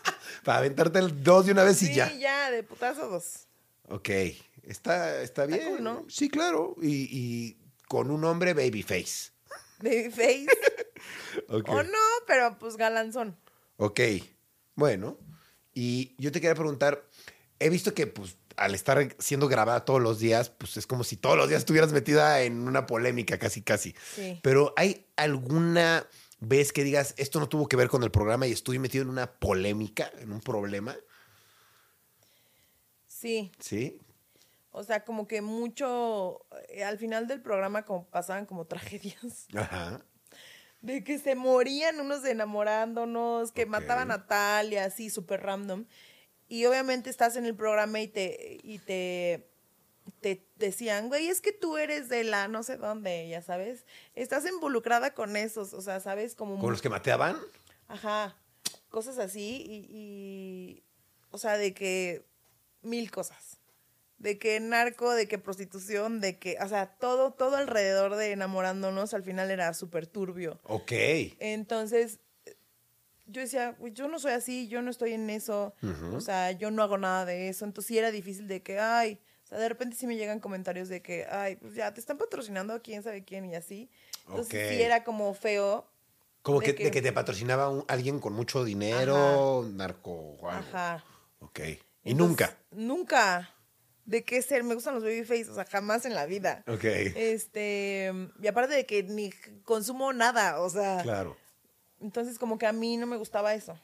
para 0.43 0.59
aventarte 0.59 0.99
el 0.99 1.23
dos 1.23 1.45
de 1.45 1.51
una 1.51 1.63
vez 1.63 1.81
y 1.83 1.87
Sí, 1.87 1.95
ya? 1.95 2.11
ya, 2.13 2.51
de 2.51 2.63
putazo 2.63 3.07
dos. 3.09 3.47
Ok, 3.89 4.09
está, 4.63 5.21
está 5.21 5.45
bien. 5.45 5.67
cool, 5.69 5.83
¿no? 5.83 6.05
Sí, 6.09 6.29
claro. 6.29 6.75
Y, 6.81 7.07
y 7.11 7.57
con 7.87 8.09
un 8.09 8.23
hombre 8.23 8.53
babyface. 8.53 9.31
Babyface. 9.79 10.47
Ok. 11.47 11.67
o 11.69 11.81
no, 11.81 11.97
pero 12.27 12.57
pues 12.59 12.77
galanzón. 12.77 13.35
Ok, 13.77 13.99
bueno. 14.75 15.17
Y 15.73 16.13
yo 16.21 16.31
te 16.31 16.39
quería 16.41 16.53
preguntar, 16.55 17.03
he 17.59 17.69
visto 17.69 17.93
que 17.93 18.05
pues 18.05 18.37
al 18.57 18.75
estar 18.75 19.15
siendo 19.17 19.47
grabada 19.47 19.83
todos 19.85 20.01
los 20.01 20.19
días, 20.19 20.49
pues 20.49 20.77
es 20.77 20.85
como 20.85 21.03
si 21.03 21.15
todos 21.17 21.37
los 21.37 21.47
días 21.49 21.59
estuvieras 21.59 21.91
metida 21.93 22.41
en 22.43 22.67
una 22.67 22.85
polémica, 22.85 23.39
casi, 23.39 23.61
casi. 23.63 23.95
Sí. 24.13 24.39
Pero 24.43 24.73
¿hay 24.77 25.07
alguna 25.15 26.05
vez 26.41 26.73
que 26.73 26.83
digas, 26.83 27.13
esto 27.17 27.39
no 27.39 27.47
tuvo 27.47 27.67
que 27.67 27.77
ver 27.77 27.87
con 27.87 28.03
el 28.03 28.11
programa 28.11 28.47
y 28.47 28.51
estoy 28.51 28.79
metido 28.79 29.03
en 29.03 29.09
una 29.09 29.31
polémica, 29.39 30.11
en 30.19 30.33
un 30.33 30.41
problema? 30.41 30.97
Sí, 33.07 33.51
¿Sí? 33.59 34.01
O 34.71 34.83
sea, 34.83 35.03
como 35.03 35.27
que 35.27 35.41
mucho, 35.41 36.45
eh, 36.69 36.83
al 36.83 36.97
final 36.97 37.27
del 37.27 37.41
programa 37.41 37.83
como 37.83 38.05
pasaban 38.09 38.45
como 38.45 38.65
tragedias, 38.67 39.47
Ajá. 39.53 40.03
de 40.81 41.03
que 41.03 41.19
se 41.19 41.35
morían 41.35 41.99
unos 41.99 42.25
enamorándonos, 42.25 43.51
que 43.51 43.63
Ok. 43.63 43.69
mataban 43.69 44.11
a 44.11 44.25
tal 44.27 44.73
y 44.73 44.77
así, 44.77 45.09
súper 45.09 45.41
random. 45.41 45.85
Y 46.47 46.65
obviamente 46.65 47.09
estás 47.09 47.35
en 47.35 47.45
el 47.45 47.55
programa 47.55 47.99
y 48.01 48.07
te, 48.07 48.59
y 48.63 48.79
te, 48.79 49.50
te 50.19 50.45
decían, 50.57 51.07
güey, 51.07 51.27
es 51.27 51.41
que 51.41 51.51
tú 51.51 51.77
eres 51.77 52.09
de 52.09 52.23
la 52.23 52.47
no 52.47 52.63
sé 52.63 52.77
dónde, 52.77 53.27
ya 53.29 53.41
sabes. 53.41 53.85
Estás 54.15 54.45
involucrada 54.45 55.13
con 55.13 55.35
esos, 55.37 55.73
o 55.73 55.81
sea, 55.81 55.99
¿sabes? 55.99 56.35
Como 56.35 56.59
¿Con 56.59 56.71
los 56.71 56.81
que 56.81 56.89
mateaban? 56.89 57.37
Ajá, 57.87 58.35
cosas 58.89 59.17
así 59.17 59.63
y, 59.65 59.87
y, 59.89 60.83
o 61.31 61.37
sea, 61.37 61.57
de 61.57 61.73
que 61.73 62.25
mil 62.81 63.09
cosas. 63.11 63.57
De 64.17 64.37
que 64.37 64.59
narco, 64.59 65.11
de 65.13 65.27
que 65.27 65.39
prostitución, 65.39 66.21
de 66.21 66.37
que, 66.37 66.57
o 66.61 66.67
sea, 66.67 66.85
todo, 66.97 67.31
todo 67.31 67.55
alrededor 67.55 68.15
de 68.15 68.31
enamorándonos 68.33 69.15
al 69.15 69.23
final 69.23 69.49
era 69.49 69.73
súper 69.73 70.05
turbio. 70.05 70.59
Ok. 70.63 70.91
Entonces, 71.39 72.19
yo 73.25 73.41
decía, 73.41 73.75
"Güey, 73.79 73.93
yo 73.93 74.07
no 74.07 74.19
soy 74.19 74.33
así, 74.33 74.67
yo 74.67 74.81
no 74.83 74.91
estoy 74.91 75.13
en 75.13 75.29
eso, 75.29 75.73
o 76.13 76.21
sea, 76.21 76.51
yo 76.51 76.69
no 76.69 76.83
hago 76.83 76.97
nada 76.99 77.25
de 77.25 77.49
eso. 77.49 77.65
Entonces 77.65 77.87
sí 77.87 77.97
era 77.97 78.11
difícil 78.11 78.47
de 78.47 78.61
que, 78.61 78.77
ay, 78.77 79.19
sea, 79.51 79.59
de 79.59 79.69
repente 79.69 79.95
sí 79.95 80.07
me 80.07 80.15
llegan 80.17 80.39
comentarios 80.39 80.89
de 80.89 81.01
que, 81.01 81.25
ay, 81.29 81.55
pues 81.57 81.75
ya 81.75 81.93
te 81.93 81.99
están 81.99 82.17
patrocinando 82.17 82.81
quién 82.81 83.03
sabe 83.03 83.23
quién 83.23 83.45
y 83.45 83.55
así. 83.55 83.89
Entonces 84.27 84.47
Ok. 84.47 84.71
sí 84.75 84.81
era 84.81 85.03
como 85.03 85.33
feo. 85.33 85.87
Como 86.41 86.59
de 86.59 86.65
que, 86.67 86.75
que- 86.75 86.83
de 86.85 86.91
que 86.91 87.01
te 87.01 87.11
patrocinaba 87.13 87.69
un- 87.69 87.85
alguien 87.87 88.19
con 88.19 88.33
mucho 88.33 88.63
dinero, 88.63 89.63
narco 89.73 90.11
o 90.11 90.49
algo. 90.49 90.67
Ajá. 90.69 91.03
Ok. 91.39 91.59
Y 91.59 92.11
Entonces, 92.11 92.15
nunca. 92.17 92.57
Nunca. 92.71 93.53
¿De 94.05 94.23
qué 94.23 94.41
ser? 94.41 94.63
Me 94.63 94.73
gustan 94.73 94.95
los 94.95 95.03
babyface, 95.03 95.49
o 95.51 95.53
sea, 95.55 95.65
jamás 95.65 96.05
en 96.05 96.15
la 96.15 96.25
vida. 96.25 96.63
Ok. 96.67 96.83
Este, 96.85 98.11
y 98.41 98.47
aparte 98.47 98.73
de 98.73 98.85
que 98.85 99.03
ni 99.03 99.31
consumo 99.63 100.11
nada, 100.13 100.59
o 100.61 100.69
sea, 100.69 101.01
Claro. 101.03 101.37
entonces 101.99 102.39
como 102.39 102.57
que 102.57 102.65
a 102.65 102.73
mí 102.73 102.97
no 102.97 103.05
me 103.05 103.17
gustaba 103.17 103.53
eso. 103.53 103.79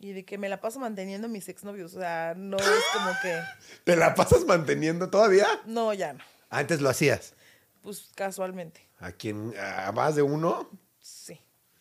Y 0.00 0.12
de 0.12 0.24
que 0.24 0.38
me 0.38 0.48
la 0.48 0.60
paso 0.60 0.78
manteniendo 0.78 1.26
a 1.26 1.30
mis 1.30 1.48
exnovios, 1.48 1.94
o 1.94 1.98
sea, 1.98 2.34
no 2.36 2.56
es 2.56 2.84
como 2.92 3.10
que, 3.20 3.40
¿Te 3.84 3.96
la 3.96 4.14
pasas 4.14 4.44
manteniendo 4.44 5.10
todavía? 5.10 5.46
no, 5.66 5.92
ya 5.92 6.12
no. 6.12 6.22
Antes 6.50 6.80
lo 6.80 6.88
hacías. 6.88 7.34
Pues 7.82 8.08
casualmente, 8.14 8.86
¿A 9.00 9.12
quién? 9.12 9.54
¿A 9.58 9.92
más 9.92 10.14
de 10.16 10.22
uno? 10.22 10.68
sí. 11.00 11.40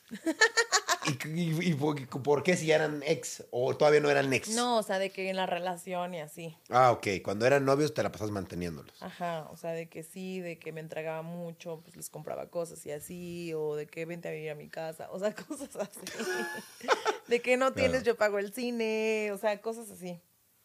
¿Y, 1.07 1.39
y- 1.41 1.69
y 1.71 1.73
por, 1.73 2.07
por 2.23 2.43
qué 2.43 2.55
si 2.57 2.71
eran 2.71 3.01
ex? 3.05 3.45
¿O 3.51 3.75
todavía 3.77 3.99
no 4.01 4.09
eran 4.09 4.31
ex? 4.33 4.49
No, 4.49 4.77
o 4.77 4.83
sea, 4.83 4.99
de 4.99 5.09
que 5.09 5.29
en 5.29 5.35
la 5.35 5.45
relación 5.45 6.13
y 6.13 6.19
así. 6.21 6.55
Ah, 6.69 6.91
ok. 6.91 7.07
Cuando 7.23 7.45
eran 7.45 7.63
novios 7.65 7.93
te 7.93 8.03
la 8.03 8.11
pasas 8.11 8.31
manteniéndolos. 8.31 9.01
Ajá, 9.01 9.47
o 9.51 9.57
sea, 9.57 9.71
de 9.71 9.87
que 9.89 10.03
sí, 10.03 10.39
de 10.41 10.59
que 10.59 10.71
me 10.71 10.81
entregaba 10.81 11.21
mucho, 11.21 11.81
pues 11.83 11.95
les 11.95 12.09
compraba 12.09 12.49
cosas 12.49 12.85
y 12.85 12.91
así, 12.91 13.53
o 13.53 13.75
de 13.75 13.87
que 13.87 14.05
vente 14.05 14.27
a 14.27 14.31
vivir 14.31 14.49
a 14.51 14.55
mi 14.55 14.67
casa, 14.69 15.07
o 15.11 15.19
sea, 15.19 15.33
cosas 15.47 15.75
así. 15.75 16.01
de 17.27 17.41
que 17.41 17.57
no 17.57 17.73
tienes, 17.73 17.91
Claro. 18.03 18.05
yo 18.05 18.17
pago 18.17 18.39
el 18.39 18.53
cine, 18.53 19.31
o 19.33 19.37
sea, 19.37 19.61
cosas 19.61 19.89
así. 19.91 20.19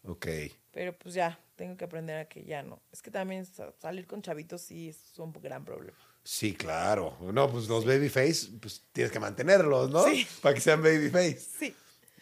Ok. 0.04 0.26
Pero 0.72 0.96
pues 0.98 1.14
ya, 1.14 1.38
tengo 1.54 1.76
que 1.76 1.84
aprender 1.84 2.16
a 2.18 2.24
que 2.28 2.44
ya 2.44 2.62
no. 2.62 2.80
Es 2.92 3.02
que 3.02 3.10
también 3.10 3.46
sa- 3.46 3.72
salir 3.80 4.06
con 4.06 4.22
chavitos 4.22 4.62
sí 4.62 4.88
es 4.88 5.18
un 5.18 5.32
gran 5.32 5.64
problema. 5.64 5.96
Sí, 6.24 6.54
claro. 6.54 7.16
No, 7.20 7.50
pues 7.50 7.68
los 7.68 7.84
babyface, 7.84 8.48
pues 8.60 8.82
tienes 8.92 9.12
que 9.12 9.18
mantenerlos, 9.18 9.90
¿no? 9.90 10.04
Sí. 10.04 10.26
Para 10.42 10.54
que 10.54 10.60
sean 10.60 10.82
babyface. 10.82 11.40
Sí. 11.58 11.74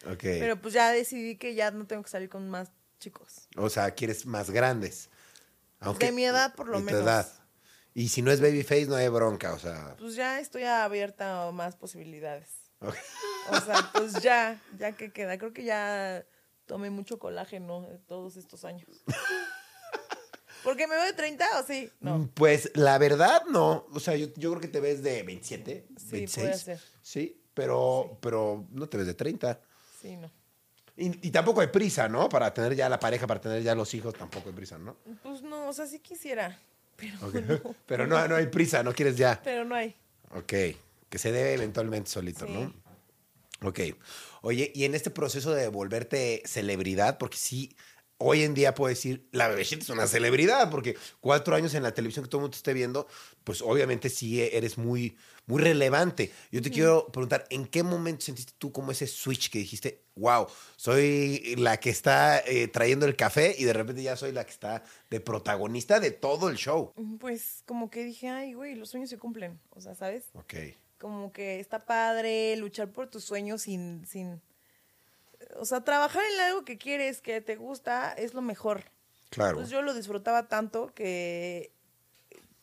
Ok. 0.05 0.21
Pero 0.21 0.59
pues 0.59 0.73
ya 0.73 0.91
decidí 0.91 1.37
que 1.37 1.53
ya 1.53 1.71
no 1.71 1.85
tengo 1.85 2.01
que 2.03 2.09
salir 2.09 2.29
con 2.29 2.49
más 2.49 2.71
chicos. 2.99 3.47
o 3.57 3.69
sea, 3.69 3.91
quieres 3.91 4.25
más 4.25 4.49
grandes. 4.49 5.09
De 5.99 6.11
mi 6.11 6.25
edad, 6.25 6.53
por 6.55 6.67
lo 6.67 6.73
de 6.73 6.79
tu 6.79 6.85
menos. 6.85 7.01
edad. 7.01 7.31
Y 7.93 8.09
si 8.09 8.21
no 8.21 8.31
es 8.31 8.39
babyface, 8.39 8.85
no 8.85 8.95
hay 8.95 9.07
bronca, 9.09 9.53
o 9.53 9.59
sea. 9.59 9.95
Pues 9.97 10.15
ya 10.15 10.39
estoy 10.39 10.63
abierta 10.63 11.47
a 11.47 11.51
más 11.51 11.75
posibilidades. 11.75 12.49
ok. 12.79 12.95
O 13.49 13.59
sea, 13.61 13.89
pues 13.93 14.13
ya, 14.21 14.61
ya 14.77 14.91
que 14.93 15.11
queda. 15.11 15.37
Creo 15.37 15.53
que 15.53 15.63
ya 15.63 16.23
tomé 16.67 16.89
mucho 16.89 17.19
colágeno 17.19 17.81
de 17.81 17.97
todos 17.97 18.37
estos 18.37 18.63
años. 18.63 18.87
¿Porque 20.63 20.87
me 20.87 20.95
veo 20.95 21.05
de 21.05 21.13
30 21.13 21.45
o 21.59 21.63
sí? 21.65 21.89
Mm, 21.99 22.05
No. 22.05 22.29
Pues 22.33 22.71
la 22.75 22.97
verdad, 22.97 23.43
no. 23.49 23.85
O 23.93 23.99
sea, 23.99 24.15
yo, 24.15 24.27
yo 24.35 24.49
creo 24.51 24.61
que 24.61 24.67
te 24.67 24.79
ves 24.79 25.01
de 25.03 25.23
27, 25.23 25.87
Sí, 25.97 26.05
26. 26.11 26.45
puede 26.45 26.57
ser. 26.57 26.79
Sí, 27.01 27.41
pero, 27.53 28.17
pero 28.21 28.65
no 28.71 28.87
te 28.87 28.97
ves 28.97 29.07
de 29.07 29.13
30. 29.13 29.59
Sí, 30.01 30.15
no. 30.17 30.31
Y, 30.97 31.27
y 31.27 31.31
tampoco 31.31 31.61
hay 31.61 31.67
prisa, 31.67 32.07
¿no? 32.09 32.29
Para 32.29 32.53
tener 32.53 32.75
ya 32.75 32.87
la 32.89 32.99
pareja, 32.99 33.25
para 33.25 33.41
tener 33.41 33.63
ya 33.63 33.73
los 33.75 33.93
hijos, 33.93 34.13
tampoco 34.13 34.49
hay 34.49 34.55
prisa, 34.55 34.77
¿no? 34.77 34.97
Pues 35.23 35.41
no, 35.41 35.67
o 35.69 35.73
sea, 35.73 35.87
sí 35.87 35.99
quisiera. 35.99 36.59
Pero, 36.97 37.17
no, 37.31 37.75
Pero 37.87 38.07
no, 38.07 38.27
no 38.27 38.35
hay 38.35 38.47
prisa, 38.47 38.83
no 38.83 38.93
quieres 38.93 39.17
ya. 39.17 39.41
pero 39.43 39.65
no 39.65 39.73
hay. 39.75 39.95
Ok, 40.35 40.53
que 41.09 41.17
se 41.17 41.31
debe 41.31 41.53
eventualmente 41.53 42.09
solito, 42.09 42.45
Sí. 42.45 42.53
¿no? 42.53 42.73
Ok. 43.67 43.79
Oye, 44.41 44.71
y 44.73 44.85
en 44.85 44.95
este 44.95 45.09
proceso 45.11 45.53
de 45.53 45.67
volverte 45.67 46.41
celebridad, 46.45 47.17
porque 47.17 47.37
sí, 47.37 47.75
hoy 48.21 48.43
en 48.43 48.53
día 48.53 48.75
puedo 48.75 48.89
decir, 48.89 49.27
la 49.31 49.47
bebecita 49.47 49.83
es 49.83 49.89
una 49.89 50.07
celebridad, 50.07 50.69
porque 50.69 50.95
cuatro 51.19 51.55
años 51.55 51.73
en 51.73 51.83
la 51.83 51.93
televisión 51.93 52.23
que 52.23 52.29
todo 52.29 52.39
el 52.39 52.43
mundo 52.43 52.51
te 52.51 52.57
esté 52.57 52.73
viendo, 52.73 53.07
pues 53.43 53.61
obviamente 53.61 54.09
sí 54.09 54.41
eres 54.41 54.77
muy, 54.77 55.17
muy 55.47 55.61
relevante. 55.61 56.31
Yo 56.51 56.61
te 56.61 56.69
quiero 56.69 57.07
preguntar, 57.07 57.45
¿en 57.49 57.65
qué 57.65 57.83
momento 57.83 58.25
sentiste 58.25 58.53
tú 58.57 58.71
como 58.71 58.91
ese 58.91 59.07
switch 59.07 59.49
que 59.49 59.59
dijiste, 59.59 60.03
wow, 60.15 60.47
soy 60.75 61.55
la 61.57 61.77
que 61.77 61.89
está 61.89 62.39
eh, 62.39 62.67
trayendo 62.67 63.05
el 63.05 63.15
café 63.15 63.55
y 63.57 63.63
de 63.63 63.73
repente 63.73 64.03
ya 64.03 64.15
soy 64.15 64.31
la 64.31 64.45
que 64.45 64.51
está 64.51 64.83
de 65.09 65.19
protagonista 65.19 65.99
de 65.99 66.11
todo 66.11 66.49
el 66.49 66.57
show? 66.57 66.93
Pues 67.19 67.63
como 67.65 67.89
que 67.89 68.05
dije, 68.05 68.29
ay, 68.29 68.53
güey, 68.53 68.75
los 68.75 68.89
sueños 68.89 69.09
se 69.09 69.17
cumplen. 69.17 69.59
O 69.71 69.81
sea, 69.81 69.95
¿sabes? 69.95 70.25
Ok. 70.33 70.53
Como 70.99 71.31
que 71.31 71.59
está 71.59 71.79
padre 71.79 72.55
luchar 72.57 72.91
por 72.91 73.09
tus 73.09 73.23
sueños 73.23 73.63
sin, 73.63 74.05
sin... 74.05 74.39
O 75.57 75.65
sea, 75.65 75.81
trabajar 75.81 76.23
en 76.33 76.39
algo 76.41 76.65
que 76.65 76.77
quieres, 76.77 77.21
que 77.21 77.41
te 77.41 77.55
gusta, 77.55 78.11
es 78.13 78.33
lo 78.33 78.41
mejor. 78.41 78.83
Claro. 79.29 79.51
Entonces 79.51 79.71
yo 79.71 79.81
lo 79.81 79.93
disfrutaba 79.93 80.47
tanto 80.47 80.93
que 80.93 81.71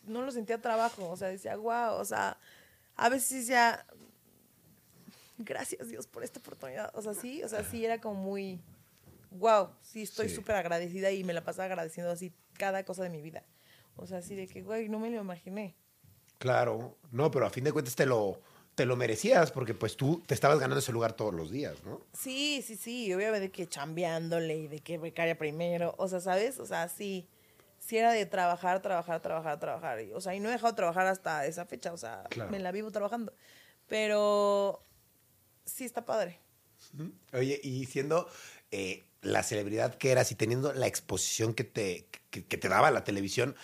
no 0.03 0.21
lo 0.21 0.31
sentía 0.31 0.61
trabajo. 0.61 1.09
O 1.09 1.17
sea, 1.17 1.27
decía, 1.29 1.55
wow, 1.55 1.93
o 1.99 2.05
sea, 2.05 2.37
a 2.95 3.09
veces 3.09 3.39
decía, 3.47 3.85
gracias 5.37 5.87
Dios 5.87 6.07
por 6.07 6.23
esta 6.23 6.39
oportunidad. 6.39 6.91
O 6.95 7.01
sea, 7.01 7.13
sí, 7.13 7.43
o 7.43 7.49
sea, 7.49 7.63
sí 7.63 7.85
era 7.85 7.99
como 8.01 8.15
muy, 8.21 8.59
wow, 9.31 9.69
sí, 9.81 10.03
estoy 10.03 10.29
Sí. 10.29 10.35
súper 10.35 10.55
agradecida 10.55 11.11
y 11.11 11.23
me 11.23 11.33
la 11.33 11.43
pasaba 11.43 11.65
agradeciendo 11.65 12.11
así 12.11 12.33
cada 12.57 12.83
cosa 12.83 13.03
de 13.03 13.09
mi 13.09 13.21
vida. 13.21 13.43
O 13.95 14.05
sea, 14.07 14.19
así 14.19 14.35
de 14.35 14.47
que, 14.47 14.61
güey, 14.61 14.89
no 14.89 14.99
me 14.99 15.09
lo 15.09 15.21
imaginé. 15.21 15.75
Claro, 16.37 16.97
no, 17.11 17.29
pero 17.31 17.45
a 17.45 17.49
fin 17.49 17.63
de 17.65 17.71
cuentas 17.73 17.95
te 17.95 18.05
lo, 18.05 18.39
te 18.79 18.85
lo 18.85 18.95
merecías 18.95 19.51
porque 19.51 19.73
pues 19.73 19.97
tú 19.97 20.23
te 20.25 20.33
estabas 20.33 20.57
ganando 20.57 20.79
ese 20.79 20.93
lugar 20.93 21.11
todos 21.11 21.33
los 21.33 21.51
días, 21.51 21.83
¿no? 21.83 21.99
Sí, 22.13 22.63
sí, 22.65 22.77
sí, 22.77 23.13
obviamente 23.13 23.51
que 23.51 23.67
chambeándole 23.67 24.55
y 24.55 24.67
de 24.69 24.79
que 24.79 24.97
becaria 24.97 25.37
primero, 25.37 25.95
o 25.97 26.07
sea, 26.07 26.21
¿sabes? 26.21 26.59
O 26.61 26.65
sea, 26.65 26.87
sí, 26.87 27.27
sí 27.77 27.97
era 27.97 28.13
de 28.13 28.25
trabajar, 28.25 28.81
trabajar, 28.81 29.21
trabajar, 29.21 29.59
trabajar. 29.59 29.99
Y, 29.99 30.13
o 30.13 30.21
sea, 30.21 30.33
y 30.33 30.39
no 30.39 30.47
he 30.47 30.53
dejado 30.53 30.71
de 30.71 30.77
trabajar 30.77 31.07
hasta 31.07 31.45
esa 31.45 31.65
fecha, 31.65 31.91
o 31.91 31.97
sea, 31.97 32.23
Claro. 32.29 32.49
me 32.51 32.59
la 32.59 32.71
vivo 32.71 32.89
trabajando. 32.89 33.33
Pero 33.89 34.81
sí 35.65 35.83
está 35.83 36.05
padre. 36.05 36.39
Oye, 37.33 37.59
y 37.61 37.85
siendo 37.85 38.29
eh, 38.71 39.03
la 39.21 39.43
celebridad 39.43 39.95
que 39.95 40.11
eras 40.11 40.31
y 40.31 40.35
teniendo 40.35 40.71
la 40.71 40.87
exposición 40.87 41.53
que 41.53 41.65
te, 41.65 42.07
que, 42.29 42.45
que 42.45 42.57
te 42.57 42.69
daba 42.69 42.91
la 42.91 43.03
televisión, 43.03 43.57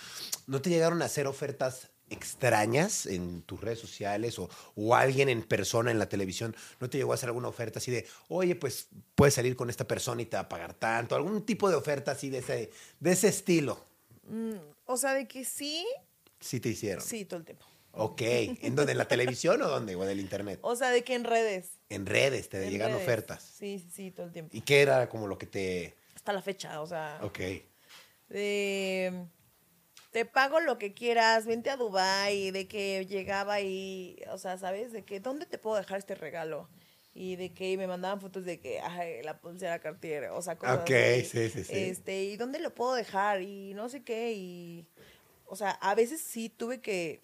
¿no 0.45 0.61
te 0.61 0.69
llegaron 0.69 1.01
a 1.01 1.05
hacer 1.05 1.25
ofertas 1.25 1.89
extrañas 2.09 3.05
en 3.05 3.41
tus 3.41 3.61
redes 3.61 3.79
sociales 3.79 4.37
o, 4.39 4.49
o 4.75 4.95
alguien 4.95 5.27
en 5.29 5.41
persona 5.43 5.91
en 5.91 5.99
la 5.99 6.07
televisión 6.07 6.55
no 6.79 6.89
te 6.89 6.97
llegó 6.97 7.11
a 7.11 7.15
hacer 7.15 7.29
alguna 7.29 7.47
oferta 7.47 7.79
así 7.79 7.91
de, 7.91 8.07
oye, 8.27 8.55
pues 8.55 8.87
puedes 9.15 9.33
salir 9.33 9.55
con 9.55 9.69
esta 9.69 9.87
persona 9.87 10.21
y 10.21 10.25
te 10.25 10.37
va 10.37 10.41
a 10.43 10.49
pagar 10.49 10.73
tanto? 10.73 11.15
¿Algún 11.15 11.45
tipo 11.45 11.69
de 11.69 11.75
oferta 11.75 12.11
así 12.11 12.29
de 12.29 12.39
ese, 12.39 12.71
de 12.99 13.11
ese 13.11 13.27
estilo? 13.29 13.83
Mm, 14.29 14.55
o 14.85 14.97
sea, 14.97 15.13
de 15.13 15.27
que 15.27 15.43
sí, 15.45 15.85
Sí 16.39 16.59
te 16.59 16.69
hicieron. 16.69 17.03
sí, 17.03 17.25
todo 17.25 17.39
el 17.39 17.45
tiempo. 17.45 17.65
Ok. 17.97 18.21
¿En 18.21 18.75
dónde? 18.75 18.91
¿En 18.91 18.97
la 18.97 19.07
televisión 19.07 19.61
o 19.61 19.67
dónde? 19.67 19.95
¿O 19.95 20.03
en 20.03 20.09
el 20.09 20.19
internet? 20.19 20.59
O 20.63 20.75
sea, 20.75 20.89
de 20.91 21.03
que 21.03 21.15
en 21.15 21.23
redes. 21.23 21.69
En 21.89 22.05
redes 22.05 22.49
te 22.49 22.63
en 22.63 22.69
llegan 22.69 22.89
redes. 22.91 23.03
ofertas. 23.03 23.41
Sí, 23.57 23.79
sí, 23.79 23.89
sí, 23.91 24.11
todo 24.11 24.25
el 24.27 24.33
tiempo. 24.33 24.55
¿Y 24.55 24.61
qué 24.61 24.81
era 24.81 25.07
como 25.09 25.27
lo 25.27 25.37
que 25.37 25.45
te... 25.45 25.95
Hasta 26.13 26.33
la 26.33 26.41
fecha, 26.41 26.81
o 26.81 26.87
sea. 26.87 27.19
Ok. 27.23 27.39
de 28.29 29.25
te 30.15 30.23
pago 30.23 30.61
lo 30.61 30.77
que 30.77 30.93
quieras, 30.93 31.45
vente 31.45 31.69
a 31.69 31.75
Dubai, 31.75 32.51
de 32.51 32.69
que 32.69 33.05
llegaba 33.05 33.59
y, 33.59 34.15
o 34.31 34.37
sea, 34.37 34.57
¿sabes? 34.57 34.93
De 34.93 35.03
que, 35.03 35.19
¿dónde 35.19 35.45
te 35.45 35.57
puedo 35.57 35.75
dejar 35.75 35.97
este 35.97 36.15
regalo? 36.15 36.69
Y 37.13 37.35
de 37.35 37.53
que 37.53 37.75
me 37.75 37.85
mandaban 37.85 38.21
fotos 38.21 38.45
de 38.45 38.61
que, 38.61 38.79
ay, 38.79 39.21
la 39.23 39.41
pulsera 39.41 39.79
Cartier, 39.79 40.29
o 40.29 40.41
sea, 40.41 40.57
cosas 40.57 40.79
Ok, 40.79 40.91
sí, 41.25 41.49
sí, 41.49 41.65
sí. 41.65 41.73
Este, 41.73 42.23
¿y 42.23 42.37
dónde 42.37 42.59
lo 42.59 42.73
puedo 42.73 42.93
dejar? 42.93 43.41
Y 43.41 43.73
no 43.73 43.89
sé 43.89 44.03
qué, 44.03 44.31
y, 44.31 44.87
o 45.47 45.57
sea, 45.57 45.71
a 45.71 45.93
veces 45.95 46.21
sí 46.21 46.47
tuve 46.47 46.79
que, 46.79 47.21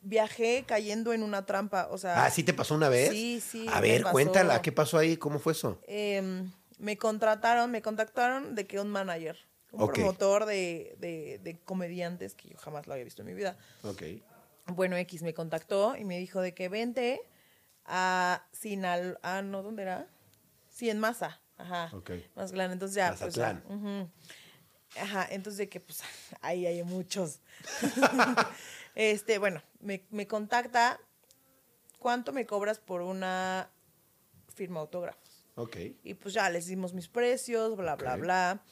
viajé 0.00 0.64
cayendo 0.66 1.12
en 1.12 1.22
una 1.22 1.46
trampa, 1.46 1.86
o 1.92 1.98
sea. 1.98 2.24
Ah, 2.24 2.30
¿sí 2.30 2.42
te 2.42 2.52
pasó 2.52 2.74
una 2.74 2.88
vez? 2.88 3.10
Sí, 3.10 3.40
sí, 3.40 3.68
A 3.72 3.80
ver, 3.80 4.02
pasó. 4.02 4.10
cuéntala, 4.10 4.60
¿qué 4.60 4.72
pasó 4.72 4.98
ahí? 4.98 5.16
¿Cómo 5.16 5.38
fue 5.38 5.52
eso? 5.52 5.80
em, 5.86 6.50
me 6.78 6.98
contrataron, 6.98 7.70
me 7.70 7.80
contactaron 7.80 8.56
de 8.56 8.66
que 8.66 8.80
un 8.80 8.88
manager, 8.88 9.38
un 9.72 9.82
Ok. 9.82 9.94
promotor 9.94 10.44
de, 10.46 10.94
de, 10.98 11.40
de 11.42 11.58
comediantes 11.60 12.34
que 12.34 12.48
yo 12.50 12.58
jamás 12.58 12.86
lo 12.86 12.92
había 12.92 13.04
visto 13.04 13.22
en 13.22 13.26
mi 13.28 13.34
vida. 13.34 13.56
Ok. 13.82 14.02
Bueno, 14.66 14.96
X 14.96 15.22
me 15.22 15.34
contactó 15.34 15.96
y 15.96 16.04
me 16.04 16.18
dijo 16.18 16.40
de 16.40 16.54
que 16.54 16.68
vente 16.68 17.20
a 17.84 18.46
Sinal, 18.52 19.18
ah, 19.22 19.42
no, 19.42 19.62
¿dónde 19.62 19.82
era? 19.82 20.06
Sí, 20.70 20.88
en 20.88 21.00
Masa, 21.00 21.40
ajá. 21.58 21.90
Ok. 21.92 22.12
Más 22.36 22.52
grande, 22.52 22.74
entonces 22.74 22.94
ya, 22.96 23.08
pues, 23.08 23.36
Mazatlán. 23.36 23.64
ujú. 23.68 24.10
Ajá, 25.00 25.26
entonces 25.30 25.56
de 25.58 25.68
que 25.68 25.80
pues 25.80 26.02
ahí 26.42 26.66
hay 26.66 26.82
muchos. 26.82 27.40
este, 28.94 29.38
bueno, 29.38 29.62
me, 29.80 30.04
me 30.10 30.26
contacta, 30.26 31.00
¿cuánto 31.98 32.32
me 32.32 32.46
cobras 32.46 32.78
por 32.78 33.00
una 33.02 33.70
firma 34.54 34.80
autógrafos? 34.80 35.46
Ok. 35.54 35.76
Y 36.04 36.14
pues 36.14 36.34
ya 36.34 36.48
les 36.50 36.66
dimos 36.66 36.92
mis 36.94 37.08
precios, 37.08 37.76
bla, 37.76 37.96
bla, 37.96 38.16
bla. 38.16 38.62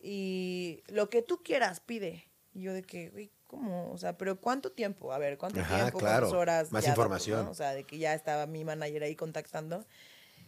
Y 0.00 0.82
lo 0.88 1.10
que 1.10 1.22
tú 1.22 1.42
quieras, 1.42 1.80
pide. 1.80 2.26
Y 2.52 2.62
yo 2.62 2.72
de 2.72 2.82
que, 2.82 3.10
güey, 3.10 3.30
¿cómo? 3.46 3.92
O 3.92 3.98
sea, 3.98 4.16
pero 4.16 4.40
¿cuánto 4.40 4.72
tiempo? 4.72 5.12
A 5.12 5.18
ver, 5.18 5.36
¿cuánto 5.38 5.60
Ajá, 5.60 5.76
tiempo? 5.76 5.98
claro. 5.98 6.26
¿Cuántas 6.26 6.40
horas? 6.40 6.72
Más 6.72 6.84
Ya, 6.84 6.90
información. 6.90 7.44
¿no? 7.44 7.50
O 7.50 7.54
sea, 7.54 7.74
de 7.74 7.84
que 7.84 7.98
ya 7.98 8.14
estaba 8.14 8.46
mi 8.46 8.64
manager 8.64 9.02
ahí 9.02 9.14
contactando. 9.14 9.84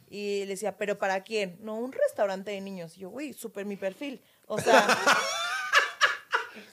Y 0.09 0.41
le 0.41 0.47
decía, 0.47 0.77
¿pero 0.77 0.99
para 0.99 1.23
quién? 1.23 1.59
No, 1.61 1.77
un 1.79 1.93
restaurante 1.93 2.51
de 2.51 2.61
niños. 2.61 2.97
Y 2.97 3.01
yo, 3.01 3.11
güey, 3.11 3.33
súper 3.33 3.67
mi 3.67 3.77
perfil. 3.77 4.23
O 4.47 4.59
sea... 4.59 4.87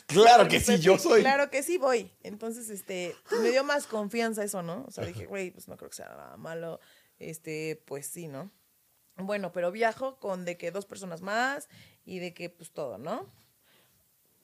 Claro 0.07 0.47
que 0.47 0.59
sí, 0.59 0.79
yo 0.79 0.97
soy. 0.97 1.21
Claro 1.21 1.49
que 1.49 1.61
sí 1.63 1.77
voy. 1.77 2.11
Entonces, 2.23 2.69
este, 2.69 3.15
pues, 3.29 3.41
me 3.41 3.51
dio 3.51 3.63
más 3.63 3.85
confianza 3.85 4.43
eso, 4.43 4.63
¿no? 4.63 4.83
O 4.87 4.91
sea, 4.91 5.05
dije, 5.05 5.25
güey, 5.25 5.51
pues 5.51 5.67
no 5.67 5.77
creo 5.77 5.89
que 5.89 5.95
sea 5.97 6.07
nada 6.07 6.35
malo. 6.35 6.79
Este, 7.19 7.81
pues 7.85 8.07
sí, 8.07 8.27
¿no? 8.27 8.51
Bueno, 9.17 9.51
pero 9.51 9.71
viajo 9.71 10.17
con 10.19 10.45
de 10.45 10.57
que 10.57 10.71
dos 10.71 10.85
personas 10.85 11.21
más 11.21 11.69
y 12.09 12.17
de 12.17 12.33
que 12.33 12.49
pues 12.49 12.71
todo, 12.71 12.97
¿no? 12.97 13.27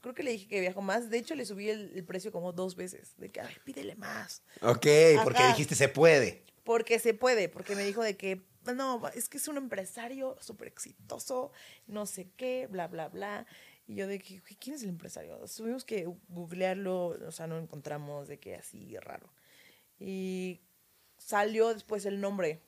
Creo 0.01 0.13
que 0.13 0.21
le 0.21 0.31
dije 0.31 0.47
que 0.47 0.61
viajo 0.61 0.83
más. 0.83 1.09
De 1.09 1.17
hecho, 1.17 1.33
le 1.33 1.47
subí 1.47 1.67
el, 1.67 1.91
el 1.95 2.05
precio 2.05 2.31
como 2.31 2.53
dos 2.53 2.75
veces. 2.75 3.15
De 3.17 3.31
que, 3.31 3.41
a 3.41 3.43
ver, 3.43 3.59
pídele 3.63 3.95
más. 3.95 4.43
Ok, 4.61 4.85
porque 5.23 5.47
dijiste 5.47 5.73
se 5.73 5.89
puede. 5.89 6.45
Porque 6.63 6.99
se 6.99 7.15
puede, 7.15 7.49
porque 7.49 7.75
me 7.75 7.83
dijo 7.83 8.03
de 8.03 8.15
que, 8.15 8.45
no, 8.75 9.07
es 9.09 9.29
que 9.29 9.37
es 9.37 9.47
un 9.47 9.57
empresario 9.57 10.37
súper 10.41 10.67
exitoso, 10.67 11.51
no 11.87 12.05
sé 12.05 12.29
qué, 12.37 12.67
bla, 12.67 12.87
bla, 12.87 13.07
bla. 13.07 13.47
Y 13.87 13.95
yo 13.95 14.07
de 14.07 14.19
que, 14.19 14.39
"Güey, 14.41 14.55
¿quién 14.59 14.75
es 14.75 14.83
el 14.83 14.89
empresario? 14.89 15.39
Tuvimos 15.55 15.85
que 15.85 16.07
googlearlo, 16.27 17.07
o 17.07 17.31
sea, 17.31 17.47
no 17.47 17.57
encontramos 17.57 18.27
de 18.27 18.39
que 18.39 18.55
así 18.55 18.95
raro. 18.97 19.31
Y 19.99 20.61
salió 21.17 21.73
después 21.73 22.05
el 22.05 22.21
nombre. 22.21 22.61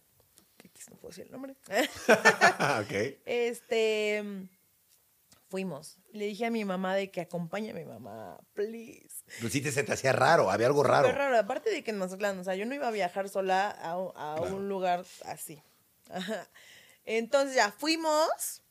no 0.90 0.98
puedo 0.98 1.10
decir 1.10 1.26
el 1.26 1.32
nombre. 1.32 1.56
ok. 2.82 3.20
este, 3.26 4.48
fuimos. 5.50 5.98
Le 6.12 6.26
dije 6.26 6.46
a 6.46 6.52
mi 6.52 6.66
mamá 6.66 6.96
de 6.96 7.10
que 7.12 7.22
acompañe 7.22 7.72
a 7.72 7.74
mi 7.74 7.86
mamá, 7.86 8.38
please. 8.54 9.24
Pues 9.40 9.54
sí 9.54 9.62
te, 9.62 9.72
se 9.72 9.84
te 9.84 9.94
hacía 9.94 10.12
raro, 10.14 10.50
había 10.52 10.68
algo 10.68 10.84
raro. 10.84 11.08
Súper 11.08 11.18
raro. 11.20 11.38
Aparte 11.38 11.70
de 11.70 11.84
que 11.84 11.92
en 11.92 11.98
Mazatlán, 11.98 12.38
o 12.40 12.44
sea, 12.44 12.56
yo 12.56 12.66
no 12.66 12.76
iba 12.76 12.88
a 12.88 12.92
viajar 12.92 13.30
sola 13.30 13.70
a, 13.70 13.98
un- 13.98 14.12
a 14.16 14.36
Claro. 14.38 14.56
un 14.56 14.70
lugar 14.70 15.06
así. 15.26 15.62
Ajá. 16.10 16.48
Entonces 17.06 17.56
ya 17.56 17.72
fuimos 17.72 18.64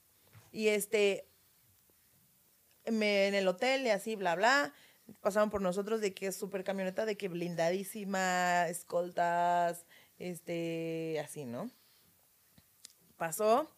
y 0.53 0.68
este, 0.68 1.29
me, 2.91 3.27
en 3.29 3.35
el 3.35 3.49
hotel 3.49 3.87
y 3.87 3.91
así, 3.91 4.16
bla, 4.16 4.35
bla. 4.35 4.72
Pasaron 5.20 5.51
por 5.51 5.62
nosotros 5.62 6.01
de 6.01 6.12
que 6.14 6.27
es 6.29 6.37
súper 6.37 6.64
camioneta, 6.64 7.07
de 7.07 7.16
que 7.16 7.29
blindadísima, 7.29 8.66
escoltas, 8.68 9.87
este, 10.18 11.20
así, 11.24 11.45
¿no? 11.45 11.70
Pasó, 13.16 13.70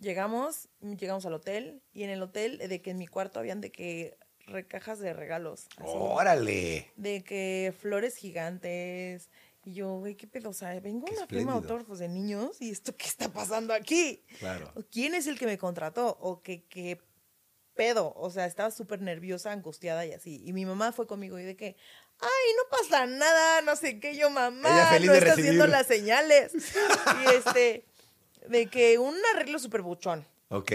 llegamos, 0.00 0.68
llegamos 0.80 1.26
al 1.26 1.34
hotel 1.34 1.82
y 1.92 2.04
en 2.04 2.10
el 2.10 2.22
hotel 2.22 2.58
de 2.58 2.82
que 2.82 2.90
en 2.90 2.98
mi 2.98 3.06
cuarto 3.06 3.38
habían 3.38 3.60
de 3.60 3.70
que 3.70 4.18
recajas 4.46 4.98
de 4.98 5.12
regalos. 5.12 5.66
así 5.76 5.90
Órale. 5.94 6.92
de 6.96 7.22
que 7.24 7.74
flores 7.78 8.16
gigantes. 8.16 9.30
Y 9.64 9.74
yo, 9.74 9.98
güey, 9.98 10.14
¿qué 10.14 10.28
pedo? 10.28 10.50
O 10.50 10.52
sea, 10.52 10.78
vengo 10.78 11.08
a 11.08 11.10
una 11.10 11.26
firma 11.26 11.52
de 11.52 11.58
autógrafos 11.58 11.98
de 11.98 12.08
niños 12.08 12.62
y 12.62 12.70
esto 12.70 12.96
qué 12.96 13.06
está 13.06 13.28
pasando 13.28 13.74
aquí. 13.74 14.22
Claro. 14.38 14.70
¿O 14.76 14.82
¿Quién 14.82 15.14
es 15.14 15.26
el 15.26 15.38
que 15.38 15.46
me 15.46 15.58
contrató? 15.58 16.16
¿O 16.20 16.40
qué, 16.40 16.64
qué 16.68 17.00
pedo? 17.74 18.12
O 18.14 18.30
sea, 18.30 18.46
estaba 18.46 18.70
súper 18.70 19.02
nerviosa, 19.02 19.50
angustiada 19.50 20.06
y 20.06 20.12
así. 20.12 20.40
Y 20.44 20.52
mi 20.52 20.64
mamá 20.64 20.92
fue 20.92 21.08
conmigo 21.08 21.36
y 21.40 21.42
de 21.42 21.56
que, 21.56 21.76
ay, 22.20 22.54
no 22.56 22.78
pasa 22.78 23.06
nada, 23.06 23.62
no 23.62 23.74
sé 23.74 23.98
qué, 23.98 24.16
yo, 24.16 24.30
mamá, 24.30 24.98
no 25.00 25.12
está 25.12 25.32
haciendo 25.32 25.66
las 25.66 25.88
señales. 25.88 26.52
y 27.24 27.34
este, 27.34 27.84
de 28.48 28.66
que 28.66 28.98
un 28.98 29.14
arreglo 29.34 29.58
súper 29.58 29.82
buchón 29.82 30.26
Ok. 30.48 30.72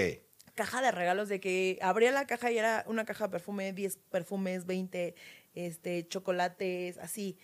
caja 0.56 0.82
de 0.82 0.92
regalos 0.92 1.30
de 1.30 1.40
que 1.40 1.80
abría 1.82 2.12
la 2.12 2.28
caja 2.28 2.52
y 2.52 2.58
era 2.58 2.84
una 2.88 3.06
caja 3.06 3.26
de 3.26 3.32
perfume, 3.32 3.74
10 3.74 3.98
perfumes, 4.10 4.66
20 4.66 5.16
este, 5.56 6.08
chocolates, 6.08 6.98
así. 6.98 7.38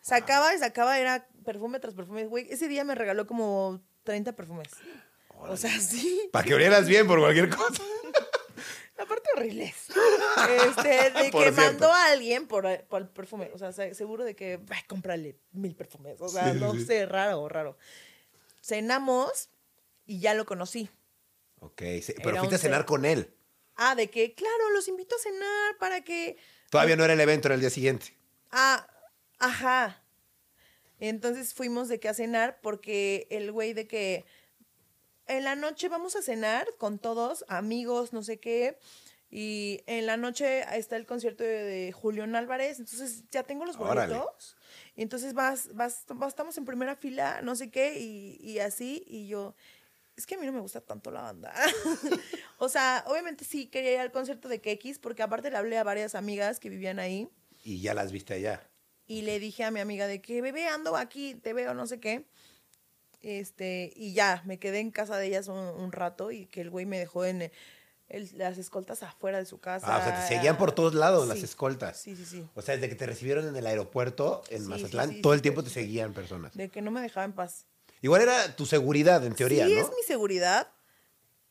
Sacaba 0.00 0.54
y 0.54 0.58
sacaba, 0.58 0.98
era 0.98 1.28
perfume 1.44 1.78
tras 1.78 1.94
perfume. 1.94 2.24
Güey, 2.26 2.46
ese 2.50 2.66
día 2.68 2.82
me 2.84 2.94
regaló 2.94 3.26
como 3.26 3.80
30 4.04 4.32
perfumes. 4.34 4.68
O 5.38 5.56
sea, 5.56 5.78
sí. 5.80 6.28
Para 6.32 6.44
que 6.44 6.54
olieras 6.54 6.88
bien 6.88 7.06
por 7.06 7.20
cualquier 7.20 7.48
cosa. 7.50 7.82
Aparte 8.98 9.28
horribles. 9.36 9.74
Este, 10.68 11.10
de 11.10 11.30
Por 11.32 11.44
que 11.44 11.52
cierto. 11.52 11.60
mandó 11.62 11.92
a 11.92 12.06
alguien 12.12 12.46
por, 12.46 12.66
por 12.84 13.02
el 13.02 13.08
perfume. 13.08 13.50
O 13.54 13.58
sea, 13.58 13.72
se- 13.72 13.94
seguro 13.94 14.24
de 14.24 14.36
que, 14.36 14.58
va, 14.58 14.76
cómprale 14.86 15.36
mil 15.52 15.74
perfumes. 15.74 16.20
O 16.20 16.28
sea, 16.28 16.52
Sí, 16.52 16.60
no 16.60 16.72
sí. 16.74 16.84
sé, 16.84 17.06
raro, 17.06 17.48
raro. 17.48 17.76
Cenamos 18.62 19.50
y 20.06 20.20
ya 20.20 20.32
lo 20.34 20.46
conocí. 20.46 20.88
Ok, 21.60 21.82
sí, 22.02 22.14
pero 22.16 22.30
Era 22.30 22.40
fuiste 22.40 22.54
a 22.56 22.58
un 22.58 22.62
cenar 22.62 22.78
ser- 22.80 22.86
con 22.86 23.04
él. 23.04 23.34
Ah, 23.76 23.94
de 23.94 24.08
que, 24.10 24.34
claro, 24.34 24.70
los 24.70 24.88
invito 24.88 25.16
a 25.16 25.18
cenar 25.18 25.76
para 25.78 26.02
que 26.02 26.36
Todavía 26.70 26.96
no 26.96 27.04
era 27.04 27.12
el 27.12 27.20
evento, 27.20 27.48
era 27.48 27.54
el 27.54 27.60
día 27.60 27.70
siguiente. 27.70 28.16
Ah, 28.50 28.86
ajá. 29.38 30.02
Entonces 31.00 31.52
fuimos 31.54 31.88
de 31.88 31.98
que 32.00 32.08
a 32.08 32.14
cenar 32.14 32.60
porque 32.62 33.26
el 33.30 33.50
güey 33.52 33.72
de 33.74 33.86
que 33.86 34.24
en 35.26 35.44
la 35.44 35.56
noche 35.56 35.88
vamos 35.88 36.16
a 36.16 36.22
cenar 36.22 36.66
con 36.78 36.98
todos, 36.98 37.44
amigos, 37.48 38.12
no 38.12 38.22
sé 38.22 38.38
qué. 38.38 38.78
Y 39.34 39.80
en 39.86 40.04
la 40.04 40.18
noche 40.18 40.60
está 40.76 40.96
el 40.96 41.06
concierto 41.06 41.42
de, 41.42 41.64
de 41.64 41.90
Julián 41.92 42.36
Álvarez. 42.36 42.78
Entonces 42.78 43.24
ya 43.30 43.42
tengo 43.44 43.64
los 43.64 43.76
Órale. 43.76 44.12
boletos. 44.14 44.56
Y 44.94 45.00
entonces 45.00 45.32
vas, 45.32 45.74
vas, 45.74 46.04
vas- 46.08 46.28
estamos 46.28 46.58
en 46.58 46.66
primera 46.66 46.96
fila, 46.96 47.40
no 47.40 47.56
sé 47.56 47.70
qué, 47.70 47.98
y, 47.98 48.36
y 48.42 48.58
así. 48.58 49.02
Y 49.06 49.28
yo, 49.28 49.54
es 50.18 50.26
que 50.26 50.34
a 50.34 50.38
mí 50.38 50.44
no 50.44 50.52
me 50.52 50.60
gusta 50.60 50.82
tanto 50.82 51.10
la 51.10 51.22
banda. 51.22 51.54
o 52.58 52.68
sea, 52.68 53.04
obviamente 53.06 53.46
sí 53.46 53.68
quería 53.68 53.94
ir 53.94 54.00
al 54.00 54.12
concierto 54.12 54.50
de 54.50 54.60
Kekis, 54.60 54.98
porque 54.98 55.22
aparte 55.22 55.50
le 55.50 55.56
hablé 55.56 55.78
a 55.78 55.82
varias 55.84 56.14
amigas 56.14 56.60
que 56.60 56.68
vivían 56.68 56.98
ahí. 56.98 57.26
Y 57.64 57.80
ya 57.80 57.94
las 57.94 58.12
viste 58.12 58.34
allá. 58.34 58.68
Y 59.06 59.22
le 59.22 59.40
dije 59.40 59.64
a 59.64 59.70
mi 59.70 59.80
amiga 59.80 60.06
de 60.06 60.20
que, 60.20 60.42
bebé, 60.42 60.66
ando 60.68 60.94
aquí, 60.94 61.36
te 61.36 61.54
veo, 61.54 61.72
no 61.72 61.86
sé 61.86 62.00
qué. 62.00 62.26
Este, 63.22 63.92
y 63.96 64.12
ya, 64.12 64.42
me 64.44 64.58
quedé 64.58 64.80
en 64.80 64.90
casa 64.90 65.16
de 65.16 65.26
ellas 65.28 65.48
un, 65.48 65.56
un 65.56 65.92
rato 65.92 66.32
y 66.32 66.44
que 66.46 66.60
el 66.60 66.68
güey 66.70 66.84
me 66.86 66.98
dejó 66.98 67.24
en 67.24 67.50
el- 68.12 68.30
las 68.38 68.58
escoltas 68.58 69.02
afuera 69.02 69.38
de 69.38 69.46
su 69.46 69.58
casa. 69.58 69.86
Ah, 69.88 69.98
o 69.98 70.02
sea, 70.04 70.20
te 70.28 70.34
seguían 70.34 70.56
por 70.58 70.72
todos 70.72 70.94
lados 70.94 71.26
las 71.26 71.38
Sí. 71.38 71.44
escoltas. 71.44 71.98
Sí, 71.98 72.14
sí, 72.14 72.24
sí. 72.24 72.46
O 72.54 72.62
sea, 72.62 72.74
desde 72.76 72.88
que 72.88 72.94
te 72.94 73.06
recibieron 73.06 73.46
en 73.48 73.56
el 73.56 73.66
aeropuerto 73.66 74.42
en 74.50 74.62
Sí, 74.62 74.68
Mazatlán, 74.68 75.10
sí, 75.10 75.20
todo 75.22 75.34
el 75.34 75.42
tiempo 75.42 75.64
te 75.64 75.70
seguían 75.70 76.12
personas. 76.12 76.54
De 76.54 76.68
que 76.68 76.80
no 76.82 76.90
me 76.90 77.00
dejaba 77.00 77.24
en 77.24 77.32
paz. 77.32 77.66
Igual 78.00 78.22
era 78.22 78.54
tu 78.56 78.66
seguridad, 78.66 79.24
en 79.24 79.34
teoría, 79.34 79.66
sí, 79.66 79.74
¿no? 79.74 79.80
es 79.80 79.88
mi 79.88 80.02
seguridad, 80.06 80.68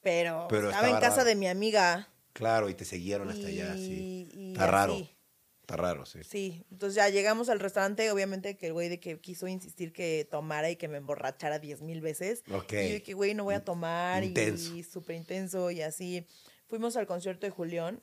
pero, 0.02 0.48
Pero 0.50 0.70
estaba 0.70 0.90
en 0.90 0.96
casa 1.00 1.18
raro. 1.18 1.26
de 1.30 1.36
mi 1.36 1.48
amiga. 1.48 2.08
Claro, 2.34 2.70
y 2.70 2.74
te 2.74 2.86
siguieron 2.86 3.30
hasta 3.30 3.48
allá, 3.48 3.74
sí. 3.76 4.30
y- 4.34 4.40
y 4.40 4.52
Está 4.54 4.68
raro. 4.68 4.94
así. 4.94 5.16
Está 5.62 5.78
raro, 5.78 6.06
sí. 6.06 6.20
Sí, 6.28 6.66
entonces 6.72 6.96
ya 6.96 7.08
llegamos 7.10 7.48
al 7.48 7.60
restaurante, 7.60 8.12
obviamente 8.12 8.58
que 8.58 8.68
el 8.68 8.74
güey 8.74 8.90
de 8.90 9.00
que 9.00 9.20
quiso 9.20 9.48
insistir 9.48 9.94
que 9.94 10.28
tomara 10.30 10.70
y 10.70 10.76
que 10.76 10.88
me 10.90 10.98
emborrachara 10.98 11.60
diez 11.60 11.82
mil 11.82 12.02
veces. 12.02 12.44
Ok. 12.52 12.74
Y 12.74 12.88
yo 12.88 12.94
de 12.96 13.04
que, 13.04 13.14
güey, 13.14 13.34
no 13.36 13.44
voy 13.46 13.56
a 13.56 13.64
tomar 13.64 14.24
Intenso. 14.24 14.76
y 14.76 14.84
súper 14.84 15.16
intenso 15.16 15.72
y 15.72 15.82
así. 15.82 16.26
Fuimos 16.72 16.96
al 16.96 17.06
concierto 17.06 17.46
de 17.46 17.52
Julián 17.52 18.02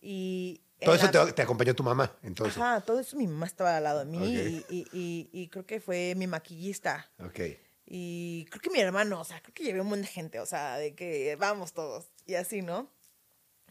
y... 0.00 0.60
Todo 0.84 0.96
eso 0.96 1.08
la- 1.12 1.26
te, 1.26 1.32
te 1.34 1.42
acompañó 1.42 1.72
tu 1.76 1.84
mamá, 1.84 2.12
entonces. 2.24 2.58
Ajá, 2.60 2.80
todo 2.80 2.98
eso 2.98 3.16
mi 3.16 3.28
mamá 3.28 3.46
estaba 3.46 3.76
al 3.76 3.84
lado 3.84 4.00
de 4.00 4.04
mí 4.06 4.18
Ok. 4.18 4.66
y, 4.68 4.76
y- 4.76 4.86
y- 4.92 5.30
y 5.32 5.48
creo 5.48 5.64
que 5.64 5.80
fue 5.80 6.14
mi 6.16 6.26
maquillista. 6.26 7.08
Ok. 7.24 7.38
Y 7.86 8.46
creo 8.50 8.60
que 8.60 8.70
mi 8.70 8.80
hermano, 8.80 9.20
o 9.20 9.24
sea, 9.24 9.40
creo 9.40 9.54
que 9.54 9.62
llevé 9.62 9.80
un 9.80 9.86
montón 9.86 10.02
de 10.02 10.08
gente, 10.08 10.40
o 10.40 10.46
sea, 10.46 10.76
de 10.78 10.96
que 10.96 11.36
vamos 11.36 11.72
todos 11.72 12.06
y 12.26 12.34
así, 12.34 12.62
¿no? 12.62 12.90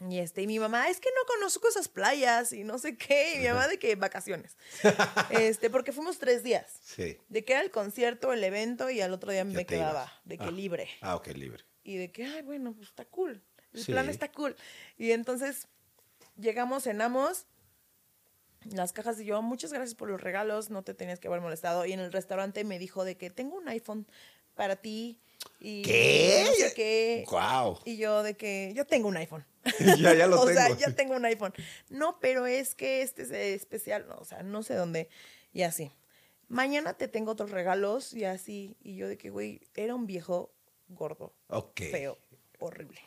Y 0.08 0.18
este, 0.20 0.40
y 0.40 0.46
mi 0.46 0.58
mamá, 0.58 0.88
es 0.88 0.98
que 1.00 1.10
no 1.10 1.26
conozco 1.26 1.68
esas 1.68 1.88
playas 1.88 2.54
y 2.54 2.64
no 2.64 2.78
sé 2.78 2.96
qué, 2.96 3.34
y 3.36 3.38
mi 3.40 3.48
mamá 3.48 3.68
de 3.68 3.78
que 3.78 3.94
vacaciones. 3.96 4.56
Este, 5.30 5.68
porque 5.68 5.92
fuimos 5.92 6.18
tres 6.18 6.42
días. 6.42 6.78
Sí. 6.82 7.18
De 7.28 7.44
que 7.44 7.52
era 7.52 7.60
el 7.62 7.70
concierto, 7.70 8.32
el 8.32 8.42
evento 8.42 8.88
y 8.88 9.02
al 9.02 9.12
otro 9.12 9.30
día 9.32 9.40
Ya 9.42 9.44
me 9.44 9.66
quedaba, 9.66 10.04
ibas. 10.04 10.12
de 10.24 10.38
que 10.38 10.44
Ah. 10.44 10.50
libre. 10.50 10.88
Ah, 11.02 11.16
ok, 11.16 11.26
libre. 11.34 11.62
Y 11.84 11.96
de 11.98 12.10
que, 12.10 12.24
ay, 12.24 12.40
bueno, 12.42 12.72
pues 12.72 12.88
está 12.88 13.04
cool. 13.04 13.42
El 13.74 13.84
Sí. 13.84 13.92
plan 13.92 14.08
está 14.08 14.30
cool. 14.32 14.56
Y 14.98 15.12
entonces 15.12 15.66
llegamos, 16.36 16.84
cenamos. 16.84 17.46
Las 18.70 18.92
cajas 18.92 19.18
y 19.20 19.24
yo, 19.24 19.42
muchas 19.42 19.72
gracias 19.72 19.96
por 19.96 20.08
los 20.08 20.20
regalos, 20.20 20.70
no 20.70 20.82
te 20.84 20.94
tenías 20.94 21.18
que 21.18 21.26
haber 21.28 21.40
molestado. 21.40 21.84
Y 21.84 21.92
en 21.92 22.00
el 22.00 22.12
restaurante 22.12 22.62
me 22.64 22.78
dijo 22.78 23.04
de 23.04 23.16
que 23.16 23.28
tengo 23.30 23.56
un 23.56 23.68
iPhone 23.68 24.06
para 24.54 24.76
ti. 24.76 25.18
Y 25.58 25.82
¿Qué? 25.82 26.44
No 26.46 26.52
sé 26.54 26.72
qué. 26.74 27.24
Wow. 27.28 27.80
Y 27.84 27.96
yo 27.96 28.22
de 28.22 28.34
que 28.36 28.72
yo 28.76 28.86
tengo 28.86 29.08
un 29.08 29.16
iPhone. 29.16 29.44
ya, 29.98 30.14
ya 30.14 30.26
lo 30.28 30.36
o 30.40 30.46
tengo. 30.46 30.60
sea, 30.60 30.76
ya 30.76 30.94
tengo 30.94 31.16
un 31.16 31.24
iPhone. 31.24 31.52
No, 31.88 32.20
pero 32.20 32.46
es 32.46 32.76
que 32.76 33.02
este 33.02 33.22
es 33.22 33.30
especial, 33.32 34.06
no, 34.08 34.16
o 34.18 34.24
sea, 34.24 34.44
no 34.44 34.62
sé 34.62 34.74
dónde. 34.74 35.08
Y 35.52 35.62
así. 35.62 35.90
Mañana 36.48 36.94
te 36.94 37.08
tengo 37.08 37.32
otros 37.32 37.50
regalos 37.50 38.12
y 38.14 38.24
así. 38.24 38.76
Y 38.82 38.94
yo 38.96 39.08
de 39.08 39.18
que, 39.18 39.30
güey, 39.30 39.60
era 39.74 39.94
un 39.96 40.06
viejo 40.06 40.52
gordo, 40.88 41.32
Ok. 41.48 41.80
feo, 41.90 42.18
horrible. 42.60 43.00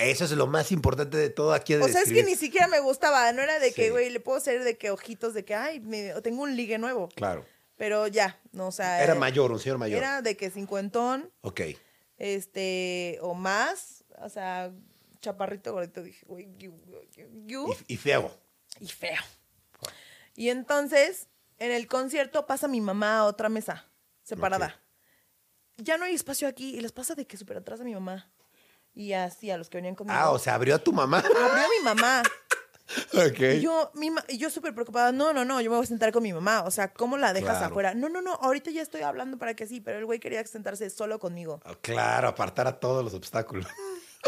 Eso 0.00 0.24
es 0.24 0.32
lo 0.32 0.46
más 0.46 0.72
importante 0.72 1.16
de 1.16 1.30
todo 1.30 1.52
aquí. 1.52 1.74
de 1.74 1.82
O 1.82 1.88
sea, 1.88 2.02
es 2.02 2.12
que 2.12 2.22
ni 2.24 2.34
siquiera 2.36 2.66
me 2.68 2.80
gustaba. 2.80 3.30
No 3.32 3.42
era 3.42 3.58
de 3.58 3.72
que, 3.72 3.84
Sí. 3.84 3.90
güey, 3.90 4.10
le 4.10 4.20
puedo 4.20 4.38
hacer 4.38 4.64
de 4.64 4.76
que 4.78 4.90
ojitos 4.90 5.34
de 5.34 5.44
que, 5.44 5.54
ay, 5.54 5.80
me- 5.80 6.12
tengo 6.22 6.42
un 6.42 6.56
ligue 6.56 6.78
nuevo. 6.78 7.08
Claro. 7.14 7.44
Pero 7.76 8.06
ya, 8.06 8.38
no, 8.52 8.68
o 8.68 8.72
sea. 8.72 9.02
Era 9.02 9.14
mayor, 9.14 9.52
un 9.52 9.58
señor 9.58 9.78
mayor. 9.78 9.98
Era 9.98 10.20
de 10.22 10.36
que 10.36 10.50
cincuentón, 10.50 11.30
Ok. 11.42 11.60
este, 12.18 13.18
o 13.22 13.34
más. 13.34 14.04
O 14.22 14.28
sea, 14.28 14.72
chaparrito, 15.20 15.72
gordito. 15.72 16.02
Dije, 16.02 16.24
güey, 16.26 16.48
Y, 16.58 17.94
y 17.94 17.96
feo. 17.96 18.30
y 18.80 18.86
feo. 18.88 19.20
Y 20.36 20.48
entonces, 20.50 21.28
en 21.58 21.72
el 21.72 21.86
concierto 21.86 22.46
pasa 22.46 22.68
mi 22.68 22.80
mamá 22.80 23.18
a 23.20 23.24
otra 23.24 23.48
mesa, 23.48 23.86
separada. 24.22 24.80
Ya 25.76 25.96
no 25.96 26.04
hay 26.04 26.14
espacio 26.14 26.46
aquí 26.48 26.76
y 26.76 26.80
les 26.80 26.92
pasa 26.92 27.14
de 27.14 27.26
que 27.26 27.36
súper 27.38 27.56
atrás 27.58 27.78
de 27.78 27.84
mi 27.86 27.94
mamá. 27.94 28.30
Y 28.94 29.12
así 29.12 29.50
a 29.50 29.56
los 29.58 29.68
que 29.70 29.78
venían 29.78 29.94
conmigo. 29.94 30.18
Ah, 30.18 30.30
o 30.30 30.38
sea, 30.38 30.54
abrió 30.54 30.74
a 30.74 30.78
tu 30.78 30.92
mamá. 30.92 31.18
Abrió 31.18 31.38
a 31.46 31.68
mi 31.78 31.84
mamá. 31.84 32.22
ok. 33.14 33.40
Y 33.56 33.60
yo, 33.60 33.90
mi 33.94 34.10
ma- 34.10 34.24
yo 34.28 34.50
súper 34.50 34.74
preocupada, 34.74 35.12
no, 35.12 35.32
no, 35.32 35.44
no, 35.44 35.60
yo 35.60 35.70
me 35.70 35.76
voy 35.76 35.84
a 35.84 35.86
sentar 35.88 36.12
con 36.12 36.22
mi 36.22 36.32
mamá. 36.32 36.62
O 36.64 36.70
sea, 36.70 36.92
¿cómo 36.92 37.16
la 37.16 37.32
dejas 37.32 37.58
Claro. 37.58 37.66
afuera? 37.72 37.94
No, 37.94 38.08
no, 38.08 38.20
no, 38.20 38.34
ahorita 38.34 38.70
ya 38.70 38.82
estoy 38.82 39.02
hablando 39.02 39.38
para 39.38 39.54
que 39.54 39.66
sí, 39.66 39.80
pero 39.80 39.98
el 39.98 40.06
güey 40.06 40.18
quería 40.18 40.44
sentarse 40.46 40.90
solo 40.90 41.18
conmigo. 41.18 41.60
Ah, 41.64 41.74
Claro, 41.80 42.28
apartar 42.28 42.66
a 42.66 42.80
todos 42.80 43.04
los 43.04 43.14
obstáculos. 43.14 43.66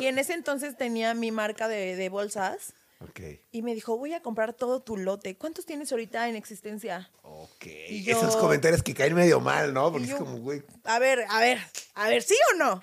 Y 0.01 0.07
en 0.07 0.19
ese 0.19 0.33
entonces 0.33 0.75
tenía 0.79 1.13
mi 1.13 1.33
marca 1.33 1.69
de, 1.69 1.97
de 1.97 2.09
bolsas 2.09 2.73
Ok. 3.01 3.21
y 3.51 3.61
me 3.61 3.75
dijo, 3.75 3.99
voy 3.99 4.15
a 4.15 4.23
comprar 4.23 4.55
todo 4.55 4.81
tu 4.81 4.97
lote. 4.97 5.37
¿Cuántos 5.37 5.67
tienes 5.67 5.93
ahorita 5.93 6.31
en 6.31 6.35
existencia? 6.37 7.11
Ok. 7.21 7.67
Y 7.91 8.03
yo- 8.03 8.17
Esos 8.17 8.37
comentarios 8.37 8.83
que 8.83 8.95
caen 8.95 9.15
medio 9.15 9.39
mal, 9.41 9.75
¿no? 9.75 9.93
Porque 9.93 10.07
yo- 10.07 10.15
es 10.17 10.23
como, 10.23 10.39
güey. 10.39 10.63
A 10.85 10.99
ver, 10.99 11.27
a 11.29 11.41
ver, 11.41 11.59
a 11.95 12.09
ver, 12.09 12.23
¿sí 12.23 12.35
o 12.55 12.57
no? 12.57 12.83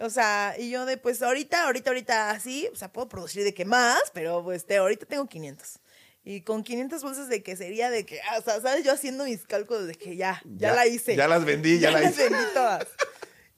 O 0.00 0.10
sea, 0.10 0.54
y 0.58 0.70
yo 0.70 0.86
de, 0.86 0.96
pues 0.96 1.22
ahorita, 1.22 1.64
ahorita, 1.66 1.90
ahorita, 1.90 2.30
así, 2.30 2.68
o 2.72 2.76
sea, 2.76 2.92
puedo 2.92 3.08
producir 3.08 3.44
de 3.44 3.54
que 3.54 3.64
más, 3.64 4.00
pero 4.12 4.42
pues 4.42 4.66
de 4.66 4.76
ahorita 4.78 5.06
tengo 5.06 5.26
500. 5.26 5.78
Y 6.24 6.40
con 6.40 6.64
500 6.64 7.02
bolsas 7.02 7.28
de 7.28 7.42
que 7.42 7.54
sería 7.54 7.90
de 7.90 8.04
que, 8.06 8.20
ah, 8.22 8.38
o 8.38 8.42
sea, 8.42 8.60
¿sabes? 8.60 8.84
Yo 8.84 8.92
haciendo 8.92 9.24
mis 9.24 9.44
cálculos 9.46 9.86
de 9.86 9.94
que 9.94 10.16
ya, 10.16 10.42
ya, 10.56 10.70
Ya- 10.70 10.74
la 10.74 10.86
hice. 10.86 11.14
ya 11.14 11.28
las 11.28 11.44
vendí, 11.44 11.78
ya 11.78 11.90
la 11.90 12.00
las 12.00 12.12
hice. 12.12 12.28
vendí 12.30 12.44
todas. 12.54 12.86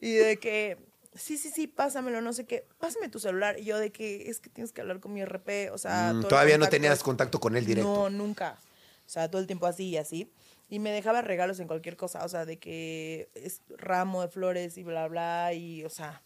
Y 0.01 0.13
de 0.15 0.37
que, 0.39 0.77
sí, 1.15 1.39
sí, 1.39 1.49
sí, 1.49 1.69
pásamelo, 1.69 2.21
no 2.21 2.33
sé 2.35 2.45
qué, 2.45 2.67
pásame 2.79 3.09
tu 3.09 3.19
celular. 3.21 3.59
Y 3.59 3.65
yo 3.65 3.79
de 3.79 3.91
que, 3.93 4.29
es 4.29 4.41
que 4.41 4.51
tienes 4.51 4.73
que 4.73 4.81
hablar 4.83 5.01
con 5.01 5.15
mi 5.15 5.23
RP, 5.23 5.71
o 5.71 5.79
sea, 5.79 6.13
Mm, 6.13 6.23
todavía 6.23 6.59
no 6.59 6.69
tenías 6.69 7.03
contacto 7.03 7.41
con 7.41 7.57
él 7.57 7.65
directo. 7.65 7.89
no, 7.89 8.11
nunca. 8.11 8.59
O 9.07 9.09
sea, 9.09 9.31
todo 9.31 9.41
el 9.41 9.47
tiempo 9.47 9.67
así 9.67 9.85
y 9.91 9.97
así. 9.97 10.31
Y 10.69 10.81
me 10.81 10.91
dejaba 10.91 11.23
regalos 11.23 11.61
en 11.61 11.69
cualquier 11.69 11.97
cosa, 11.97 12.25
o 12.25 12.29
sea, 12.29 12.45
de 12.45 12.59
que 12.59 13.31
es 13.35 13.63
ramo 13.79 14.21
de 14.23 14.29
flores 14.29 14.77
y 14.77 14.83
bla, 14.83 15.07
bla, 15.07 15.53
y, 15.55 15.85
o 15.85 15.89
sea, 15.91 16.23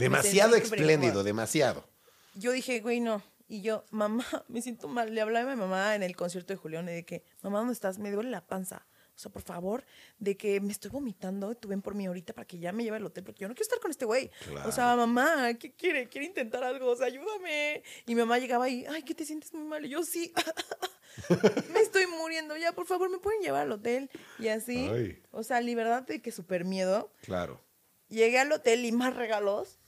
demasiado 0.00 0.56
incómoda. 0.56 1.22
demasiado. 1.22 1.88
yo 2.34 2.52
dije, 2.52 2.80
güey, 2.80 3.00
no. 3.00 3.22
Y 3.48 3.62
yo, 3.62 3.84
mamá, 3.90 4.24
me 4.48 4.62
siento 4.62 4.88
mal. 4.88 5.14
Le 5.14 5.20
hablaba 5.20 5.52
a 5.52 5.54
mi 5.54 5.60
mamá 5.60 5.94
en 5.94 6.02
el 6.02 6.14
concierto 6.16 6.52
de 6.52 6.56
Julián 6.56 6.88
y 6.88 6.92
de 6.92 7.04
que, 7.04 7.24
mamá, 7.42 7.58
¿dónde 7.58 7.74
estás? 7.74 7.98
Me 7.98 8.10
duele 8.10 8.30
la 8.30 8.46
panza. 8.46 8.86
O 9.14 9.22
sea, 9.22 9.30
por 9.30 9.42
favor, 9.42 9.84
de 10.18 10.34
que 10.38 10.62
me 10.62 10.72
estoy 10.72 10.90
vomitando, 10.90 11.54
tú 11.54 11.68
ven 11.68 11.82
por 11.82 11.94
mí 11.94 12.06
ahorita 12.06 12.32
para 12.32 12.46
que 12.46 12.58
ya 12.58 12.72
me 12.72 12.84
lleve 12.84 12.96
al 12.96 13.04
hotel, 13.04 13.22
porque 13.22 13.40
yo 13.42 13.48
no 13.48 13.54
quiero 13.54 13.64
estar 13.64 13.78
con 13.78 13.90
este 13.90 14.06
güey. 14.06 14.30
O 14.64 14.72
sea, 14.72 14.96
mamá, 14.96 15.52
¿qué 15.58 15.74
quiere? 15.74 16.08
Quiere 16.08 16.26
intentar 16.26 16.64
algo, 16.64 16.90
o 16.90 16.96
sea, 16.96 17.08
ayúdame. 17.08 17.82
Y 18.06 18.14
mi 18.14 18.20
mamá 18.22 18.38
llegaba 18.38 18.66
y, 18.70 18.86
ay, 18.86 19.02
¿qué 19.02 19.14
te 19.14 19.26
sientes 19.26 19.52
muy 19.52 19.64
mal? 19.64 19.84
Y 19.84 19.90
yo, 19.90 20.02
sí, 20.04 20.32
me 21.74 21.80
estoy 21.80 22.06
muriendo 22.06 22.56
ya, 22.56 22.72
por 22.72 22.86
favor, 22.86 23.10
¿me 23.10 23.18
pueden 23.18 23.42
llevar 23.42 23.62
al 23.62 23.72
hotel? 23.72 24.10
Y 24.38 24.48
así, 24.48 24.88
Ay. 24.88 25.22
o 25.32 25.42
sea, 25.42 25.60
libertad 25.60 26.04
de 26.04 26.22
que 26.22 26.32
súper 26.32 26.64
miedo. 26.64 27.12
Claro. 27.20 27.60
Llegué 28.08 28.38
al 28.38 28.50
hotel 28.52 28.86
y 28.86 28.92
más 28.92 29.14
regalos. 29.14 29.79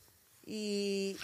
Y. 0.44 1.16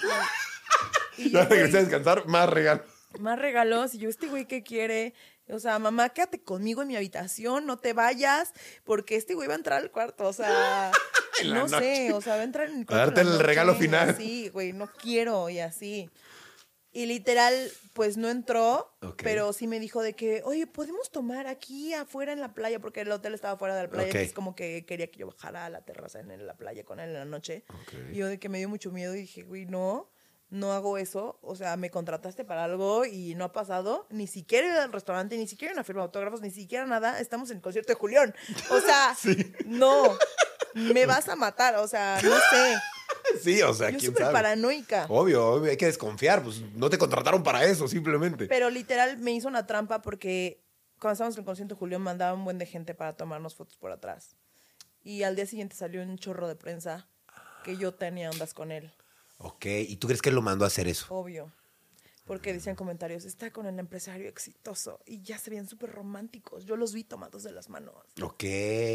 y- 1.16 1.30
Ya 1.30 1.44
güey, 1.44 1.58
regresé 1.60 1.78
a 1.78 1.80
descansar, 1.82 2.26
más 2.26 2.48
regalo. 2.48 2.82
más 3.18 3.38
regalos. 3.38 3.94
Y 3.94 3.98
yo, 3.98 4.08
¿este 4.08 4.28
güey 4.28 4.46
qué 4.46 4.62
quiere? 4.62 5.14
O 5.50 5.58
sea, 5.58 5.78
mamá, 5.78 6.10
quédate 6.10 6.40
conmigo 6.42 6.82
en 6.82 6.88
mi 6.88 6.96
habitación, 6.96 7.64
no 7.66 7.78
te 7.78 7.94
vayas, 7.94 8.52
porque 8.84 9.16
este 9.16 9.34
güey 9.34 9.48
va 9.48 9.54
a 9.54 9.56
entrar 9.56 9.80
al 9.80 9.90
cuarto. 9.90 10.26
O 10.26 10.32
sea, 10.32 10.92
no 11.46 11.68
sé, 11.68 12.12
o 12.12 12.20
sea, 12.20 12.34
va 12.36 12.42
a 12.42 12.44
entrar 12.44 12.68
en 12.68 12.76
el 12.76 12.82
A 12.82 12.86
cuarto. 12.86 13.02
en 13.02 13.06
darte 13.14 13.20
el 13.22 13.28
noche, 13.30 13.42
regalo 13.44 13.74
final. 13.74 14.10
así, 14.10 14.48
güey, 14.50 14.72
no 14.72 14.86
quiero, 14.92 15.48
y 15.48 15.58
así. 15.60 16.10
Y 16.90 17.06
literal, 17.06 17.70
pues 17.92 18.16
no 18.16 18.30
entró, 18.30 18.96
pero 19.18 19.52
sí 19.52 19.66
me 19.66 19.78
dijo 19.78 20.02
de 20.02 20.14
que, 20.14 20.42
oye, 20.44 20.66
¿podemos 20.66 21.10
tomar 21.10 21.46
aquí 21.46 21.92
afuera 21.92 22.32
en 22.32 22.40
la 22.40 22.54
playa? 22.54 22.80
Porque 22.80 23.02
el 23.02 23.12
hotel 23.12 23.34
estaba 23.34 23.58
fuera 23.58 23.76
de 23.76 23.82
la 23.82 23.90
playa. 23.90 24.08
Ok. 24.08 24.14
Entonces 24.14 24.32
como 24.32 24.54
que 24.54 24.86
quería 24.86 25.10
que 25.10 25.18
yo 25.18 25.26
bajara 25.26 25.66
a 25.66 25.70
la 25.70 25.82
terraza 25.84 26.20
en 26.20 26.46
la 26.46 26.56
playa 26.56 26.84
con 26.84 26.98
él 26.98 27.10
en 27.10 27.14
la 27.14 27.24
noche. 27.26 27.64
Y 28.10 28.16
yo 28.16 28.26
de 28.26 28.38
que 28.38 28.48
me 28.48 28.58
dio 28.58 28.70
mucho 28.70 28.90
miedo 28.90 29.14
y 29.14 29.20
dije, 29.20 29.42
güey, 29.42 29.66
no, 29.66 30.10
no 30.48 30.72
hago 30.72 30.96
eso. 30.96 31.38
O 31.42 31.56
sea, 31.56 31.76
me 31.76 31.90
contrataste 31.90 32.44
para 32.44 32.64
algo 32.64 33.04
y 33.04 33.34
no 33.34 33.44
ha 33.44 33.52
pasado. 33.52 34.06
Ni 34.10 34.26
siquiera 34.26 34.66
ido 34.68 34.80
al 34.80 34.92
restaurante, 34.92 35.36
ni 35.36 35.46
siquiera 35.46 35.74
una 35.74 35.84
firma 35.84 36.02
de 36.02 36.06
autógrafos, 36.06 36.40
ni 36.40 36.50
siquiera 36.50 36.86
nada. 36.86 37.20
Estamos 37.20 37.50
en 37.50 37.58
el 37.58 37.62
concierto 37.62 37.92
de 37.92 37.98
Julián. 37.98 38.34
O 38.70 38.80
sea, 38.80 39.14
no, 39.66 40.16
me 40.74 41.04
vas 41.04 41.28
a 41.28 41.36
matar. 41.36 41.76
O 41.76 41.86
sea, 41.86 42.18
no 42.22 42.34
sé. 42.50 42.76
Sí, 43.42 43.62
o 43.62 43.72
sea, 43.72 43.90
Yo 43.90 43.98
quién 43.98 44.14
sabe. 44.16 44.32
paranoica. 44.32 45.06
Obvio, 45.08 45.46
obvio, 45.46 45.70
hay 45.70 45.76
que 45.76 45.86
desconfiar. 45.86 46.42
Pues 46.42 46.60
no 46.74 46.90
te 46.90 46.98
contrataron 46.98 47.42
para 47.42 47.64
eso, 47.64 47.86
simplemente. 47.86 48.46
Pero 48.46 48.68
literal 48.70 49.18
me 49.18 49.32
hizo 49.32 49.46
una 49.48 49.66
trampa 49.66 50.02
porque 50.02 50.64
cuando 50.98 51.12
estábamos 51.12 51.36
en 51.36 51.40
el 51.42 51.44
concierto 51.46 51.74
de 51.74 51.78
Julián 51.78 52.02
mandaba 52.02 52.34
un 52.34 52.44
buen 52.44 52.58
de 52.58 52.66
gente 52.66 52.94
para 52.94 53.16
tomarnos 53.16 53.54
fotos 53.54 53.76
por 53.76 53.92
atrás. 53.92 54.34
Y 55.04 55.22
al 55.22 55.36
día 55.36 55.46
siguiente 55.46 55.76
salió 55.76 56.02
un 56.02 56.18
chorro 56.18 56.48
de 56.48 56.56
prensa 56.56 57.08
que 57.64 57.76
yo 57.76 57.94
tenía 57.94 58.30
ondas 58.30 58.54
con 58.54 58.72
él, 58.72 58.90
Ok, 59.40 59.66
¿y 59.66 59.96
tú 59.96 60.08
crees 60.08 60.20
que 60.20 60.30
él 60.30 60.34
lo 60.34 60.42
mandó 60.42 60.64
a 60.64 60.68
hacer 60.68 60.88
eso? 60.88 61.06
obvio. 61.14 61.52
Porque 62.28 62.52
decían 62.52 62.76
comentarios, 62.76 63.24
está 63.24 63.50
con 63.50 63.66
el 63.66 63.78
empresario 63.80 64.28
exitoso. 64.28 65.00
Y 65.06 65.22
ya 65.22 65.38
se 65.38 65.50
veían 65.50 65.66
súper 65.66 65.90
románticos. 65.90 66.64
Yo 66.66 66.76
los 66.76 66.92
vi 66.92 67.02
tomados 67.02 67.42
de 67.42 67.50
las 67.50 67.68
manos. 67.70 67.94
Ok. 68.22 68.44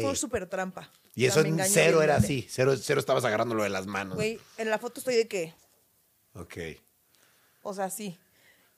Fue 0.02 0.14
súper 0.16 0.48
trampa. 0.48 0.90
Y 1.14 1.26
O 1.28 1.32
sea, 1.32 1.42
eso 1.42 1.48
en 1.50 1.58
cero 1.68 2.00
era 2.02 2.14
grande. 2.14 2.26
así. 2.26 2.46
Cero, 2.48 2.74
cero 2.80 3.00
estabas 3.00 3.24
agarrándolo 3.26 3.62
de 3.64 3.68
las 3.70 3.86
manos. 3.86 4.14
Güey, 4.14 4.40
en 4.56 4.70
la 4.70 4.78
foto 4.78 5.00
estoy 5.00 5.16
de 5.16 5.28
que, 5.28 5.52
Ok. 6.34 6.56
o 7.62 7.74
sea, 7.74 7.90
sí. 7.90 8.18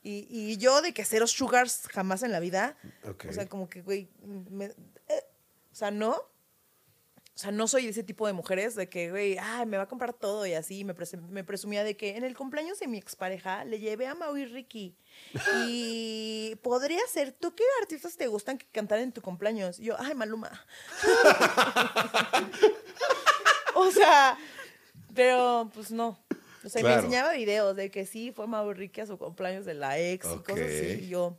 Y, 0.03 0.27
y 0.31 0.57
yo 0.57 0.83
de 0.83 0.93
que 0.95 1.05
cero 1.05 1.27
sugars 1.27 1.89
jamás 1.93 2.23
en 2.23 2.33
la 2.33 2.41
vida. 2.41 2.77
Ok. 3.09 3.27
O 3.29 3.33
sea, 3.33 3.49
como 3.49 3.69
que, 3.69 3.83
güey, 3.83 4.09
me- 4.51 4.67
eh, 4.67 5.23
o 5.71 5.75
sea, 5.75 5.91
no. 5.91 6.17
O 7.37 7.39
sea, 7.39 7.51
no 7.51 7.69
soy 7.69 7.85
de 7.85 7.91
ese 7.91 8.03
tipo 8.03 8.27
de 8.27 8.33
mujeres 8.33 8.75
de 8.77 8.89
que, 8.89 9.11
güey, 9.11 9.37
ay, 9.39 9.67
me 9.67 9.77
va 9.77 9.83
a 9.83 9.89
comprar 9.89 10.15
todo 10.15 10.47
y 10.47 10.55
así. 10.55 10.85
Me, 10.85 10.95
pres- 10.95 11.21
me 11.21 11.45
presumía 11.45 11.85
de 11.85 11.95
que 11.95 12.17
en 12.17 12.25
el 12.25 12.35
cumpleaños 12.35 12.79
de 12.81 12.89
mi 12.89 12.97
expareja 12.97 13.63
le 13.67 13.79
llevé 13.79 14.07
a 14.07 14.15
Mau 14.15 14.35
y 14.39 14.47
Ricky. 14.47 14.97
Y 15.67 16.55
podría 16.63 17.01
ser, 17.13 17.33
¿tú 17.33 17.55
qué 17.55 17.63
artistas 17.83 18.17
te 18.17 18.27
gustan 18.27 18.57
que 18.57 18.65
cantar 18.73 19.01
en 19.01 19.13
tu 19.13 19.21
cumpleaños? 19.21 19.79
Y 19.79 19.85
yo, 19.85 19.97
ay, 19.99 20.15
Maluma. 20.15 20.51
o 23.75 23.91
sea, 23.91 24.39
pero 25.15 25.71
pues 25.75 25.91
no. 25.91 26.19
O 26.65 26.69
sea, 26.69 26.81
Claro. 26.81 27.03
me 27.03 27.07
enseñaba 27.07 27.33
videos 27.33 27.77
de 27.77 27.91
que 27.91 28.07
sí, 28.07 28.33
fue 28.35 28.47
Mau 28.47 28.71
y 28.71 28.75
Ricky 28.75 29.03
a 29.03 29.07
su 29.07 29.19
cumpleaños 29.19 29.65
de 29.65 29.75
la 29.75 29.99
ex 29.99 30.27
y 30.27 30.39
cosas 30.43 30.65
así. 30.67 31.05
Y 31.05 31.09
yo, 31.09 31.39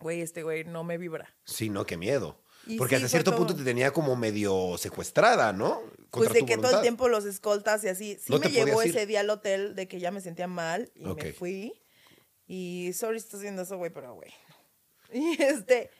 güey, 0.00 0.20
este 0.20 0.42
güey 0.42 0.64
no 0.64 0.84
me 0.84 0.98
vibra. 0.98 1.34
Sí, 1.44 1.70
no, 1.70 1.86
qué 1.86 1.96
miedo. 1.96 2.40
Y 2.66 2.78
Porque 2.78 2.96
sí, 2.96 3.04
hasta 3.04 3.08
cierto 3.08 3.36
punto 3.36 3.54
te 3.54 3.62
tenía 3.62 3.92
como 3.92 4.16
medio 4.16 4.76
secuestrada, 4.78 5.52
¿no? 5.52 5.82
Pues 6.10 6.32
de 6.32 6.46
que 6.46 6.56
todo 6.56 6.76
el 6.76 6.82
tiempo 6.82 7.08
los 7.08 7.24
escoltas 7.24 7.84
y 7.84 7.88
así. 7.88 8.16
Sí 8.22 8.32
¿No 8.32 8.38
me 8.38 8.48
ir? 8.48 8.68
ese 8.96 9.06
día 9.06 9.20
al 9.20 9.30
hotel 9.30 9.74
de 9.74 9.88
que 9.88 10.00
ya 10.00 10.10
me 10.10 10.20
sentía 10.20 10.46
mal 10.46 10.90
y 10.94 11.04
me 11.04 11.32
fui. 11.32 11.72
Y 12.46 12.92
sorry 12.94 13.16
estás 13.16 13.40
haciendo 13.40 13.62
eso, 13.62 13.76
güey, 13.76 13.90
pero 13.92 14.14
güey. 14.14 14.32
Y 15.12 15.40
este 15.42 15.90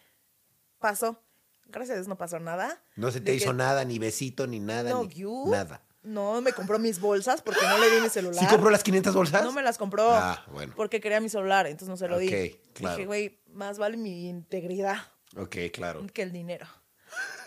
pasó. 0.79 1.21
Gracias 1.67 1.93
a 1.93 1.95
Dios 1.99 2.09
no 2.09 2.17
pasó 2.17 2.39
nada. 2.41 2.83
No 2.97 3.11
se 3.11 3.21
te 3.21 3.31
De 3.31 3.37
hizo 3.37 3.51
que- 3.51 3.57
nada, 3.57 3.85
ni 3.85 3.99
besito, 3.99 4.47
ni 4.47 4.61
nada. 4.61 4.91
No, 4.91 5.05
ni 5.05 5.09
you. 5.11 5.47
Nada. 5.49 5.83
No, 6.03 6.43
me 6.43 6.53
compró 6.53 6.79
mis 6.79 7.01
bolsas 7.01 7.41
porque 7.41 7.63
no 7.67 7.79
le 7.79 7.91
di 7.91 8.01
mi 8.03 8.11
celular. 8.11 8.39
¿Sí 8.39 8.47
compró 8.47 8.69
las 8.69 8.83
500 8.83 9.15
bolsas? 9.15 9.43
No 9.43 9.53
me 9.53 9.63
las 9.63 9.79
compró. 9.79 10.11
Ah, 10.11 10.45
bueno. 10.53 10.75
Porque 10.77 11.01
quería 11.01 11.19
mi 11.21 11.31
celular, 11.31 11.67
entonces 11.67 11.89
no 11.89 11.97
se 11.97 12.09
lo 12.09 12.19
di. 12.19 12.29
Ok, 12.29 12.73
claro. 12.75 12.97
Dije, 12.97 13.07
güey, 13.07 13.41
más 13.47 13.79
vale 13.79 13.97
mi 13.97 14.29
integridad 14.29 14.99
Ok, 15.37 15.57
claro. 15.73 16.07
que 16.13 16.23
el 16.23 16.33
dinero. 16.33 16.67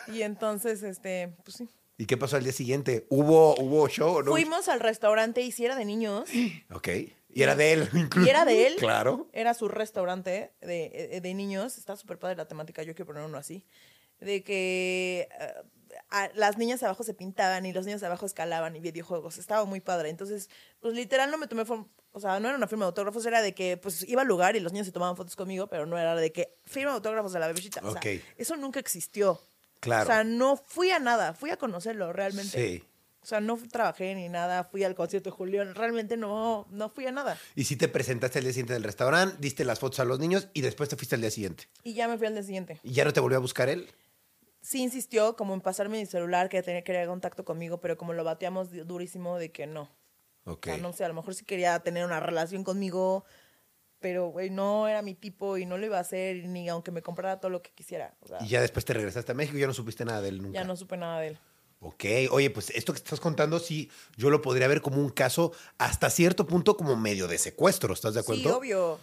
Y 0.08 0.22
entonces, 0.22 0.84
este, 0.84 1.34
pues 1.44 1.58
sí. 1.58 1.70
¿Y 1.98 2.06
qué 2.06 2.16
pasó 2.16 2.38
al 2.38 2.44
día 2.44 2.54
siguiente? 2.54 3.08
¿Hubo, 3.10 3.56
hubo 3.56 3.88
show 3.90 4.18
o 4.18 4.24
no? 4.24 4.32
Fuimos 4.32 4.68
al 4.68 4.80
restaurante 4.80 5.42
y 5.42 5.52
si 5.52 5.66
era 5.66 5.76
de 5.76 5.86
niños. 5.86 6.30
Ok. 6.72 6.90
Y 7.30 7.44
era 7.44 7.56
de 7.56 7.74
él, 7.74 7.90
incluso. 7.94 8.26
Y 8.26 8.30
era 8.30 8.46
de 8.46 8.68
él. 8.68 8.76
Claro. 8.78 9.30
Era 9.34 9.54
su 9.54 9.68
restaurante 9.68 10.54
de, 10.62 11.20
de 11.22 11.34
niños. 11.34 11.78
Está 11.78 11.96
súper 11.96 12.20
padre 12.20 12.36
la 12.36 12.48
temática. 12.48 12.84
Yo 12.84 12.94
quiero 12.94 13.08
poner 13.08 13.24
uno 13.24 13.38
así. 13.38 13.66
De 14.20 14.44
que 14.44 15.28
eh, 15.40 15.54
a- 16.10 16.30
las 16.36 16.58
niñas 16.58 16.82
abajo 16.84 17.04
se 17.04 17.14
pintaban 17.14 17.66
y 17.66 17.74
los 17.74 17.86
niños 17.86 18.04
abajo 18.04 18.26
escalaban 18.26 18.76
y 18.76 18.80
videojuegos. 18.80 19.38
Estaba 19.38 19.66
muy 19.66 19.80
padre. 19.82 20.10
Entonces, 20.10 20.50
pues 20.80 20.94
literal 20.94 21.32
no 21.32 21.38
me 21.38 21.48
tomé... 21.48 21.64
O 22.14 22.20
sea, 22.20 22.40
no 22.40 22.48
era 22.48 22.58
una 22.58 22.68
firma 22.68 22.86
de 22.86 22.88
autógrafos. 22.88 23.26
Era 23.26 23.42
de 23.42 23.54
que 23.54 23.78
pues 23.78 24.08
iba 24.08 24.22
al 24.24 24.28
lugar 24.28 24.56
y 24.56 24.60
los 24.60 24.72
niños 24.74 24.88
se 24.88 24.94
tomaban 24.94 25.16
fotos 25.16 25.36
conmigo. 25.36 25.68
Pero 25.68 25.86
no 25.86 25.98
era 25.98 26.16
de 26.16 26.32
que 26.32 26.58
firma 26.66 26.92
de 26.92 26.96
autógrafos 26.96 27.32
de 27.34 27.40
la 27.40 27.48
bebecita. 27.48 27.82
O 27.84 27.92
sea, 27.92 28.02
eso 28.38 28.56
nunca 28.58 28.80
existió. 28.80 29.40
Claro. 29.80 30.04
O 30.04 30.08
sea, 30.08 30.24
no 30.24 30.58
fui 30.58 30.90
a 30.92 31.00
nada. 31.00 31.34
Fui 31.34 31.52
a 31.52 31.58
conocerlo 31.58 32.12
realmente. 32.14 32.58
Sí. 32.78 32.84
O 33.22 33.26
sea, 33.28 33.42
no 33.42 33.60
trabajé 33.72 34.16
ni 34.16 34.30
nada. 34.30 34.64
Fui 34.64 34.84
al 34.86 34.96
concierto 34.96 35.30
de 35.30 35.36
Julián. 35.36 35.76
Realmente 35.76 36.16
no, 36.18 36.66
no 36.72 36.90
fui 36.90 37.06
a 37.06 37.12
nada. 37.12 37.38
Y 37.56 37.66
si 37.66 37.76
te 37.76 37.88
presentaste 37.90 38.40
al 38.40 38.46
día 38.46 38.54
siguiente 38.54 38.74
del 38.74 38.84
restaurante, 38.84 39.36
diste 39.40 39.66
las 39.66 39.80
fotos 39.80 40.00
a 40.00 40.06
los 40.06 40.18
niños 40.18 40.48
y 40.54 40.62
después 40.62 40.88
te 40.90 40.96
fuiste 40.96 41.16
al 41.16 41.22
día 41.22 41.30
siguiente. 41.30 41.68
Y 41.84 41.94
ya 41.94 42.08
me 42.08 42.18
fui 42.18 42.26
al 42.26 42.34
día 42.34 42.44
siguiente. 42.44 42.80
¿Y 42.84 42.94
ya 42.94 43.04
no 43.04 43.12
te 43.14 43.20
volvió 43.20 43.38
a 43.38 43.42
buscar 43.42 43.68
él? 43.70 43.92
Sí 44.62 44.82
insistió 44.84 45.36
como 45.36 45.54
en 45.54 45.62
pasarme 45.62 46.00
mi 46.00 46.06
celular, 46.06 46.50
que 46.50 46.62
tenía 46.64 46.82
que 46.82 46.86
querer 46.92 47.08
contacto 47.08 47.46
conmigo, 47.46 47.80
pero 47.80 47.98
como 47.98 48.14
lo 48.14 48.24
bateamos 48.24 48.72
du- 48.72 48.84
durísimo 48.86 49.38
de 49.38 49.52
que 49.52 49.68
no. 49.68 49.90
Ok. 50.46 50.68
O 50.68 50.70
sea, 50.72 50.78
no 50.78 50.94
sé, 50.94 51.06
a 51.06 51.08
lo 51.08 51.14
mejor 51.14 51.36
sí 51.36 51.46
quería 51.46 51.80
tener 51.80 52.06
una 52.06 52.20
relación 52.20 52.64
conmigo, 52.64 53.26
pero, 54.00 54.28
güey, 54.28 54.50
no 54.50 54.88
era 54.88 55.02
mi 55.02 55.16
tipo 55.16 55.58
y 55.58 55.66
no 55.66 55.78
lo 55.78 55.86
iba 55.86 55.98
a 55.98 56.02
hacer, 56.02 56.46
ni 56.46 56.70
aunque 56.70 56.92
me 56.92 57.02
comprara 57.02 57.40
todo 57.40 57.50
lo 57.50 57.62
que 57.62 57.72
quisiera. 57.72 58.16
O 58.22 58.28
sea, 58.28 58.40
Y 58.42 58.48
ya 58.50 58.62
después 58.62 58.86
te 58.86 58.94
regresaste 58.94 59.32
a 59.32 59.36
México 59.36 59.58
y 59.58 59.62
ya 59.62 59.68
no 59.68 59.74
supiste 59.74 60.06
nada 60.06 60.22
de 60.22 60.30
él 60.30 60.42
nunca. 60.42 60.60
ya 60.60 60.64
no 60.66 60.76
supe 60.76 60.98
nada 60.98 61.20
de 61.22 61.28
él. 61.30 61.40
Ok, 61.80 62.06
oye, 62.32 62.50
pues 62.50 62.72
esto 62.72 62.92
que 62.92 62.98
estás 62.98 63.20
contando, 63.20 63.60
sí, 63.60 63.92
yo 64.16 64.30
lo 64.32 64.42
podría 64.42 64.68
ver 64.68 64.82
como 64.82 64.98
un 65.00 65.10
caso 65.10 65.52
hasta 65.78 66.10
cierto 66.10 66.48
punto 66.48 66.76
como 66.76 66.96
medio 66.96 67.28
de 67.28 67.38
secuestro, 67.38 67.94
¿estás 67.94 68.16
de 68.16 68.22
acuerdo? 68.22 68.42
Sí, 68.44 68.50
obvio. 68.50 69.00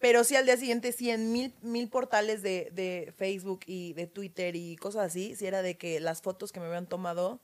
Pero 0.00 0.24
sí, 0.24 0.34
al 0.34 0.46
día 0.46 0.56
siguiente, 0.56 0.92
sí, 0.92 1.10
en 1.10 1.30
mil, 1.30 1.54
mil 1.60 1.88
portales 1.88 2.42
de, 2.42 2.70
de 2.72 3.12
Facebook 3.16 3.60
y 3.66 3.92
de 3.92 4.06
Twitter 4.06 4.56
y 4.56 4.76
cosas 4.76 5.06
así, 5.06 5.36
sí 5.36 5.46
era 5.46 5.62
de 5.62 5.76
que 5.76 6.00
las 6.00 6.22
fotos 6.22 6.52
que 6.52 6.60
me 6.60 6.66
habían 6.66 6.86
tomado 6.86 7.40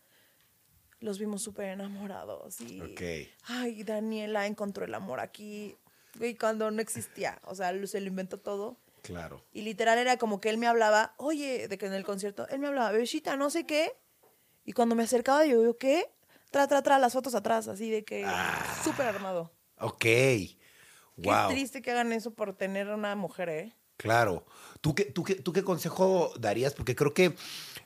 los 1.01 1.19
vimos 1.19 1.43
súper 1.43 1.69
enamorados. 1.69 2.61
Y, 2.63 2.81
Ok. 2.81 3.29
ay, 3.45 3.83
Daniela 3.85 4.47
encontró 4.47 4.85
el 4.85 4.95
amor 4.95 5.21
aquí. 5.21 5.77
Y 6.19 6.35
cuando 6.35 6.71
no 6.71 6.81
existía, 6.81 7.39
o 7.45 7.55
sea, 7.55 7.73
se 7.87 8.01
lo 8.01 8.07
inventó 8.07 8.39
todo. 8.39 8.79
Claro. 9.03 9.45
Y 9.53 9.61
literal 9.61 9.99
era 9.99 10.17
como 10.17 10.41
que 10.41 10.49
él 10.49 10.59
me 10.59 10.67
hablaba, 10.67 11.15
oye, 11.19 11.69
de 11.69 11.79
que 11.79 11.87
en 11.87 11.93
el 11.93 12.05
concierto, 12.05 12.49
él 12.49 12.59
me 12.59 12.67
hablaba, 12.69 12.91
bebecita, 12.91 13.37
no 13.37 13.51
sé 13.51 13.67
qué. 13.67 13.93
Y 14.65 14.73
cuando 14.73 14.95
me 14.95 15.05
acercaba, 15.05 15.45
yo, 15.45 15.63
yo, 15.63 15.77
¿qué? 15.77 16.11
Tra, 16.51 16.67
tra, 16.67 16.83
tra, 16.83 16.99
las 16.99 17.13
fotos 17.13 17.35
atrás, 17.35 17.69
así 17.69 17.91
de 17.91 18.03
que 18.05 18.27
súper 18.83 19.07
armado. 19.07 19.53
Ok. 19.79 20.07
Qué 21.21 21.29
Wow. 21.31 21.49
triste 21.49 21.83
que 21.83 21.91
hagan 21.91 22.13
eso 22.13 22.35
por 22.35 22.53
tener 22.55 22.89
una 22.89 23.17
mujer, 23.17 23.49
¿eh? 23.49 23.73
Claro. 23.97 24.45
¿Tú 24.83 24.95
qué, 24.95 25.07
tú, 25.07 25.25
qué, 25.25 25.37
¿Tú 25.37 25.53
qué 25.53 25.65
consejo 25.65 26.33
darías? 26.39 26.75
Porque 26.75 26.95
creo 26.95 27.15
que 27.15 27.35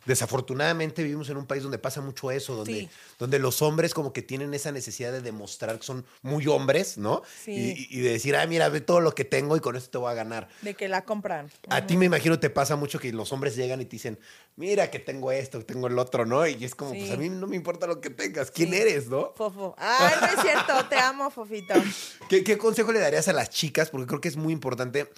desafortunadamente 0.06 1.02
vivimos 1.02 1.28
en 1.30 1.36
un 1.36 1.46
país 1.46 1.62
donde 1.62 1.78
pasa 1.78 2.00
mucho 2.00 2.30
eso, 2.30 2.54
donde, 2.54 2.72
Sí. 2.72 2.88
donde 3.18 3.38
los 3.38 3.62
hombres 3.62 3.94
como 3.94 4.12
que 4.12 4.22
tienen 4.22 4.54
esa 4.54 4.72
necesidad 4.72 5.12
de 5.12 5.20
demostrar 5.20 5.78
que 5.78 5.84
son 5.84 6.04
muy 6.22 6.46
hombres, 6.46 6.98
¿no? 6.98 7.22
Sí. 7.44 7.88
Y, 7.90 7.98
y 7.98 8.00
de 8.02 8.10
decir, 8.12 8.36
ah, 8.36 8.46
mira, 8.46 8.68
ve 8.68 8.80
todo 8.80 9.00
lo 9.00 9.14
que 9.14 9.24
tengo 9.24 9.56
y 9.56 9.60
con 9.60 9.76
esto 9.76 9.90
te 9.90 9.98
voy 9.98 10.10
a 10.10 10.14
ganar. 10.14 10.48
De 10.62 10.74
que 10.74 10.88
la 10.88 11.04
compran. 11.04 11.50
A 11.68 11.86
ti 11.86 11.96
me 11.96 12.06
imagino 12.06 12.38
te 12.38 12.50
pasa 12.50 12.76
mucho 12.76 12.98
que 12.98 13.12
los 13.12 13.32
hombres 13.32 13.56
llegan 13.56 13.80
y 13.80 13.84
te 13.84 13.92
dicen, 13.92 14.18
mira 14.56 14.90
que 14.90 14.98
tengo 14.98 15.32
esto, 15.32 15.58
que 15.58 15.64
tengo 15.64 15.86
el 15.86 15.98
otro, 15.98 16.26
¿no? 16.26 16.46
Y 16.46 16.64
es 16.64 16.74
como, 16.74 16.92
Sí. 16.92 17.00
pues 17.00 17.10
a 17.12 17.16
mí 17.16 17.28
no 17.28 17.46
me 17.46 17.56
importa 17.56 17.86
lo 17.86 18.00
que 18.00 18.10
tengas, 18.10 18.50
¿quién 18.50 18.74
eres, 18.74 19.08
no? 19.08 19.32
Fofo. 19.36 19.74
Ay, 19.78 20.14
no 20.20 20.26
es 20.26 20.40
cierto, 20.42 20.86
te 20.88 20.96
amo, 20.96 21.30
Fofito. 21.30 21.74
¿Qué, 22.28 22.44
qué 22.44 22.58
consejo 22.58 22.92
le 22.92 23.00
darías 23.00 23.28
a 23.28 23.32
las 23.32 23.50
chicas? 23.50 23.90
Porque 23.90 24.06
creo 24.06 24.20
que 24.20 24.28
es 24.28 24.36
muy 24.36 24.52
importante 24.52 25.10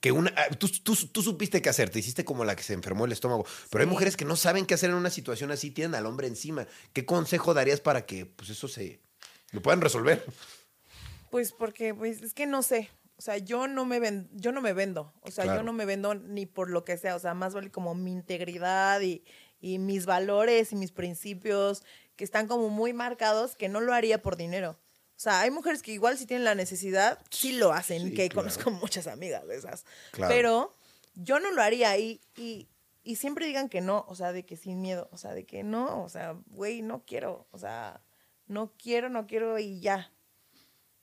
que 0.00 0.12
una... 0.12 0.32
ah, 0.36 0.48
Tú, 0.58 0.68
tú, 0.82 0.94
tú 0.94 1.22
supiste 1.22 1.60
qué 1.62 1.68
hacer, 1.68 1.90
te 1.90 1.98
hiciste 1.98 2.24
como 2.24 2.44
la 2.44 2.54
que 2.56 2.62
se 2.62 2.72
enfermó 2.74 3.04
el 3.04 3.12
estómago, 3.12 3.44
pero 3.70 3.82
hay 3.82 3.88
mujeres 3.90 4.16
que 4.16 4.24
no 4.24 4.36
saben 4.36 4.66
qué 4.66 4.74
hacer 4.74 4.90
en 4.90 4.96
una 4.96 5.10
situación 5.10 5.50
así, 5.50 5.70
tienen 5.70 5.94
al 5.94 6.06
hombre 6.06 6.26
encima. 6.28 6.66
¿Qué 6.92 7.04
consejo 7.04 7.54
darías 7.54 7.80
para 7.80 8.06
que 8.06 8.26
pues 8.26 8.50
eso 8.50 8.68
se... 8.68 9.00
lo 9.50 9.60
puedan 9.62 9.80
resolver? 9.80 10.24
Pues 11.30 11.52
porque, 11.52 11.94
pues, 11.94 12.22
es 12.22 12.32
que 12.34 12.46
no 12.46 12.62
sé. 12.62 12.90
O 13.16 13.20
sea, 13.22 13.36
yo 13.38 13.66
no 13.66 13.84
me 13.84 13.98
ven, 13.98 14.28
yo 14.32 14.52
no 14.52 14.60
me 14.62 14.72
vendo. 14.72 15.12
O 15.22 15.30
sea, 15.30 15.44
Claro. 15.44 15.60
yo 15.60 15.64
no 15.64 15.72
me 15.72 15.84
vendo 15.84 16.14
ni 16.14 16.46
por 16.46 16.70
lo 16.70 16.84
que 16.84 16.96
sea. 16.96 17.16
O 17.16 17.18
sea, 17.18 17.34
más 17.34 17.52
vale 17.52 17.70
como 17.70 17.94
mi 17.94 18.12
integridad 18.12 19.00
y, 19.00 19.24
y 19.60 19.78
mis 19.78 20.06
valores 20.06 20.72
y 20.72 20.76
mis 20.76 20.92
principios 20.92 21.82
que 22.16 22.24
están 22.24 22.46
como 22.46 22.68
muy 22.68 22.92
marcados 22.92 23.56
que 23.56 23.68
no 23.68 23.80
lo 23.80 23.92
haría 23.92 24.22
por 24.22 24.36
dinero. 24.36 24.78
O 25.18 25.20
sea, 25.20 25.40
hay 25.40 25.50
mujeres 25.50 25.82
que 25.82 25.90
igual 25.90 26.16
si 26.16 26.26
tienen 26.26 26.44
la 26.44 26.54
necesidad, 26.54 27.18
sí 27.28 27.50
lo 27.52 27.72
hacen, 27.72 28.02
Sí, 28.04 28.14
que 28.14 28.28
claro. 28.28 28.42
conozco 28.48 28.70
muchas 28.70 29.08
amigas 29.08 29.44
de 29.48 29.56
esas. 29.56 29.84
Claro. 30.12 30.32
Pero 30.32 30.74
yo 31.16 31.40
no 31.40 31.50
lo 31.50 31.60
haría 31.60 31.98
y, 31.98 32.20
y, 32.36 32.68
y 33.02 33.16
siempre 33.16 33.44
digan 33.46 33.68
que 33.68 33.80
no, 33.80 34.04
o 34.08 34.14
sea, 34.14 34.32
de 34.32 34.44
que 34.46 34.56
sin 34.56 34.80
miedo, 34.80 35.08
o 35.10 35.18
sea, 35.18 35.34
de 35.34 35.44
que 35.44 35.64
no, 35.64 36.04
o 36.04 36.08
sea, 36.08 36.36
güey, 36.46 36.82
no 36.82 37.02
quiero, 37.04 37.48
o 37.50 37.58
sea, 37.58 38.00
no 38.46 38.72
quiero, 38.80 39.08
no 39.08 39.26
quiero 39.26 39.58
y 39.58 39.80
ya. 39.80 40.12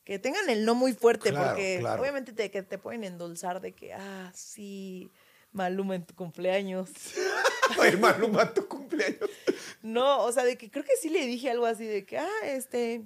que 0.06 0.18
tengan 0.18 0.50
el 0.50 0.64
no 0.64 0.76
muy 0.76 0.94
fuerte, 0.94 1.32
Claro, 1.32 1.50
porque 1.50 1.84
obviamente 2.00 2.32
te, 2.32 2.50
que 2.50 2.64
te 2.64 2.78
pueden 2.78 3.04
endulzar 3.04 3.60
de 3.60 3.74
que, 3.74 3.94
ah, 3.94 4.32
sí, 4.34 5.12
Maluma 5.52 5.96
en 5.96 6.06
tu 6.06 6.16
cumpleaños. 6.16 6.90
Ay, 7.82 7.98
Maluma, 7.98 8.54
tu 8.54 8.66
cumpleaños. 8.68 9.30
No, 9.82 10.24
o 10.24 10.32
sea, 10.32 10.44
de 10.46 10.58
que 10.58 10.72
creo 10.72 10.86
que 10.86 10.96
sí 11.02 11.10
le 11.10 11.26
dije 11.26 11.50
algo 11.52 11.66
así 11.66 11.86
de 11.86 12.06
que, 12.06 12.18
ah, 12.18 12.30
este, 12.46 13.04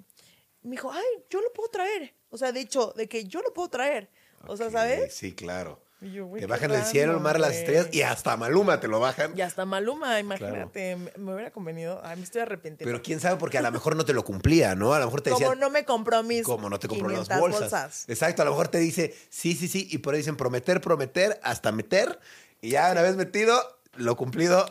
me 0.69 0.75
dijo, 0.75 0.91
ay, 0.91 1.23
yo 1.29 1.41
lo 1.41 1.51
puedo 1.53 1.69
traer. 1.69 2.13
O 2.29 2.37
sea, 2.37 2.51
de 2.51 2.61
hecho, 2.61 2.93
de 2.95 3.09
que 3.09 3.25
yo 3.25 3.41
lo 3.41 3.53
puedo 3.53 3.69
traer. 3.69 4.09
O 4.47 4.55
sea, 4.55 4.69
¿sabes? 4.69 5.13
Sí, 5.13 5.33
claro. 5.33 5.81
Yo, 6.01 6.29
Te 6.31 6.45
bajan 6.45 6.71
del 6.71 6.85
cielo, 6.85 7.11
el 7.15 7.19
mar, 7.19 7.37
las 7.41 7.53
estrellas 7.53 7.89
y 7.91 8.03
hasta 8.03 8.37
Maluma 8.37 8.79
te 8.79 8.87
lo 8.87 9.01
bajan. 9.01 9.37
Y 9.37 9.41
hasta 9.41 9.65
Maluma, 9.65 10.17
imagínate, 10.17 10.95
me, 10.95 11.11
me 11.17 11.33
hubiera 11.33 11.51
convenido. 11.51 11.99
Ay, 12.05 12.15
me 12.15 12.23
estoy 12.23 12.39
arrepintiendo. 12.39 12.89
Pero 12.89 13.03
quién 13.03 13.19
sabe, 13.19 13.35
porque 13.35 13.57
a 13.57 13.61
lo 13.61 13.69
mejor 13.69 13.97
no 13.97 14.05
te 14.05 14.13
lo 14.13 14.23
cumplía, 14.23 14.75
¿no? 14.75 14.93
A 14.93 14.99
lo 14.99 15.05
mejor 15.05 15.21
te 15.21 15.31
decía. 15.31 15.47
Como 15.47 15.59
no 15.59 15.69
me 15.69 15.83
compró 15.83 16.23
mis 16.23 16.43
Como 16.43 16.69
no 16.69 16.79
te 16.79 16.87
compró 16.87 17.09
las 17.09 17.27
500 17.27 17.39
bolsas. 17.59 18.05
Exacto, 18.07 18.43
a 18.43 18.45
lo 18.45 18.51
mejor 18.51 18.69
te 18.69 18.77
dice 18.77 19.13
sí, 19.29 19.55
sí, 19.55 19.67
sí, 19.67 19.89
y 19.91 19.97
por 19.97 20.13
ahí 20.13 20.19
dicen 20.19 20.37
prometer, 20.37 20.79
prometer, 20.79 21.37
hasta 21.43 21.73
meter, 21.73 22.17
y 22.61 22.69
ya 22.69 22.89
una 22.93 23.01
vez 23.01 23.17
metido, 23.17 23.61
lo 23.95 24.15
cumplido. 24.15 24.65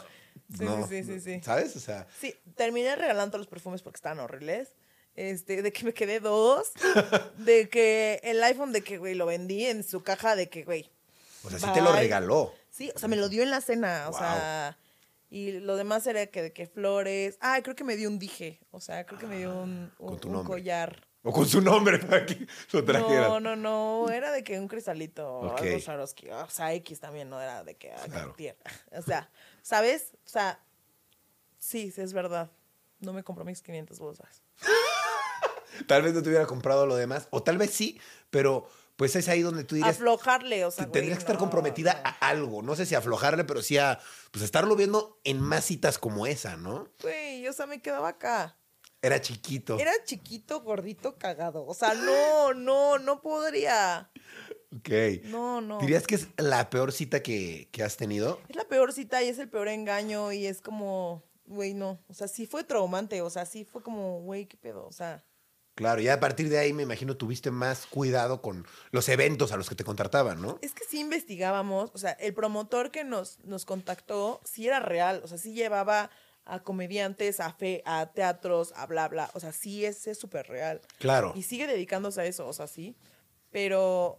Sí, 0.57 0.65
no, 0.65 0.87
sí, 0.89 1.05
sí, 1.05 1.13
sí, 1.15 1.21
sí. 1.21 1.41
¿Sabes? 1.43 1.77
O 1.77 1.81
sea, 1.81 2.07
Sí, 2.19 2.35
terminé 2.57 2.97
regalando 2.97 3.37
los 3.37 3.49
perfumes 3.49 3.83
porque 3.83 3.97
estaban 3.97 4.19
horribles. 4.21 4.71
Este, 5.19 5.63
de 5.63 5.73
que 5.73 5.85
me 5.85 5.93
quedé 5.93 6.21
dos. 6.21 6.71
de 7.39 7.69
que 7.69 8.21
el 8.23 8.41
iPhone 8.45 8.73
de 8.73 8.83
que, 8.85 8.99
güey, 8.99 9.15
lo 9.17 9.27
vendí 9.27 9.67
en 9.67 9.83
su 9.83 10.03
caja 10.05 10.37
de 10.37 10.49
que, 10.49 10.63
güey. 10.63 10.89
o 11.43 11.51
sea, 11.51 11.59
sí 11.59 11.67
te 11.75 11.81
lo 11.81 11.93
regaló. 11.93 12.55
Sí, 12.71 12.93
o 12.95 12.99
sea, 13.01 13.09
me 13.09 13.17
lo 13.17 13.29
dio 13.29 13.43
en 13.43 13.51
la 13.51 13.61
cena, 13.61 14.07
o 14.09 14.13
sea, 14.17 14.79
y 15.29 15.59
lo 15.59 15.75
demás 15.77 16.07
era 16.07 16.25
que 16.27 16.41
de 16.43 16.53
que 16.53 16.69
flores. 16.69 17.37
Ah, 17.41 17.59
creo 17.65 17.75
que 17.75 17.83
me 17.83 17.97
dio 17.97 18.09
un 18.09 18.21
dije, 18.21 18.61
o 18.71 18.81
sea, 18.81 19.05
creo 19.07 19.19
que 19.19 19.27
me 19.27 19.39
dio 19.39 19.61
un, 19.61 19.91
con 19.99 20.21
un- 20.31 20.37
un 20.37 20.45
collar. 20.45 21.05
O 21.25 21.33
con 21.33 21.47
su 21.49 21.61
nombre 21.61 21.99
para 21.99 22.25
que 22.25 22.47
lo 22.71 22.85
trajeran. 22.85 23.29
No, 23.29 23.41
no, 23.41 23.57
no, 23.57 24.09
era 24.11 24.31
de 24.31 24.45
que 24.45 24.57
un 24.61 24.69
cristalito, 24.69 25.41
Ok. 25.41 25.63
algo 25.63 25.81
Swarovski, 25.81 26.31
o 26.31 26.49
sea, 26.49 26.73
X 26.75 27.01
también, 27.01 27.29
no 27.29 27.41
era 27.41 27.65
de 27.65 27.75
que 27.75 27.91
ah, 27.91 28.05
Claro. 28.09 28.37
O 28.93 29.03
sea, 29.03 29.29
¿sabes? 29.63 30.13
O 30.25 30.29
sea, 30.29 30.61
sí, 31.59 31.91
sí 31.91 32.01
es 32.03 32.13
verdad. 32.13 32.53
No 33.01 33.13
me 33.13 33.25
compró 33.25 33.45
mis 33.45 33.61
500 33.63 33.99
bolsas. 33.99 34.43
Tal 35.87 36.03
vez 36.03 36.15
no 36.15 36.23
te 36.23 36.29
hubiera 36.29 36.47
comprado 36.47 36.87
lo 36.87 36.97
demás, 36.97 37.29
o 37.31 37.43
tal 37.43 37.59
vez 37.59 37.71
sí, 37.71 38.01
pero 38.31 38.69
pues 38.97 39.15
es 39.15 39.29
ahí 39.29 39.43
donde 39.43 39.63
tú 39.63 39.77
dirías, 39.77 39.95
Aflojarle, 39.95 40.65
o 40.65 40.73
sea, 40.73 40.87
güey, 40.87 40.93
tendrías 40.93 41.19
que 41.19 41.23
estar 41.23 41.37
no, 41.37 41.41
comprometida 41.41 41.95
no. 41.95 42.01
a 42.09 42.29
algo. 42.29 42.63
No 42.63 42.75
sé 42.75 42.85
si 42.85 42.97
aflojarle, 42.97 43.45
pero 43.45 43.63
sí 43.63 43.79
a 43.79 44.01
pues 44.33 44.45
estarlo 44.45 44.75
viendo 44.75 45.21
en 45.23 45.41
más 45.41 45.67
citas 45.67 45.99
como 45.99 46.27
esa, 46.27 46.57
¿no? 46.57 46.89
Güey, 47.03 47.47
o 47.47 47.53
sea, 47.53 47.67
me 47.67 47.81
quedaba 47.81 48.09
acá. 48.09 48.59
Era 49.01 49.21
chiquito. 49.21 49.79
Era 49.79 49.93
chiquito, 50.05 50.63
gordito, 50.63 51.17
cagado. 51.17 51.65
O 51.65 51.75
sea, 51.75 51.95
no, 51.95 52.55
no, 52.55 52.99
no 52.99 53.23
podría. 53.23 54.11
Ok. 54.77 54.89
No, 55.27 55.61
no. 55.61 55.79
¿Dirías 55.79 56.05
que 56.05 56.17
es 56.17 56.29
la 56.37 56.69
peor 56.69 56.91
cita 56.91 57.23
que, 57.23 57.69
que 57.71 57.85
has 57.85 57.97
tenido? 57.97 58.41
Es 58.49 58.57
la 58.57 58.65
peor 58.65 58.93
cita 58.93 59.23
y 59.23 59.29
es 59.29 59.39
el 59.39 59.49
peor 59.49 59.69
engaño 59.69 60.33
y 60.33 60.47
es 60.47 60.61
como, 60.61 61.23
güey, 61.47 61.75
no. 61.75 62.01
O 62.09 62.15
sea, 62.15 62.27
sí 62.27 62.47
fue 62.47 62.65
traumante. 62.65 63.23
O 63.23 63.31
sea, 63.31 63.47
sí 63.47 63.65
fue 63.65 63.81
como, 63.81 64.21
güey, 64.23 64.47
qué 64.47 64.57
pedo. 64.57 64.85
O 64.87 64.93
sea, 64.93 65.25
Claro, 65.79 66.01
ya 66.01 66.15
a 66.15 66.19
partir 66.19 66.49
de 66.49 66.59
ahí 66.59 66.73
me 66.73 66.83
imagino 66.83 67.17
tuviste 67.17 67.53
más 67.53 67.87
cuidado 67.87 68.43
con 68.43 68.67
los 68.91 69.09
eventos 69.09 69.53
a 69.53 69.57
los 69.57 69.69
que 69.69 69.77
te 69.77 69.85
contrataban, 69.85 70.43
¿no? 70.43 70.59
es 70.61 70.75
que 70.75 70.83
sí 70.83 70.99
investigábamos. 70.99 71.93
O 71.95 71.99
sea, 71.99 72.11
el 72.15 72.35
promotor 72.35 72.91
que 72.91 73.05
nos, 73.05 73.39
nos 73.45 73.65
contactó 73.65 74.41
sí 74.43 74.67
era 74.67 74.81
real. 74.81 75.21
O 75.23 75.29
sea, 75.29 75.39
sí 75.39 75.55
llevaba 75.55 76.11
a 76.45 76.65
comediantes, 76.65 77.39
a, 77.39 77.53
fe, 77.53 77.85
a 77.87 78.07
teatros, 78.07 78.73
a 78.75 78.87
bla, 78.87 79.07
bla. 79.07 79.31
O 79.35 79.39
sea, 79.39 79.53
sí 79.53 79.85
es 79.85 80.09
es 80.09 80.19
súper 80.19 80.49
real. 80.49 80.81
Claro. 80.99 81.33
Y 81.37 81.45
sigue 81.45 81.69
dedicándose 81.69 82.23
a 82.23 82.25
eso, 82.25 82.49
o 82.49 82.53
sea, 82.53 82.67
sí. 82.67 82.97
Pero, 83.53 84.19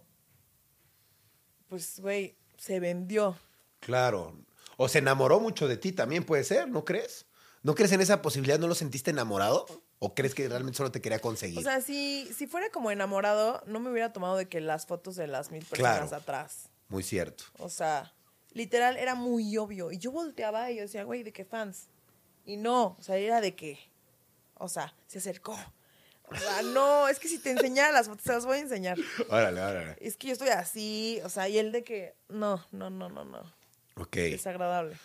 pues, 1.68 2.00
güey, 2.00 2.38
se 2.56 2.80
vendió. 2.80 3.36
Claro. 3.80 4.34
O 4.78 4.88
se 4.88 5.00
enamoró 5.00 5.40
mucho 5.40 5.68
de 5.68 5.76
ti 5.76 5.92
también, 5.92 6.24
puede 6.24 6.44
ser, 6.44 6.70
¿no 6.70 6.86
crees? 6.86 7.26
¿No 7.62 7.74
crees 7.74 7.92
en 7.92 8.00
esa 8.00 8.22
posibilidad? 8.22 8.58
¿No 8.58 8.66
lo 8.66 8.74
sentiste 8.74 9.10
enamorado? 9.10 9.66
¿O 10.02 10.14
crees 10.14 10.34
que 10.34 10.48
realmente 10.48 10.78
solo 10.78 10.90
te 10.90 11.00
quería 11.02 11.18
conseguir? 11.18 11.58
O 11.58 11.62
sea, 11.62 11.80
si, 11.82 12.26
si 12.34 12.46
fuera 12.46 12.70
como 12.70 12.90
enamorado, 12.90 13.62
no 13.66 13.80
me 13.80 13.90
hubiera 13.90 14.12
tomado 14.12 14.36
de 14.36 14.48
que 14.48 14.60
las 14.60 14.86
fotos 14.86 15.14
de 15.14 15.26
las 15.26 15.50
mil 15.50 15.64
personas 15.64 16.08
Claro. 16.08 16.16
atrás. 16.16 16.70
Muy 16.88 17.02
cierto. 17.02 17.44
O 17.58 17.68
sea, 17.68 18.12
literal 18.52 18.96
era 18.96 19.14
muy 19.14 19.56
obvio. 19.58 19.92
Y 19.92 19.98
yo 19.98 20.10
volteaba 20.10 20.70
y 20.70 20.76
yo 20.76 20.82
decía, 20.82 21.04
güey, 21.04 21.22
¿de 21.22 21.32
qué 21.32 21.44
fans? 21.44 21.88
Y 22.46 22.56
no, 22.56 22.96
o 22.98 23.02
sea, 23.02 23.16
era 23.16 23.42
de 23.42 23.54
que, 23.54 23.78
o 24.54 24.68
sea, 24.68 24.94
se 25.06 25.18
acercó. 25.18 25.52
O 26.32 26.36
sea, 26.36 26.62
no, 26.62 27.08
es 27.08 27.18
que 27.18 27.28
si 27.28 27.38
te 27.38 27.50
enseñara 27.50 27.92
las 27.92 28.06
fotos, 28.08 28.22
se 28.24 28.32
las 28.32 28.46
voy 28.46 28.56
a 28.56 28.60
enseñar. 28.60 28.96
Órale, 29.28 29.60
órale. 29.60 29.96
Es 30.00 30.16
que 30.16 30.28
yo 30.28 30.32
estoy 30.32 30.48
así, 30.48 31.20
o 31.24 31.28
sea, 31.28 31.48
y 31.48 31.58
el 31.58 31.72
de 31.72 31.84
que, 31.84 32.14
no, 32.28 32.64
no, 32.72 32.88
no, 32.88 33.08
no, 33.10 33.24
no. 33.24 33.42
Ok. 33.96 34.16
Desagradable. 34.16 34.96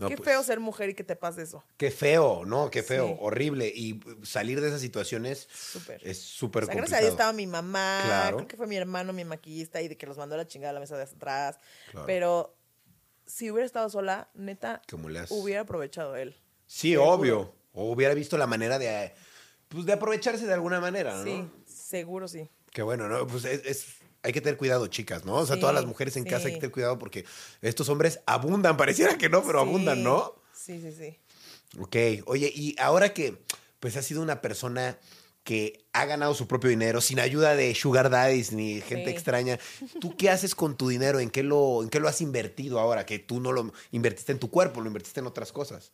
No, 0.00 0.08
Qué 0.08 0.16
pues, 0.16 0.30
feo 0.30 0.42
ser 0.42 0.60
mujer 0.60 0.88
y 0.88 0.94
que 0.94 1.04
te 1.04 1.14
pase 1.14 1.42
eso. 1.42 1.62
Qué 1.76 1.90
feo, 1.90 2.44
¿no? 2.46 2.70
Qué 2.70 2.82
feo. 2.82 3.08
Sí. 3.08 3.16
Horrible. 3.20 3.68
Y 3.68 4.00
salir 4.22 4.60
de 4.62 4.68
esas 4.68 4.80
situaciones 4.80 5.46
Súper. 5.52 6.00
es 6.06 6.18
súper 6.18 6.62
O 6.64 6.66
sea, 6.66 6.74
gracias 6.74 6.98
a 6.98 7.00
Dios 7.02 7.12
estaba 7.12 7.32
mi 7.34 7.46
mamá, 7.46 8.00
Claro. 8.06 8.36
creo 8.38 8.48
que 8.48 8.56
fue 8.56 8.66
mi 8.66 8.76
hermano, 8.76 9.12
mi 9.12 9.24
maquillista, 9.24 9.82
y 9.82 9.88
de 9.88 9.98
que 9.98 10.06
los 10.06 10.16
mandó 10.16 10.36
a 10.36 10.38
la 10.38 10.46
chingada 10.46 10.70
a 10.70 10.72
la 10.72 10.80
mesa 10.80 10.96
de 10.96 11.02
atrás. 11.02 11.58
Claro. 11.90 12.06
Pero 12.06 12.56
si 13.26 13.50
hubiera 13.50 13.66
estado 13.66 13.90
sola, 13.90 14.30
neta, 14.34 14.80
¿Cómo 14.90 15.10
le 15.10 15.18
has- 15.18 15.30
hubiera 15.30 15.60
aprovechado 15.60 16.16
él. 16.16 16.34
Sí, 16.66 16.96
obvio. 16.96 17.54
O 17.72 17.92
hubiera 17.92 18.14
visto 18.14 18.38
la 18.38 18.46
manera 18.46 18.78
de, 18.78 19.12
pues, 19.68 19.84
de 19.84 19.92
aprovecharse 19.92 20.46
de 20.46 20.54
alguna 20.54 20.80
manera, 20.80 21.14
¿no? 21.18 21.24
Sí, 21.24 21.48
seguro 21.66 22.26
sí. 22.26 22.50
Que 22.72 22.80
bueno, 22.82 23.06
¿no? 23.08 23.26
Pues 23.26 23.44
es, 23.44 23.64
es- 23.66 23.86
hay 24.22 24.32
que 24.32 24.40
tener 24.40 24.56
cuidado, 24.56 24.86
chicas, 24.86 25.24
¿no? 25.24 25.34
O 25.36 25.46
sea, 25.46 25.56
Sí, 25.56 25.60
todas 25.60 25.74
las 25.74 25.86
mujeres 25.86 26.16
en 26.16 26.24
casa 26.24 26.46
hay 26.48 26.52
que 26.54 26.60
tener 26.60 26.72
cuidado 26.72 26.98
porque 26.98 27.24
estos 27.62 27.88
hombres 27.88 28.20
abundan, 28.26 28.76
pareciera 28.76 29.16
que 29.18 29.28
no, 29.28 29.42
pero 29.44 29.62
Sí. 29.62 29.68
abundan, 29.68 30.02
¿no? 30.02 30.34
Sí, 30.52 30.80
sí, 30.80 30.92
sí. 30.92 31.18
Ok, 31.80 31.96
oye, 32.26 32.52
y 32.54 32.74
ahora 32.78 33.14
que 33.14 33.42
pues 33.78 33.96
has 33.96 34.04
sido 34.04 34.20
una 34.22 34.40
persona 34.42 34.98
que 35.42 35.86
ha 35.94 36.04
ganado 36.04 36.34
su 36.34 36.46
propio 36.46 36.68
dinero 36.68 37.00
sin 37.00 37.18
ayuda 37.18 37.56
de 37.56 37.74
sugar 37.74 38.10
daddies 38.10 38.52
ni 38.52 38.82
gente 38.82 39.08
extraña, 39.08 39.58
¿tú 40.00 40.14
qué 40.16 40.28
haces 40.28 40.54
con 40.54 40.76
tu 40.76 40.88
dinero? 40.90 41.18
¿En 41.18 41.30
qué, 41.30 41.42
lo, 41.42 41.82
¿En 41.82 41.88
qué 41.88 41.98
lo 41.98 42.08
has 42.08 42.20
invertido 42.20 42.78
ahora? 42.78 43.06
Que 43.06 43.18
tú 43.18 43.40
no 43.40 43.52
lo 43.52 43.72
invertiste 43.90 44.32
en 44.32 44.38
tu 44.38 44.50
cuerpo, 44.50 44.82
lo 44.82 44.86
invertiste 44.88 45.20
en 45.20 45.26
otras 45.26 45.50
cosas. 45.50 45.92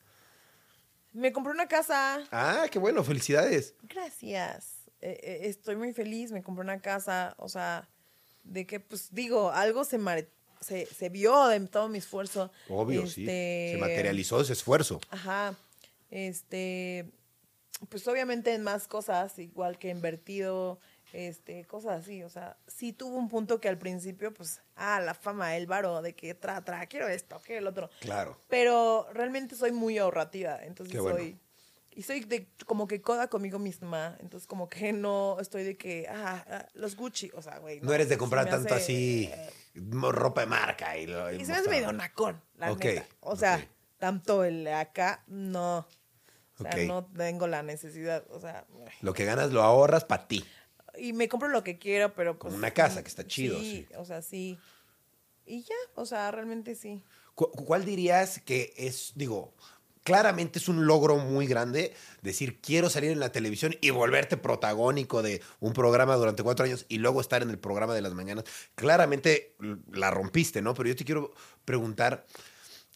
Me 1.12 1.32
compré 1.32 1.52
una 1.52 1.68
casa. 1.68 2.24
Ah, 2.32 2.66
qué 2.70 2.78
bueno, 2.80 3.04
felicidades. 3.04 3.74
Gracias. 3.82 4.72
Eh, 5.00 5.20
eh, 5.22 5.38
estoy 5.44 5.76
muy 5.76 5.92
feliz, 5.92 6.32
me 6.32 6.42
compré 6.42 6.62
una 6.64 6.80
casa, 6.80 7.34
o 7.38 7.48
sea, 7.48 7.88
de 8.46 8.66
que, 8.66 8.80
pues 8.80 9.08
digo, 9.12 9.50
algo 9.50 9.84
se, 9.84 9.98
mare- 9.98 10.28
se, 10.60 10.86
se 10.86 11.08
vio 11.08 11.46
de 11.48 11.60
todo 11.60 11.88
mi 11.88 11.98
esfuerzo. 11.98 12.50
Obvio, 12.68 13.06
sí. 13.06 13.22
Este, 13.22 13.70
Se 13.74 13.78
materializó 13.80 14.40
ese 14.40 14.52
esfuerzo. 14.54 15.00
Ajá. 15.10 15.54
Este, 16.10 17.10
pues 17.88 18.06
obviamente 18.08 18.54
en 18.54 18.62
más 18.62 18.88
cosas, 18.88 19.38
igual 19.38 19.78
que 19.78 19.88
invertido, 19.90 20.78
este, 21.12 21.64
cosas 21.64 22.00
así. 22.00 22.22
O 22.22 22.28
sea, 22.30 22.56
sí 22.66 22.92
tuvo 22.92 23.16
un 23.16 23.28
punto 23.28 23.60
que 23.60 23.68
al 23.68 23.78
principio, 23.78 24.32
pues, 24.32 24.60
ah, 24.76 25.00
la 25.00 25.14
fama, 25.14 25.56
el 25.56 25.66
varo, 25.66 26.00
de 26.02 26.14
que 26.14 26.34
tra, 26.34 26.64
tra, 26.64 26.86
quiero 26.86 27.08
esto, 27.08 27.40
quiero 27.44 27.60
el 27.60 27.66
otro. 27.66 27.90
Claro. 28.00 28.40
Pero 28.48 29.06
realmente 29.12 29.56
soy 29.56 29.72
muy 29.72 29.98
ahorrativa, 29.98 30.62
entonces 30.64 30.92
Qué 30.94 31.00
bueno. 31.00 31.18
soy... 31.18 31.38
Y 31.96 32.02
soy 32.02 32.20
de, 32.20 32.46
como 32.66 32.86
que 32.86 33.00
coda 33.00 33.28
conmigo 33.28 33.58
misma, 33.58 34.18
entonces 34.20 34.46
como 34.46 34.68
que 34.68 34.92
no 34.92 35.38
estoy 35.40 35.64
de 35.64 35.76
que, 35.78 36.06
ah, 36.10 36.44
ah, 36.48 36.66
los 36.74 36.94
Gucci, 36.94 37.30
o 37.34 37.40
sea, 37.40 37.58
güey. 37.58 37.80
No 37.80 37.92
eres 37.94 38.10
de 38.10 38.18
comprar 38.18 38.48
tanto 38.50 38.74
hace, 38.74 38.84
así 38.84 39.30
eh, 39.32 39.50
ropa 40.12 40.42
de 40.42 40.46
marca. 40.46 40.98
Y, 40.98 41.06
lo, 41.06 41.32
y 41.32 41.42
se 41.44 41.52
me 41.52 41.58
hace 41.58 41.70
medio 41.70 41.90
nacón, 41.92 42.40
la 42.58 42.70
Ok, 42.70 42.84
neta. 42.84 43.06
O 43.20 43.34
sea, 43.34 43.66
tanto 43.96 44.44
el 44.44 44.64
de 44.64 44.74
acá, 44.74 45.24
no. 45.26 45.88
O 46.58 46.62
sea, 46.62 46.76
no 46.86 47.06
tengo 47.06 47.46
la 47.46 47.62
necesidad, 47.62 48.24
o 48.30 48.40
sea, 48.40 48.66
Lo 49.00 49.14
que 49.14 49.24
ganas 49.24 49.50
lo 49.52 49.62
ahorras 49.62 50.04
para 50.04 50.28
ti. 50.28 50.44
y 50.98 51.14
me 51.14 51.28
compro 51.30 51.48
lo 51.48 51.64
que 51.64 51.78
quiero, 51.78 52.12
pero 52.14 52.38
pues... 52.38 52.52
Como 52.52 52.56
una 52.58 52.72
casa, 52.72 53.02
que 53.02 53.08
está 53.08 53.26
chido, 53.26 53.58
Sí, 53.58 53.86
o 53.96 54.04
sea, 54.04 54.20
sí. 54.22 54.58
Y 55.46 55.62
ya, 55.62 55.74
o 55.94 56.04
sea, 56.04 56.30
realmente 56.30 56.74
sí. 56.74 57.02
¿Cu- 57.34 57.50
¿Cuál 57.52 57.84
dirías 57.84 58.40
que 58.40 58.72
es, 58.76 59.12
digo, 59.14 59.54
claramente 60.06 60.60
es 60.60 60.68
un 60.68 60.86
logro 60.86 61.16
muy 61.16 61.48
grande 61.48 61.92
decir 62.22 62.60
quiero 62.60 62.88
salir 62.88 63.10
en 63.10 63.18
la 63.18 63.32
televisión 63.32 63.74
y 63.80 63.90
volverte 63.90 64.36
protagónico 64.36 65.20
de 65.20 65.42
un 65.58 65.72
programa 65.72 66.14
durante 66.14 66.44
cuatro 66.44 66.64
años 66.64 66.86
y 66.88 66.98
luego 66.98 67.20
estar 67.20 67.42
en 67.42 67.50
el 67.50 67.58
programa 67.58 67.92
de 67.92 68.02
las 68.02 68.14
mañanas? 68.14 68.44
Claramente 68.76 69.56
la 69.90 70.12
rompiste, 70.12 70.62
¿no? 70.62 70.74
Pero 70.74 70.90
yo 70.90 70.96
te 70.96 71.04
quiero 71.04 71.34
preguntar 71.64 72.24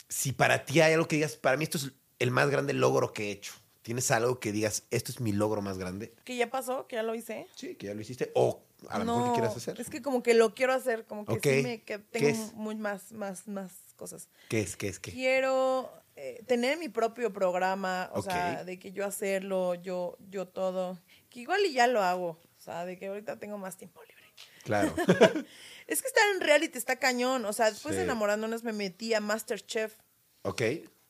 si 0.09 0.31
para 0.31 0.65
ti 0.65 0.81
hay 0.81 0.93
algo 0.93 1.09
que 1.09 1.17
digas, 1.17 1.35
para 1.35 1.57
mí 1.57 1.65
esto 1.65 1.79
es 1.79 1.91
el 2.21 2.31
más 2.31 2.49
grande 2.49 2.75
logro 2.75 3.13
que 3.13 3.29
he 3.29 3.31
hecho. 3.33 3.55
¿Tienes 3.83 4.09
algo 4.13 4.39
que 4.39 4.53
digas, 4.53 4.85
esto 4.93 5.11
es 5.11 5.19
mi 5.19 5.33
logro 5.33 5.63
más 5.63 5.79
grande? 5.79 6.15
Que 6.23 6.37
ya 6.37 6.49
pasó, 6.49 6.87
que 6.87 6.95
ya 6.95 7.03
lo 7.03 7.17
hice. 7.17 7.49
Sí, 7.57 7.75
que 7.75 7.89
ya 7.89 7.95
lo 7.95 8.03
hiciste. 8.03 8.31
O 8.37 8.63
a 8.89 9.01
lo 9.01 9.05
mejor 9.05 9.25
que 9.25 9.33
quieras 9.33 9.57
hacer. 9.57 9.81
Es 9.81 9.91
que 9.91 10.01
como 10.01 10.23
que 10.23 10.35
lo 10.35 10.55
quiero 10.55 10.75
hacer, 10.75 11.07
como 11.07 11.25
que 11.25 11.41
sí 11.41 11.63
me 11.65 11.83
que 11.83 12.01
¿Qué 12.13 12.21
tengo 12.21 12.53
muy 12.55 12.77
más, 12.77 13.11
más, 13.11 13.49
más 13.49 13.73
cosas. 13.97 14.29
¿Qué 14.49 14.61
es? 14.61 14.77
¿Qué 14.77 14.87
es? 14.87 15.01
¿Qué? 15.01 15.11
Quiero 15.11 15.91
eh, 16.23 16.43
tener 16.47 16.77
mi 16.77 16.89
propio 16.91 17.33
programa, 17.33 18.11
o 18.13 18.21
sea, 18.23 18.63
de 18.65 18.79
que 18.79 18.93
yo 18.93 19.07
hacerlo, 19.07 19.75
yo, 19.75 20.19
yo 20.29 20.47
todo. 20.47 20.99
Que 21.31 21.41
igual 21.41 21.65
y 21.65 21.73
ya 21.73 21.87
lo 21.87 22.03
hago, 22.03 22.39
O 22.59 22.61
sea, 22.61 22.85
de 22.85 22.99
que 22.99 23.07
ahorita 23.07 23.39
tengo 23.39 23.57
más 23.57 23.77
tiempo 23.79 24.03
libre. 24.03 24.25
Claro. 24.65 24.95
Es 25.87 26.03
que 26.03 26.09
estar 26.09 26.23
en 26.35 26.41
reality 26.41 26.79
está 26.79 26.97
cañón. 26.97 27.45
O 27.47 27.53
sea, 27.53 27.71
después 27.71 27.97
de 27.97 28.03
enamorándonos 28.03 28.63
me 28.63 28.73
metí 28.73 29.13
a 29.15 29.21
Masterchef. 29.21 29.97
ok. 30.43 30.63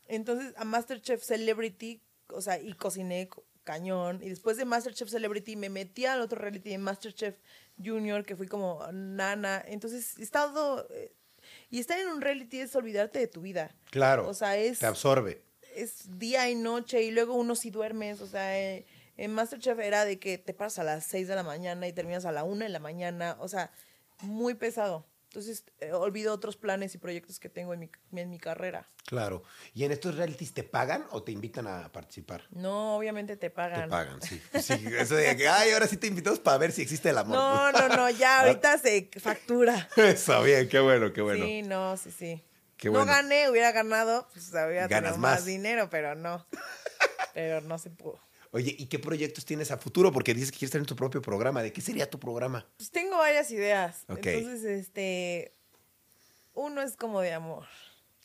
Entonces, 0.09 0.55
a 0.57 0.65
Masterchef 0.65 1.23
Celebrity, 1.23 2.01
o 2.29 2.41
sea, 2.41 2.59
y 2.59 2.73
cociné 2.73 3.29
co- 3.29 3.45
cañón. 3.65 4.23
Y 4.23 4.29
después 4.31 4.57
de 4.57 4.65
Masterchef 4.65 5.11
Celebrity 5.11 5.55
me 5.57 5.69
metí 5.69 6.07
al 6.07 6.21
otro 6.23 6.39
reality 6.41 6.71
de 6.71 6.79
Masterchef 6.79 7.37
Junior, 7.77 8.25
que 8.25 8.37
fui 8.37 8.47
como 8.49 8.81
nana. 8.93 9.63
Entonces, 9.67 10.19
he 10.19 10.23
estado... 10.23 10.87
y 11.71 11.79
estar 11.81 11.99
en 11.99 12.09
un 12.09 12.21
reality 12.21 12.61
es 12.61 12.75
olvidarte 12.77 13.19
de 13.19 13.27
tu 13.29 13.41
vida. 13.41 13.75
Claro. 13.91 14.29
O 14.29 14.35
sea, 14.35 14.57
es, 14.57 14.81
Te 14.81 14.87
absorbe. 14.87 15.43
es 15.75 16.19
día 16.19 16.51
y 16.51 16.55
noche 16.55 17.03
y 17.03 17.11
luego 17.11 17.35
uno 17.35 17.55
si 17.55 17.71
duermes. 17.71 18.21
O 18.21 18.27
sea, 18.27 18.59
eh, 18.59 18.85
en 19.17 19.33
Masterchef 19.33 19.79
era 19.79 20.05
de 20.05 20.19
que 20.19 20.39
te 20.39 20.53
paras 20.53 20.79
a 20.79 20.85
las 20.85 21.05
6 21.05 21.29
de 21.29 21.35
la 21.37 21.43
mañana 21.43 21.87
y 21.87 21.93
terminas 21.93 22.25
a 22.25 22.33
la 22.33 22.45
1 22.45 22.65
de 22.65 22.71
la 22.71 22.81
mañana. 22.81 23.37
O 23.41 23.49
sea, 23.49 23.71
muy 24.23 24.55
pesado. 24.55 25.07
Entonces, 25.31 25.65
eh, 25.79 25.93
olvido 25.93 26.35
otros 26.35 26.57
planes 26.57 26.93
y 26.97 26.99
proyectos 26.99 27.39
que 27.39 27.49
tengo 27.49 27.73
en 27.73 27.79
mi, 27.79 27.91
en 28.17 28.31
mi 28.31 28.41
carrera. 28.41 28.89
Claro. 29.07 29.45
¿Y 29.75 29.85
en 29.85 29.93
estos 29.93 30.17
realities 30.17 30.53
te 30.53 30.65
pagan 30.65 31.07
o 31.13 31.23
te 31.23 31.31
invitan 31.31 31.69
a 31.69 31.93
participar? 31.93 32.49
No, 32.51 32.97
obviamente 32.97 33.37
te 33.37 33.49
pagan. 33.49 33.83
Te 33.85 33.89
pagan, 33.91 34.21
sí. 34.23 34.43
Sí, 34.61 34.85
eso 34.99 35.15
de 35.15 35.37
que, 35.37 35.47
ay, 35.49 35.71
ahora 35.71 35.87
sí 35.87 35.99
te 35.99 36.09
invitamos 36.09 36.41
para 36.41 36.59
ver 36.59 36.73
si 36.73 36.83
existe 36.83 37.11
el 37.11 37.19
amor. 37.19 37.37
No, 37.37 37.71
no, 37.71 37.89
no, 37.97 38.11
ya 38.11 38.41
ahorita 38.45 38.77
se 38.79 39.09
factura. 39.21 39.89
Eso, 39.97 40.43
bien, 40.43 40.69
qué 40.69 40.81
bueno, 40.81 41.13
qué 41.13 41.23
bueno. 41.23 41.45
Sí, 41.45 41.63
no, 41.63 41.97
sí, 41.97 42.11
sí. 42.11 42.45
Qué 42.77 42.89
no 42.89 42.95
bueno. 42.95 43.07
gané, 43.13 43.49
hubiera 43.49 43.71
ganado, 43.71 44.27
pues 44.33 44.49
hubiera 44.49 44.89
Ganas 44.89 45.13
tenido 45.13 45.19
más. 45.19 45.33
más 45.37 45.45
dinero, 45.45 45.89
pero 45.91 46.17
no. 46.17 46.45
Pero 47.35 47.61
no 47.61 47.79
se 47.79 47.91
pudo. 47.91 48.21
Oye, 48.53 48.75
¿y 48.77 48.87
qué 48.87 48.99
proyectos 48.99 49.45
tienes 49.45 49.71
a 49.71 49.79
futuro? 49.79 50.11
Porque 50.11 50.35
dices 50.35 50.51
que 50.51 50.59
quieres 50.59 50.73
tener 50.73 50.87
tu 50.87 50.97
propio 50.97 51.23
programa. 51.23 51.63
¿De 51.63 51.73
qué 51.73 51.81
sería 51.81 52.11
tu 52.11 52.19
programa? 52.19 52.67
Pues 52.77 52.91
tengo 52.91 53.17
varias 53.17 53.51
ideas. 53.51 54.05
Entonces, 54.09 54.65
este. 54.65 55.55
Uno 56.55 56.83
es 56.83 56.97
como 56.97 57.21
de 57.21 57.33
amor. 57.33 57.67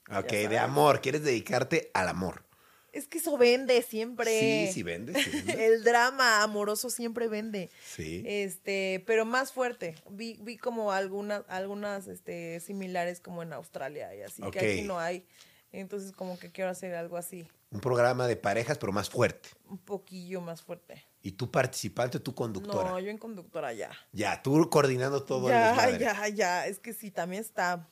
Ok, 0.09 0.31
de 0.31 0.57
amor. 0.57 1.01
Quieres 1.01 1.23
dedicarte 1.23 1.91
al 1.93 2.09
amor. 2.09 2.43
Es 2.91 3.07
que 3.07 3.17
eso 3.17 3.37
vende 3.37 3.81
siempre. 3.81 4.39
Sí, 4.67 4.73
sí 4.73 4.83
vende, 4.83 5.21
sí 5.21 5.29
vende. 5.29 5.65
El 5.65 5.83
drama 5.83 6.43
amoroso 6.43 6.89
siempre 6.89 7.27
vende. 7.27 7.69
Sí. 7.85 8.23
Este, 8.25 9.03
pero 9.05 9.25
más 9.25 9.51
fuerte. 9.51 9.95
Vi, 10.09 10.37
vi 10.41 10.57
como 10.57 10.93
algunas, 10.93 11.43
algunas 11.49 12.07
este, 12.07 12.61
similares 12.61 13.19
como 13.19 13.43
en 13.43 13.51
Australia 13.51 14.15
y 14.15 14.21
así, 14.21 14.41
Ok. 14.41 14.53
que 14.53 14.59
aquí 14.59 14.81
no 14.83 14.97
hay. 14.97 15.25
Entonces, 15.73 16.13
como 16.13 16.39
que 16.39 16.51
quiero 16.53 16.69
hacer 16.69 16.95
algo 16.95 17.17
así, 17.17 17.45
Un 17.71 17.81
programa 17.81 18.27
de 18.27 18.35
parejas, 18.37 18.77
pero 18.77 18.91
más 18.93 19.09
fuerte. 19.09 19.49
un 19.67 19.77
poquillo 19.79 20.39
más 20.39 20.61
fuerte. 20.61 21.05
Y 21.21 21.31
tú 21.33 21.49
participante, 21.51 22.19
tú 22.19 22.33
conductora. 22.35 22.91
No, 22.91 22.99
yo 22.99 23.09
en 23.09 23.17
conductora 23.17 23.73
ya. 23.73 23.91
Ya, 24.13 24.41
tú 24.43 24.69
coordinando 24.69 25.23
todo 25.23 25.47
el 25.47 25.53
ya, 25.55 25.67
desmadre. 25.69 25.99
ya, 25.99 26.27
ya. 26.29 26.67
Es 26.67 26.79
que 26.79 26.93
sí, 26.93 27.11
también 27.11 27.41
está. 27.41 27.89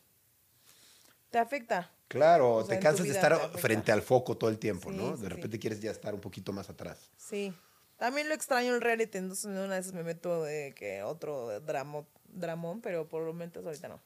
Te 1.31 1.39
afecta. 1.39 1.91
Claro, 2.07 2.57
O 2.57 2.63
sea, 2.63 2.77
te 2.77 2.83
cansas 2.83 3.07
de 3.07 3.11
estar 3.13 3.35
frente 3.57 3.91
al 3.91 4.03
foco 4.03 4.37
todo 4.37 4.51
el 4.51 4.59
tiempo, 4.59 4.91
Sí, 4.91 4.95
¿no? 4.97 5.11
De 5.17 5.27
sí. 5.27 5.27
repente 5.29 5.57
quieres 5.57 5.81
ya 5.81 5.89
estar 5.89 6.13
un 6.13 6.21
poquito 6.21 6.53
más 6.53 6.69
atrás. 6.69 7.09
Sí. 7.17 7.51
También 7.97 8.27
lo 8.29 8.35
extraño 8.35 8.75
el 8.75 8.81
reality, 8.81 9.17
entonces 9.17 9.45
en 9.45 9.57
una 9.57 9.77
esas 9.77 9.93
me 9.93 10.03
meto 10.03 10.43
de 10.43 10.75
que 10.75 11.01
otro 11.03 11.59
dramo, 11.61 12.07
dramón, 12.27 12.81
pero 12.81 13.07
por 13.09 13.23
lo 13.23 13.33
menos 13.33 13.65
ahorita 13.65 13.87
no. 13.87 13.99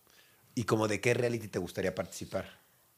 ¿Y 0.56 0.64
como 0.64 0.88
de 0.88 1.02
qué 1.02 1.14
reality 1.14 1.50
te 1.50 1.60
gustaría 1.60 1.94
participar? 1.94 2.46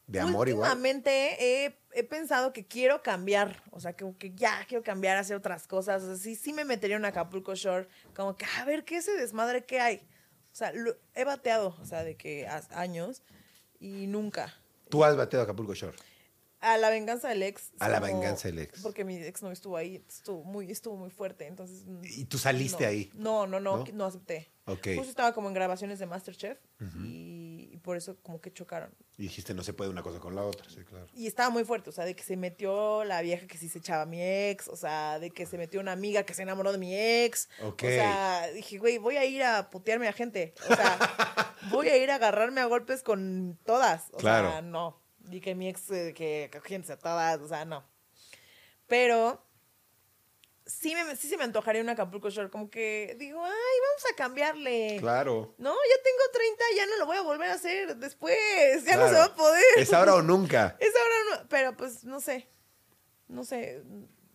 ¿De 0.10 0.20
amor 0.20 0.50
igual? 0.50 0.70
Últimamente 0.72 1.66
he, 1.66 1.78
he 1.94 2.04
pensado 2.04 2.52
que 2.52 2.66
quiero 2.66 3.04
cambiar, 3.04 3.62
o 3.72 3.80
sea, 3.80 3.94
que, 3.94 4.12
que 4.18 4.34
ya 4.34 4.66
quiero 4.68 4.84
cambiar, 4.84 5.18
hacer 5.18 5.36
otras 5.36 5.68
cosas. 5.68 6.02
O 6.04 6.08
sea, 6.08 6.16
sí, 6.18 6.36
sí 6.36 6.52
me 6.52 6.66
metería 6.66 6.96
en 6.98 7.06
Acapulco 7.06 7.54
Shore, 7.56 7.88
como 8.16 8.36
que 8.36 8.46
a 8.58 8.66
ver 8.66 8.84
qué 8.86 8.98
ese 8.98 9.16
desmadre 9.16 9.66
que 9.66 9.80
hay. 9.80 9.98
O 10.52 10.56
sea, 10.56 10.72
lo- 10.74 10.96
he 11.14 11.24
bateado, 11.26 11.76
o 11.80 11.86
sea, 11.86 12.04
de 12.04 12.18
que 12.18 12.48
hace 12.48 12.74
años 12.74 13.22
y 13.80 14.08
nunca. 14.08 14.54
Tú 14.90 15.04
has 15.04 15.16
bateado 15.16 15.44
Acapulco 15.44 15.74
Shore. 15.76 15.96
A 16.62 16.78
la 16.78 16.90
venganza 16.90 17.30
del 17.30 17.44
ex. 17.44 17.72
A 17.80 17.88
la 17.88 18.02
venganza 18.02 18.50
del 18.50 18.60
ex. 18.60 18.82
Porque 18.82 19.06
mi 19.06 19.16
ex 19.16 19.42
no 19.42 19.50
estuvo 19.52 19.78
ahí, 19.78 20.04
estuvo 20.10 20.44
muy, 20.44 20.70
estuvo 20.70 20.98
muy 20.98 21.10
fuerte, 21.10 21.48
entonces. 21.48 21.86
mm, 21.86 22.02
¿Y 22.04 22.26
tú 22.26 22.38
saliste 22.38 22.84
no. 22.84 22.90
ahí? 22.90 23.12
No, 23.14 23.48
no, 23.48 23.60
no, 23.62 23.78
¿No? 23.78 23.86
no 23.94 24.06
acepté. 24.06 24.52
Ok. 24.66 24.88
Justo 24.98 25.10
estaba 25.10 25.34
como 25.34 25.48
en 25.48 25.54
grabaciones 25.54 26.00
de 26.00 26.06
Masterchef 26.08 26.58
y, 27.02 27.06
y 27.06 27.29
por 27.90 27.98
eso 27.98 28.18
como 28.22 28.40
que 28.40 28.54
chocaron. 28.54 28.94
Y 29.18 29.24
dijiste, 29.24 29.56
no 29.56 29.64
se 29.64 29.74
puede 29.74 29.90
una 29.90 30.04
cosa 30.04 30.20
con 30.20 30.36
la 30.36 30.44
otra, 30.44 30.70
sí, 30.70 30.84
claro. 30.84 31.08
Y 31.16 31.26
estaba 31.26 31.50
muy 31.50 31.64
fuerte, 31.64 31.90
o 31.90 31.92
sea, 31.92 32.06
de 32.06 32.16
que 32.16 32.22
se 32.22 32.38
metió 32.38 33.04
la 33.04 33.24
vieja 33.24 33.48
que 33.48 33.58
sí 33.58 33.68
se 33.68 33.80
echaba 33.80 34.04
a 34.04 34.06
mi 34.06 34.22
ex, 34.22 34.68
o 34.68 34.76
sea, 34.76 35.18
de 35.18 35.32
que 35.32 35.48
se 35.48 35.58
metió 35.58 35.80
una 35.82 35.94
amiga 35.94 36.22
que 36.22 36.36
se 36.36 36.44
enamoró 36.44 36.72
de 36.72 36.78
mi 36.78 36.96
ex. 36.96 37.50
Ok. 37.64 37.82
O 37.84 37.88
sea, 37.88 38.48
dije, 38.54 38.78
güey, 38.78 39.00
voy 39.00 39.18
a 39.18 39.26
ir 39.26 39.42
a 39.42 39.72
putearme 39.72 40.08
a 40.08 40.14
gente. 40.14 40.54
O 40.70 40.76
sea, 40.76 41.00
voy 41.72 41.90
a 41.90 41.98
ir 41.98 42.12
a 42.12 42.16
agarrarme 42.16 42.62
a 42.62 42.66
golpes 42.68 43.02
con 43.02 43.58
todas. 43.66 44.10
O 44.12 44.18
Claro. 44.18 44.52
sea, 44.52 44.62
no. 44.62 45.02
Y 45.32 45.42
que 45.42 45.56
mi 45.56 45.68
ex, 45.68 45.90
eh, 45.90 46.14
que 46.14 46.52
cogiéndose 46.54 46.94
a 46.94 47.00
todas, 47.00 47.40
o 47.42 47.48
sea, 47.48 47.66
no. 47.66 47.84
Pero 48.86 49.44
sí, 50.70 50.94
me, 50.94 51.16
sí 51.16 51.28
se 51.28 51.38
me 51.38 51.44
antojaría 51.44 51.82
un 51.82 51.90
Acapulco 51.90 52.30
Shore, 52.30 52.50
como 52.50 52.70
que 52.70 53.16
digo, 53.20 53.44
ay, 53.44 53.52
vamos 53.52 54.06
a 54.12 54.16
cambiarle. 54.16 54.98
Claro. 55.00 55.54
No, 55.58 55.72
ya 55.74 56.04
tengo 56.04 56.24
30, 56.32 56.64
ya 56.78 56.86
no 56.86 56.98
lo 56.98 57.06
voy 57.06 57.18
a 57.18 57.22
volver 57.22 57.50
a 57.50 57.54
hacer 57.54 57.98
después, 57.98 58.38
ya 58.86 58.98
no 58.98 59.08
se 59.08 59.16
va 59.16 59.26
a 59.26 59.36
poder. 59.36 59.64
Es 59.78 59.92
ahora 59.94 60.16
o 60.16 60.22
nunca. 60.22 60.78
Es 60.80 60.94
ahora 60.96 61.42
no, 61.42 61.50
pero 61.50 61.76
pues 61.76 62.04
no 62.04 62.20
sé. 62.22 62.48
No 63.28 63.44
sé. 63.44 63.84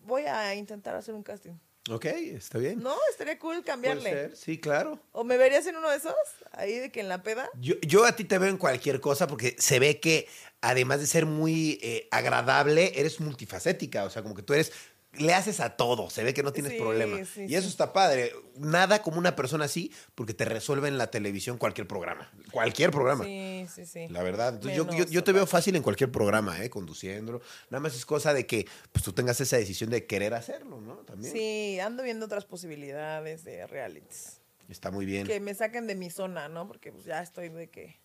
Voy 0.03 0.22
a 0.22 0.55
intentar 0.55 0.95
hacer 0.95 1.14
un 1.14 1.22
casting. 1.22 1.55
Ok, 1.91 2.07
está 2.07 2.59
bien. 2.59 2.82
No, 2.82 2.97
estaría 3.11 3.39
cool 3.39 3.57
Puede 3.57 3.64
cambiarle. 3.64 4.11
ser, 4.11 4.37
Sí, 4.37 4.59
claro. 4.59 4.99
¿O 5.12 5.22
me 5.22 5.37
verías 5.37 5.66
en 5.66 5.76
uno 5.76 5.91
de 5.91 5.99
esos? 5.99 6.14
Ahí 6.53 6.78
de 6.78 6.91
que 6.91 7.01
en 7.01 7.11
la 7.11 7.22
peda. 7.22 7.51
Yo, 7.61 7.74
yo 7.82 8.07
a 8.07 8.16
ti 8.16 8.24
te 8.24 8.39
veo 8.39 8.49
en 8.49 8.57
cualquier 8.57 9.01
cosa 9.01 9.26
porque 9.26 9.55
se 9.59 9.78
ve 9.78 10.01
que 10.01 10.26
además 10.62 11.01
de 11.01 11.07
ser 11.07 11.26
muy 11.26 11.78
eh, 11.82 12.09
agradable, 12.11 12.99
eres 12.99 13.20
multifacética. 13.20 14.05
O 14.05 14.11
sea, 14.11 14.22
como 14.22 14.35
que 14.35 14.43
tú 14.43 14.55
eres, 14.55 14.72
le 15.19 15.35
haces 15.35 15.61
a 15.61 15.77
todo. 15.77 16.11
Se 16.11 16.23
ve 16.25 16.35
que 16.35 16.43
no 16.43 16.53
tienes 16.53 16.73
Sí, 16.73 16.79
problema. 16.79 17.25
sí, 17.25 17.47
y 17.49 17.55
eso 17.55 17.62
sí. 17.65 17.69
está 17.71 17.93
padre. 17.93 18.33
Nada 18.57 19.03
como 19.03 19.19
una 19.19 19.35
persona 19.37 19.65
así 19.65 19.93
porque 20.15 20.35
te 20.35 20.45
resuelve 20.45 20.89
en 20.89 20.99
la 20.99 21.11
televisión 21.11 21.59
cualquier 21.59 21.87
programa. 21.87 22.31
Cualquier 22.53 22.91
programa. 22.91 23.25
Sí, 23.25 23.67
sí, 23.75 23.87
sí. 23.87 24.09
La 24.09 24.23
verdad. 24.23 24.55
Entonces, 24.55 24.77
yo, 24.77 24.91
yo, 24.93 25.05
yo 25.07 25.25
te 25.25 25.33
veo 25.33 25.47
fácil 25.47 25.77
en 25.77 25.83
cualquier 25.83 26.11
programa, 26.12 26.62
¿eh? 26.62 26.71
Conduciendo. 26.71 27.41
Nada 27.71 27.81
más 27.81 27.95
es 27.95 28.07
cosa 28.07 28.33
de 28.35 28.47
que 28.47 28.67
pues, 28.93 29.05
tú 29.05 29.12
tengas 29.12 29.41
esa 29.41 29.57
decisión 29.57 29.91
de 29.91 30.07
querer 30.07 30.35
hacerlo, 30.35 30.81
¿no? 30.81 30.97
También. 30.99 31.33
Sí, 31.33 31.79
ando 31.81 32.03
viendo 32.03 32.27
otras 32.27 32.45
posibilidades 32.45 33.45
de 33.45 33.67
realities. 33.67 34.41
Está 34.69 34.91
muy 34.91 35.05
bien. 35.05 35.27
Que 35.27 35.41
me 35.41 35.55
saquen 35.55 35.87
de 35.87 35.95
mi 35.95 36.11
zona, 36.11 36.49
¿no? 36.49 36.67
Porque 36.67 36.91
pues 36.93 37.05
ya 37.05 37.21
estoy 37.23 37.49
de 37.51 37.69
que... 37.69 38.01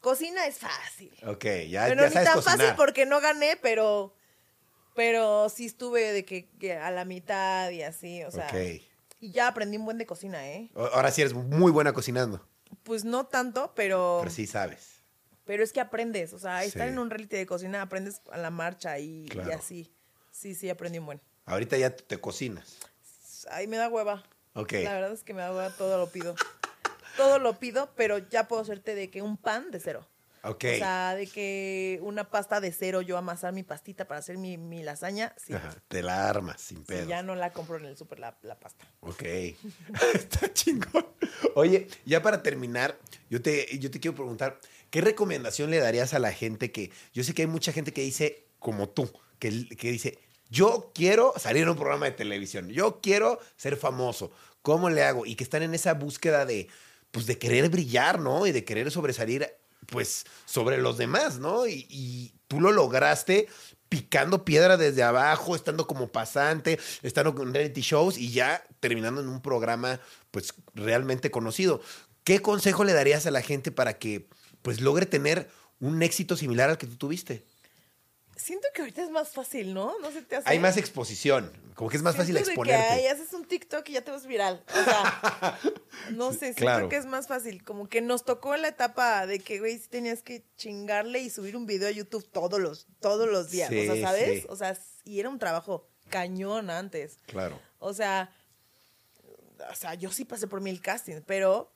Cocina 0.00 0.46
es 0.46 0.58
fácil. 0.58 1.10
Ok, 1.26 1.44
ya, 1.68 1.86
pero 1.88 2.02
ya 2.02 2.08
ni 2.08 2.12
sabes 2.12 2.28
tan 2.28 2.34
cocinar. 2.34 2.58
fácil 2.58 2.74
porque 2.76 3.06
no 3.06 3.20
gané, 3.20 3.56
pero... 3.60 4.14
Pero 4.96 5.48
sí 5.50 5.66
estuve 5.66 6.12
de 6.12 6.24
que, 6.24 6.48
que 6.58 6.72
a 6.76 6.90
la 6.90 7.04
mitad 7.04 7.70
y 7.70 7.82
así, 7.82 8.24
o 8.24 8.30
sea... 8.32 8.46
Ok. 8.48 8.82
Y 9.20 9.30
ya 9.30 9.48
aprendí 9.48 9.76
un 9.76 9.84
buen 9.84 9.98
de 9.98 10.06
cocina, 10.06 10.46
¿eh? 10.48 10.70
O- 10.74 10.84
Ahora 10.86 11.10
sí 11.10 11.20
eres 11.22 11.32
muy 11.34 11.70
buena 11.70 11.92
cocinando. 11.92 12.44
Pues 12.82 13.04
no 13.04 13.26
tanto, 13.26 13.72
pero, 13.74 14.18
Pero 14.22 14.30
sí 14.34 14.46
sabes. 14.46 15.02
pero 15.44 15.62
es 15.62 15.72
que 15.72 15.80
aprendes. 15.80 16.32
O 16.32 16.38
sea, 16.38 16.64
estar 16.64 16.86
Sí. 16.88 16.92
en 16.92 16.98
un 16.98 17.08
reality 17.10 17.36
de 17.36 17.46
cocina 17.46 17.82
aprendes 17.82 18.20
a 18.30 18.36
la 18.38 18.50
marcha 18.50 18.98
y, 18.98 19.24
y 19.24 19.28
Claro. 19.28 19.54
así. 19.54 19.90
Sí, 20.32 20.54
sí, 20.54 20.68
aprendí 20.68 20.98
un 20.98 21.06
buen. 21.06 21.20
Ahorita 21.46 21.76
ya 21.78 21.94
te 21.94 22.18
cocinas. 22.20 22.76
Ay, 23.50 23.66
me 23.68 23.76
da 23.76 23.88
hueva. 23.88 24.24
Ok. 24.54 24.72
La 24.84 24.92
verdad 24.94 25.12
es 25.12 25.22
que 25.22 25.32
me 25.34 25.40
da 25.42 25.50
hueva, 25.50 25.70
todo 25.76 25.96
lo 25.98 26.10
pido. 26.10 26.34
todo 27.16 27.38
lo 27.38 27.58
pido, 27.58 27.90
pero 27.96 28.18
ya 28.18 28.46
puedo 28.48 28.60
hacerte 28.62 28.94
de 28.94 29.10
que 29.10 29.22
un 29.22 29.36
pan 29.38 29.70
de 29.70 29.80
cero. 29.80 30.06
Ok. 30.48 30.64
O 30.74 30.76
sea, 30.78 31.14
de 31.14 31.26
que 31.26 31.98
una 32.02 32.30
pasta 32.30 32.60
de 32.60 32.72
cero, 32.72 33.02
yo 33.02 33.18
amasar 33.18 33.52
mi 33.52 33.62
pastita 33.62 34.06
para 34.06 34.20
hacer 34.20 34.38
mi, 34.38 34.56
mi 34.56 34.82
lasaña, 34.82 35.34
sí. 35.36 35.52
Ajá, 35.54 35.74
te 35.88 36.02
la 36.02 36.28
armas 36.28 36.60
sin 36.60 36.78
Sí, 36.78 36.84
pedo. 36.86 37.08
ya 37.08 37.22
no 37.22 37.34
la 37.34 37.52
compro 37.52 37.76
en 37.78 37.84
el 37.86 37.96
súper 37.96 38.20
la, 38.20 38.36
la 38.42 38.58
pasta. 38.58 38.84
Ok. 39.00 39.22
Está 40.14 40.52
chingón. 40.52 41.06
Oye, 41.54 41.88
ya 42.04 42.22
para 42.22 42.42
terminar, 42.42 42.98
yo 43.30 43.42
te, 43.42 43.78
yo 43.78 43.90
te 43.90 44.00
quiero 44.00 44.14
preguntar, 44.14 44.60
¿qué 44.90 45.00
recomendación 45.00 45.70
le 45.70 45.78
darías 45.78 46.14
a 46.14 46.18
la 46.18 46.32
gente 46.32 46.70
que, 46.72 46.90
yo 47.12 47.24
sé 47.24 47.34
que 47.34 47.42
hay 47.42 47.48
mucha 47.48 47.72
gente 47.72 47.92
que 47.92 48.02
dice, 48.02 48.46
como 48.58 48.88
tú, 48.88 49.10
que, 49.38 49.68
que 49.76 49.90
dice, 49.90 50.18
yo 50.48 50.92
quiero 50.94 51.34
salir 51.36 51.64
en 51.64 51.70
un 51.70 51.76
programa 51.76 52.06
de 52.06 52.12
televisión, 52.12 52.68
yo 52.68 53.00
quiero 53.00 53.40
ser 53.56 53.76
famoso, 53.76 54.30
¿cómo 54.62 54.90
le 54.90 55.02
hago? 55.02 55.26
Y 55.26 55.34
que 55.34 55.44
están 55.44 55.62
en 55.62 55.74
esa 55.74 55.94
búsqueda 55.94 56.46
de, 56.46 56.68
pues, 57.10 57.26
de 57.26 57.36
querer 57.38 57.68
brillar, 57.68 58.20
¿no? 58.20 58.46
Y 58.46 58.52
de 58.52 58.64
querer 58.64 58.90
sobresalir, 58.90 59.46
pues, 59.86 60.24
sobre 60.44 60.78
los 60.78 60.98
demás, 60.98 61.38
¿no? 61.38 61.66
Y, 61.66 62.32
tú 62.48 62.60
lo 62.60 62.70
lograste 62.70 63.48
picando 63.88 64.44
piedra 64.44 64.76
desde 64.76 65.02
abajo, 65.02 65.56
estando 65.56 65.88
como 65.88 66.12
pasante, 66.12 66.78
estando 67.02 67.34
con 67.34 67.52
reality 67.52 67.80
shows 67.80 68.18
y 68.18 68.30
ya 68.30 68.62
terminando 68.78 69.20
en 69.20 69.28
un 69.28 69.42
programa, 69.42 70.00
pues, 70.30 70.54
realmente 70.74 71.32
conocido. 71.32 71.80
¿Qué 72.22 72.40
consejo 72.40 72.84
le 72.84 72.92
darías 72.92 73.26
a 73.26 73.32
la 73.32 73.42
gente 73.42 73.72
para 73.72 73.98
que, 73.98 74.28
pues, 74.62 74.80
logre 74.80 75.06
tener 75.06 75.48
un 75.80 76.02
éxito 76.02 76.36
similar 76.36 76.70
al 76.70 76.78
que 76.78 76.86
tú 76.86 76.96
tuviste? 76.96 77.44
Siento 78.36 78.68
que 78.74 78.82
ahorita 78.82 79.02
es 79.02 79.10
más 79.10 79.30
fácil, 79.30 79.72
¿no? 79.72 79.98
No 80.00 80.10
sé, 80.10 80.20
te 80.22 80.36
hace. 80.36 80.48
Hay 80.48 80.58
más 80.58 80.76
exposición, 80.76 81.50
como 81.74 81.88
que 81.88 81.96
es 81.96 82.02
más 82.02 82.16
fácil 82.16 82.34
Siento 82.34 82.48
de 82.48 82.52
exponerte. 82.52 82.86
Que, 82.86 82.92
ay, 82.92 83.06
haces 83.06 83.32
un 83.32 83.46
TikTok 83.46 83.88
y 83.88 83.92
ya 83.92 84.02
te 84.02 84.10
vas 84.10 84.26
viral. 84.26 84.62
O 84.68 84.84
sea, 84.84 85.58
no 86.12 86.32
sé, 86.32 86.38
siento 86.38 86.60
claro. 86.60 86.88
que 86.90 86.96
es 86.96 87.06
más 87.06 87.28
fácil. 87.28 87.64
Como 87.64 87.88
que 87.88 88.02
nos 88.02 88.24
tocó 88.24 88.54
la 88.56 88.68
etapa 88.68 89.26
de 89.26 89.38
que, 89.38 89.58
güey, 89.58 89.78
sí 89.78 89.88
tenías 89.88 90.22
que 90.22 90.44
chingarle 90.56 91.20
y 91.20 91.30
subir 91.30 91.56
un 91.56 91.64
video 91.64 91.88
a 91.88 91.92
YouTube 91.92 92.28
todos 92.30 92.60
los, 92.60 92.86
todos 93.00 93.26
los 93.26 93.50
días. 93.50 93.70
Sí, 93.70 93.88
o 93.88 93.94
sea, 93.94 94.06
¿sabes? 94.08 94.42
sí. 94.42 94.46
O 94.50 94.56
sea, 94.56 94.78
y 95.04 95.18
era 95.18 95.30
un 95.30 95.38
trabajo 95.38 95.88
cañón 96.10 96.68
antes. 96.68 97.18
Claro. 97.26 97.58
O 97.78 97.94
sea, 97.94 98.30
o 99.70 99.74
sea, 99.74 99.94
yo 99.94 100.10
sí 100.10 100.24
pasé 100.24 100.46
por 100.46 100.60
mil 100.60 100.80
castings, 100.80 101.22
pero 101.26 101.72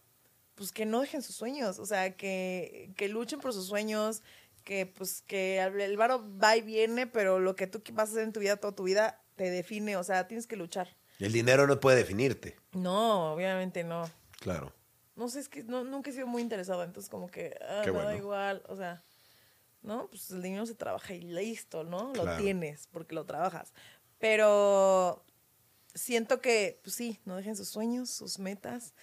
pues 0.54 0.72
que 0.72 0.84
no 0.84 1.00
dejen 1.00 1.22
sus 1.22 1.36
sueños, 1.36 1.78
o 1.78 1.86
sea, 1.86 2.16
que, 2.16 2.92
que 2.96 3.08
luchen 3.08 3.40
por 3.40 3.54
sus 3.54 3.66
sueños, 3.66 4.22
que 4.64 4.86
pues 4.86 5.22
que 5.22 5.60
el 5.60 5.96
varo 5.96 6.24
va 6.38 6.56
y 6.56 6.62
viene, 6.62 7.06
pero 7.06 7.38
lo 7.38 7.56
que 7.56 7.66
tú 7.66 7.82
vas 7.92 8.10
a 8.10 8.12
hacer 8.12 8.24
en 8.24 8.32
tu 8.32 8.40
vida, 8.40 8.56
toda 8.56 8.74
tu 8.74 8.84
vida, 8.84 9.22
te 9.36 9.50
define, 9.50 9.96
o 9.96 10.04
sea, 10.04 10.28
tienes 10.28 10.46
que 10.46 10.56
luchar. 10.56 10.96
El 11.18 11.32
dinero 11.32 11.66
no 11.66 11.80
puede 11.80 11.98
definirte. 11.98 12.56
No, 12.72 13.32
obviamente 13.32 13.84
no. 13.84 14.10
Claro. 14.40 14.72
No 15.16 15.28
sé, 15.28 15.40
es 15.40 15.48
que 15.48 15.62
no, 15.64 15.84
nunca 15.84 16.10
he 16.10 16.12
sido 16.14 16.26
muy 16.26 16.40
interesada, 16.40 16.84
entonces 16.84 17.10
como 17.10 17.30
que 17.30 17.54
ah, 17.68 17.82
me 17.84 17.92
da 17.92 18.16
igual, 18.16 18.62
o 18.68 18.76
sea, 18.76 19.02
¿no? 19.82 20.08
Pues 20.08 20.30
el 20.30 20.42
dinero 20.42 20.64
se 20.64 20.74
trabaja 20.74 21.14
y 21.14 21.20
listo, 21.20 21.84
¿no? 21.84 22.12
Lo 22.14 22.36
tienes 22.36 22.86
porque 22.90 23.14
lo 23.14 23.26
trabajas. 23.26 23.72
Pero 24.18 25.24
siento 25.94 26.40
que, 26.40 26.80
pues 26.82 26.96
sí, 26.96 27.20
no 27.24 27.36
dejen 27.36 27.56
sus 27.56 27.68
sueños, 27.68 28.10
sus 28.10 28.38
metas, 28.38 28.94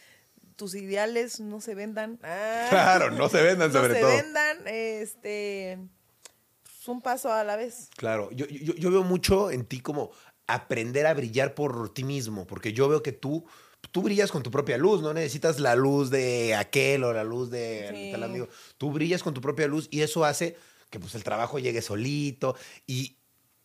tus 0.58 0.76
ideales 0.76 1.39
no 1.39 1.62
se 1.62 1.74
vendan. 1.76 2.20
Ah, 2.24 2.68
Claro, 2.70 3.12
no 3.12 3.30
se 3.30 3.41
vendan 3.41 3.72
no 3.72 3.80
sobre 3.80 3.93
se 3.95 4.01
todo. 4.01 4.10
vendan, 4.12 4.58
este, 4.68 5.80
pues, 6.64 6.88
un 6.88 7.01
paso 7.01 7.32
a 7.32 7.43
la 7.45 7.55
vez. 7.55 7.89
Claro, 7.95 8.30
yo, 8.32 8.45
yo, 8.47 8.74
yo 8.76 8.91
veo 8.91 9.03
mucho 9.03 9.49
en 9.51 9.66
ti 9.66 9.80
como 9.80 10.12
aprender 10.47 11.05
a 11.05 11.14
brillar 11.14 11.53
por 11.55 11.93
ti 11.93 12.03
mismo, 12.03 12.45
porque 12.47 12.74
yo 12.74 12.88
veo 12.89 13.03
que 13.03 13.12
tú, 13.12 13.45
tú 13.91 14.01
brillas 14.01 14.32
con 14.32 14.43
tu 14.43 14.51
propia 14.51 14.78
luz, 14.78 15.01
no 15.01 15.14
necesitas 15.14 15.60
la 15.60 15.76
luz 15.76 16.10
de 16.10 16.55
aquel 16.55 17.03
o 17.03 17.14
la 17.14 17.24
luz 17.24 17.49
de 17.51 17.89
Sí. 17.91 18.10
tal 18.12 18.24
amigo. 18.24 18.47
Tú 18.78 18.91
brillas 18.91 19.24
con 19.24 19.34
tu 19.34 19.41
propia 19.41 19.68
luz 19.68 19.88
y 19.91 20.01
eso 20.01 20.24
hace 20.26 20.58
que 20.89 20.99
pues 21.01 21.16
el 21.16 21.24
trabajo 21.26 21.60
llegue 21.60 21.82
solito. 21.82 22.55
Y 22.86 23.16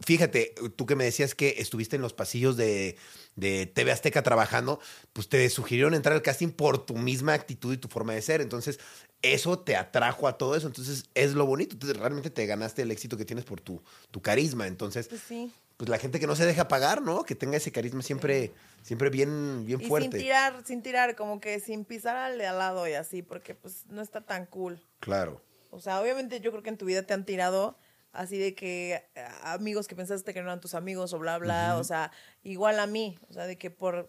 fíjate, 0.05 0.55
tú 0.77 0.87
que 0.87 0.97
me 0.97 1.05
decías 1.05 1.35
que 1.35 1.57
estuviste 1.59 1.97
en 1.97 2.03
los 2.03 2.13
pasillos 2.13 2.57
de, 2.57 2.97
de 3.37 3.67
TV 3.67 3.93
Azteca 3.93 4.23
trabajando, 4.23 4.81
pues 5.13 5.29
te 5.29 5.49
sugirieron 5.51 5.95
entrar 5.95 6.15
al 6.15 6.23
casting 6.23 6.49
por 6.49 6.85
tu 6.85 6.95
misma 6.95 7.35
actitud 7.35 7.73
y 7.73 7.77
tu 7.79 7.89
forma 7.89 8.15
de 8.15 8.23
ser. 8.23 8.41
Entonces, 8.41 8.79
eso 9.23 9.59
te 9.59 9.77
atrajo 9.77 10.27
a 10.29 10.37
todo 10.39 10.57
eso. 10.57 10.67
Entonces, 10.67 11.05
es 11.15 11.35
lo 11.35 11.47
bonito. 11.47 11.75
Entonces, 11.75 11.97
realmente 11.99 12.31
te 12.31 12.47
ganaste 12.47 12.83
el 12.83 12.91
éxito 12.91 13.17
que 13.17 13.25
tienes 13.25 13.45
por 13.45 13.61
tu, 13.61 13.83
tu 14.11 14.21
carisma. 14.21 14.67
Entonces, 14.67 15.09
Pues 15.09 15.21
sí. 15.23 15.53
pues 15.77 15.89
la 15.89 15.99
gente 15.99 16.19
que 16.21 16.27
no 16.27 16.35
se 16.37 16.45
deja 16.47 16.69
pagar, 16.69 17.03
¿no? 17.03 17.25
Que 17.25 17.35
tenga 17.35 17.57
ese 17.57 17.71
carisma 17.73 18.03
siempre, 18.03 18.53
siempre 18.83 19.11
bien, 19.11 19.65
bien 19.65 19.81
Y 19.81 19.87
fuerte. 19.87 20.11
sin 20.19 20.21
tirar, 20.27 20.63
sin 20.67 20.83
tirar, 20.83 21.17
como 21.17 21.41
que 21.41 21.61
sin 21.61 21.85
pisar 21.85 22.17
al 22.17 22.39
de 22.39 22.47
al 22.47 22.59
lado 22.59 22.89
y 22.89 22.95
así, 22.95 23.23
porque 23.23 23.55
pues 23.55 23.85
no 23.89 24.03
está 24.03 24.21
tan 24.23 24.47
cool. 24.47 24.81
Claro. 25.01 25.41
O 25.71 25.81
sea, 25.81 26.01
obviamente 26.01 26.41
yo 26.41 26.51
creo 26.51 26.63
que 26.63 26.69
en 26.71 26.77
tu 26.77 26.85
vida 26.85 27.03
te 27.05 27.15
han 27.15 27.25
tirado 27.25 27.79
así 28.13 28.39
de 28.39 28.55
que 28.55 29.05
amigos 29.43 29.89
que 29.89 29.97
pensaste 29.97 30.33
que 30.35 30.41
no 30.41 30.47
eran 30.49 30.61
tus 30.61 30.75
amigos 30.75 31.13
o 31.13 31.19
bla, 31.19 31.39
bla. 31.39 31.77
O 31.79 31.85
sea, 31.85 32.11
igual 32.43 32.79
a 32.81 32.87
mí. 32.87 33.19
O 33.29 33.33
sea, 33.33 33.47
de 33.47 33.57
que 33.59 33.71
por, 33.71 34.09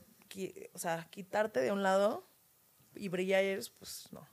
o 0.74 0.78
sea, 0.80 1.08
quitarte 1.10 1.60
de 1.62 1.72
un 1.72 1.84
lado 1.84 2.28
y 2.95 3.08
brillar, 3.10 3.43
pues 3.80 4.08
no. 4.12 4.28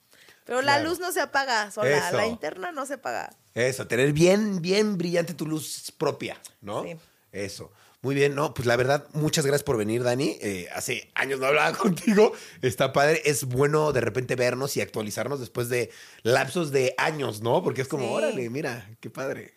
Pero 0.45 0.62
la 0.62 0.75
Claro. 0.75 0.89
luz 0.91 0.99
no 0.99 1.12
se 1.12 1.21
apaga 1.21 1.71
sola, 1.71 2.09
Eso. 2.09 2.16
la 2.16 2.27
interna 2.27 2.73
no 2.73 2.85
se 2.87 2.95
apaga. 2.95 3.31
Eso, 3.55 3.87
tener 3.87 4.12
bien, 4.12 4.61
bien 4.61 4.99
brillante 4.99 5.35
tu 5.35 5.47
luz 5.47 5.93
propia, 5.97 6.41
¿no? 6.61 6.83
Sí. 6.83 6.97
Eso. 7.33 7.73
Muy 8.03 8.14
bien, 8.14 8.35
no, 8.35 8.55
pues 8.55 8.66
la 8.66 8.77
verdad, 8.77 9.07
muchas 9.12 9.45
gracias 9.45 9.62
por 9.62 9.77
venir, 9.77 10.03
Dani. 10.03 10.39
Eh, 10.41 10.68
hace 10.75 11.11
años 11.14 11.39
no 11.39 11.47
hablaba 11.47 11.73
contigo. 11.79 12.33
Está 12.62 12.93
padre. 12.95 13.21
Es 13.27 13.45
bueno 13.45 13.93
de 13.93 14.01
repente 14.01 14.37
vernos 14.37 14.77
y 14.77 14.81
actualizarnos 14.81 15.39
después 15.39 15.68
de 15.68 15.91
lapsos 16.23 16.71
de 16.73 16.95
años, 16.97 17.43
¿no? 17.43 17.62
Porque 17.62 17.83
es 17.83 17.89
como, 17.89 18.05
Sí. 18.09 18.12
órale, 18.14 18.49
mira, 18.51 18.89
qué 19.01 19.11
padre. 19.11 19.53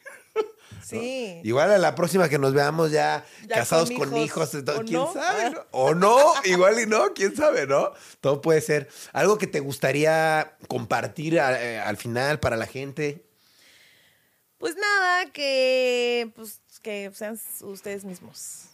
Sí. 0.85 1.39
Igual 1.43 1.71
a 1.71 1.77
la 1.77 1.95
próxima 1.95 2.27
que 2.29 2.37
nos 2.37 2.53
veamos 2.53 2.91
ya, 2.91 3.25
Ya 3.47 3.55
casados 3.55 3.89
con 3.89 4.09
con 4.09 4.17
hijos, 4.17 4.25
hijos, 4.49 4.53
entonces, 4.55 4.81
¿o 4.83 4.85
quién 4.85 4.99
no? 4.99 5.13
sabe, 5.13 5.43
Ah. 5.43 5.49
¿no? 5.51 5.61
O 5.71 5.95
no, 5.95 6.17
igual 6.45 6.79
y 6.79 6.85
no, 6.85 7.13
quién 7.13 7.35
sabe, 7.35 7.65
¿no? 7.67 7.91
Todo 8.21 8.41
puede 8.41 8.61
ser. 8.61 8.89
Algo 9.13 9.37
que 9.37 9.47
te 9.47 9.59
gustaría 9.61 10.55
compartir 10.67 11.39
a- 11.39 11.61
eh, 11.61 11.79
al 11.79 11.97
final 11.97 12.39
para 12.39 12.57
la 12.57 12.65
gente. 12.67 13.25
Pues 14.57 14.75
nada, 14.75 15.31
que 15.31 16.31
pues 16.35 16.61
que 16.81 17.11
sean 17.13 17.39
ustedes 17.61 18.03
mismos. 18.05 18.65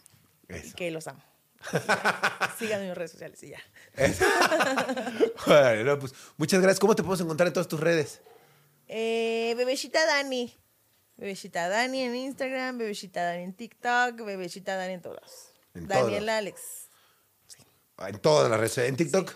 Y 0.48 0.72
que 0.72 0.90
los 0.90 1.06
amo. 1.06 1.22
Síganme 2.58 2.84
en 2.84 2.88
mis 2.88 2.96
redes 2.96 3.10
sociales 3.12 3.42
y 3.42 3.50
ya. 3.50 3.60
Órale, 5.46 5.84
no, 5.84 5.98
pues, 5.98 6.12
muchas 6.36 6.60
gracias. 6.60 6.80
¿Cómo 6.80 6.94
te 6.94 7.02
podemos 7.02 7.20
encontrar 7.20 7.46
en 7.48 7.52
todas 7.52 7.68
tus 7.68 7.80
redes? 7.80 8.20
Eh, 8.88 9.54
bebecita 9.56 10.04
Dani. 10.06 10.56
Bebecita 11.20 11.68
Dani 11.68 12.00
en 12.00 12.14
Instagram, 12.16 12.78
Bebecita 12.78 13.22
Dani 13.22 13.42
en 13.42 13.52
TikTok, 13.52 14.24
Bebecita 14.24 14.76
Dani 14.76 14.94
en 14.94 15.02
todos. 15.02 15.52
En 15.74 15.86
Daniel 15.86 16.24
todos. 16.24 16.28
Alex. 16.30 16.60
En 17.98 18.18
todas 18.20 18.50
las 18.50 18.58
redes. 18.58 18.78
¿En 18.78 18.96
TikTok? 18.96 19.34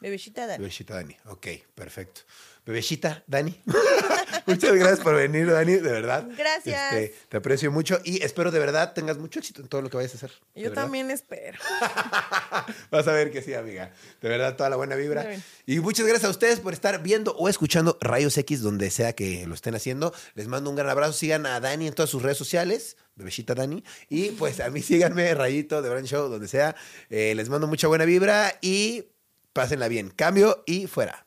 Bebecita 0.00 0.46
Dani. 0.46 0.60
Bebecita 0.60 0.94
Dani. 0.94 1.14
Ok, 1.26 1.48
perfecto. 1.74 2.22
Bebecita 2.64 3.24
Dani. 3.26 3.60
Muchas 4.46 4.74
gracias 4.74 5.00
por 5.00 5.14
venir, 5.14 5.50
Dani, 5.50 5.74
de 5.74 5.80
verdad. 5.80 6.26
Gracias. 6.36 6.92
Este, 6.92 7.14
te 7.28 7.36
aprecio 7.36 7.70
mucho 7.70 8.00
y 8.04 8.22
espero 8.22 8.50
de 8.50 8.58
verdad 8.58 8.92
tengas 8.92 9.18
mucho 9.18 9.38
éxito 9.38 9.62
en 9.62 9.68
todo 9.68 9.82
lo 9.82 9.90
que 9.90 9.96
vayas 9.96 10.14
a 10.14 10.16
hacer. 10.16 10.32
Yo 10.54 10.72
también 10.72 11.10
espero. 11.10 11.58
Vas 12.90 13.06
a 13.08 13.12
ver 13.12 13.30
que 13.30 13.42
sí, 13.42 13.54
amiga. 13.54 13.92
De 14.20 14.28
verdad, 14.28 14.56
toda 14.56 14.70
la 14.70 14.76
buena 14.76 14.96
vibra. 14.96 15.26
Y 15.66 15.80
muchas 15.80 16.06
gracias 16.06 16.28
a 16.28 16.30
ustedes 16.30 16.60
por 16.60 16.72
estar 16.72 17.02
viendo 17.02 17.34
o 17.36 17.48
escuchando 17.48 17.98
Rayos 18.00 18.36
X 18.38 18.62
donde 18.62 18.90
sea 18.90 19.12
que 19.12 19.46
lo 19.46 19.54
estén 19.54 19.74
haciendo. 19.74 20.12
Les 20.34 20.48
mando 20.48 20.70
un 20.70 20.76
gran 20.76 20.90
abrazo. 20.90 21.12
Sigan 21.12 21.46
a 21.46 21.60
Dani 21.60 21.86
en 21.86 21.94
todas 21.94 22.10
sus 22.10 22.22
redes 22.22 22.38
sociales. 22.38 22.96
Bebecita 23.14 23.54
Dani. 23.54 23.84
Y 24.08 24.30
pues 24.30 24.60
a 24.60 24.70
mí 24.70 24.82
síganme, 24.82 25.34
Rayito, 25.34 25.82
de 25.82 25.90
Brand 25.90 26.06
Show, 26.06 26.28
donde 26.28 26.48
sea. 26.48 26.74
Eh, 27.10 27.34
les 27.36 27.48
mando 27.48 27.66
mucha 27.66 27.88
buena 27.88 28.04
vibra 28.04 28.58
y 28.60 29.04
pásenla 29.52 29.88
bien. 29.88 30.10
Cambio 30.10 30.62
y 30.66 30.86
fuera. 30.86 31.26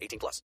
18 0.01 0.19
plus. 0.19 0.43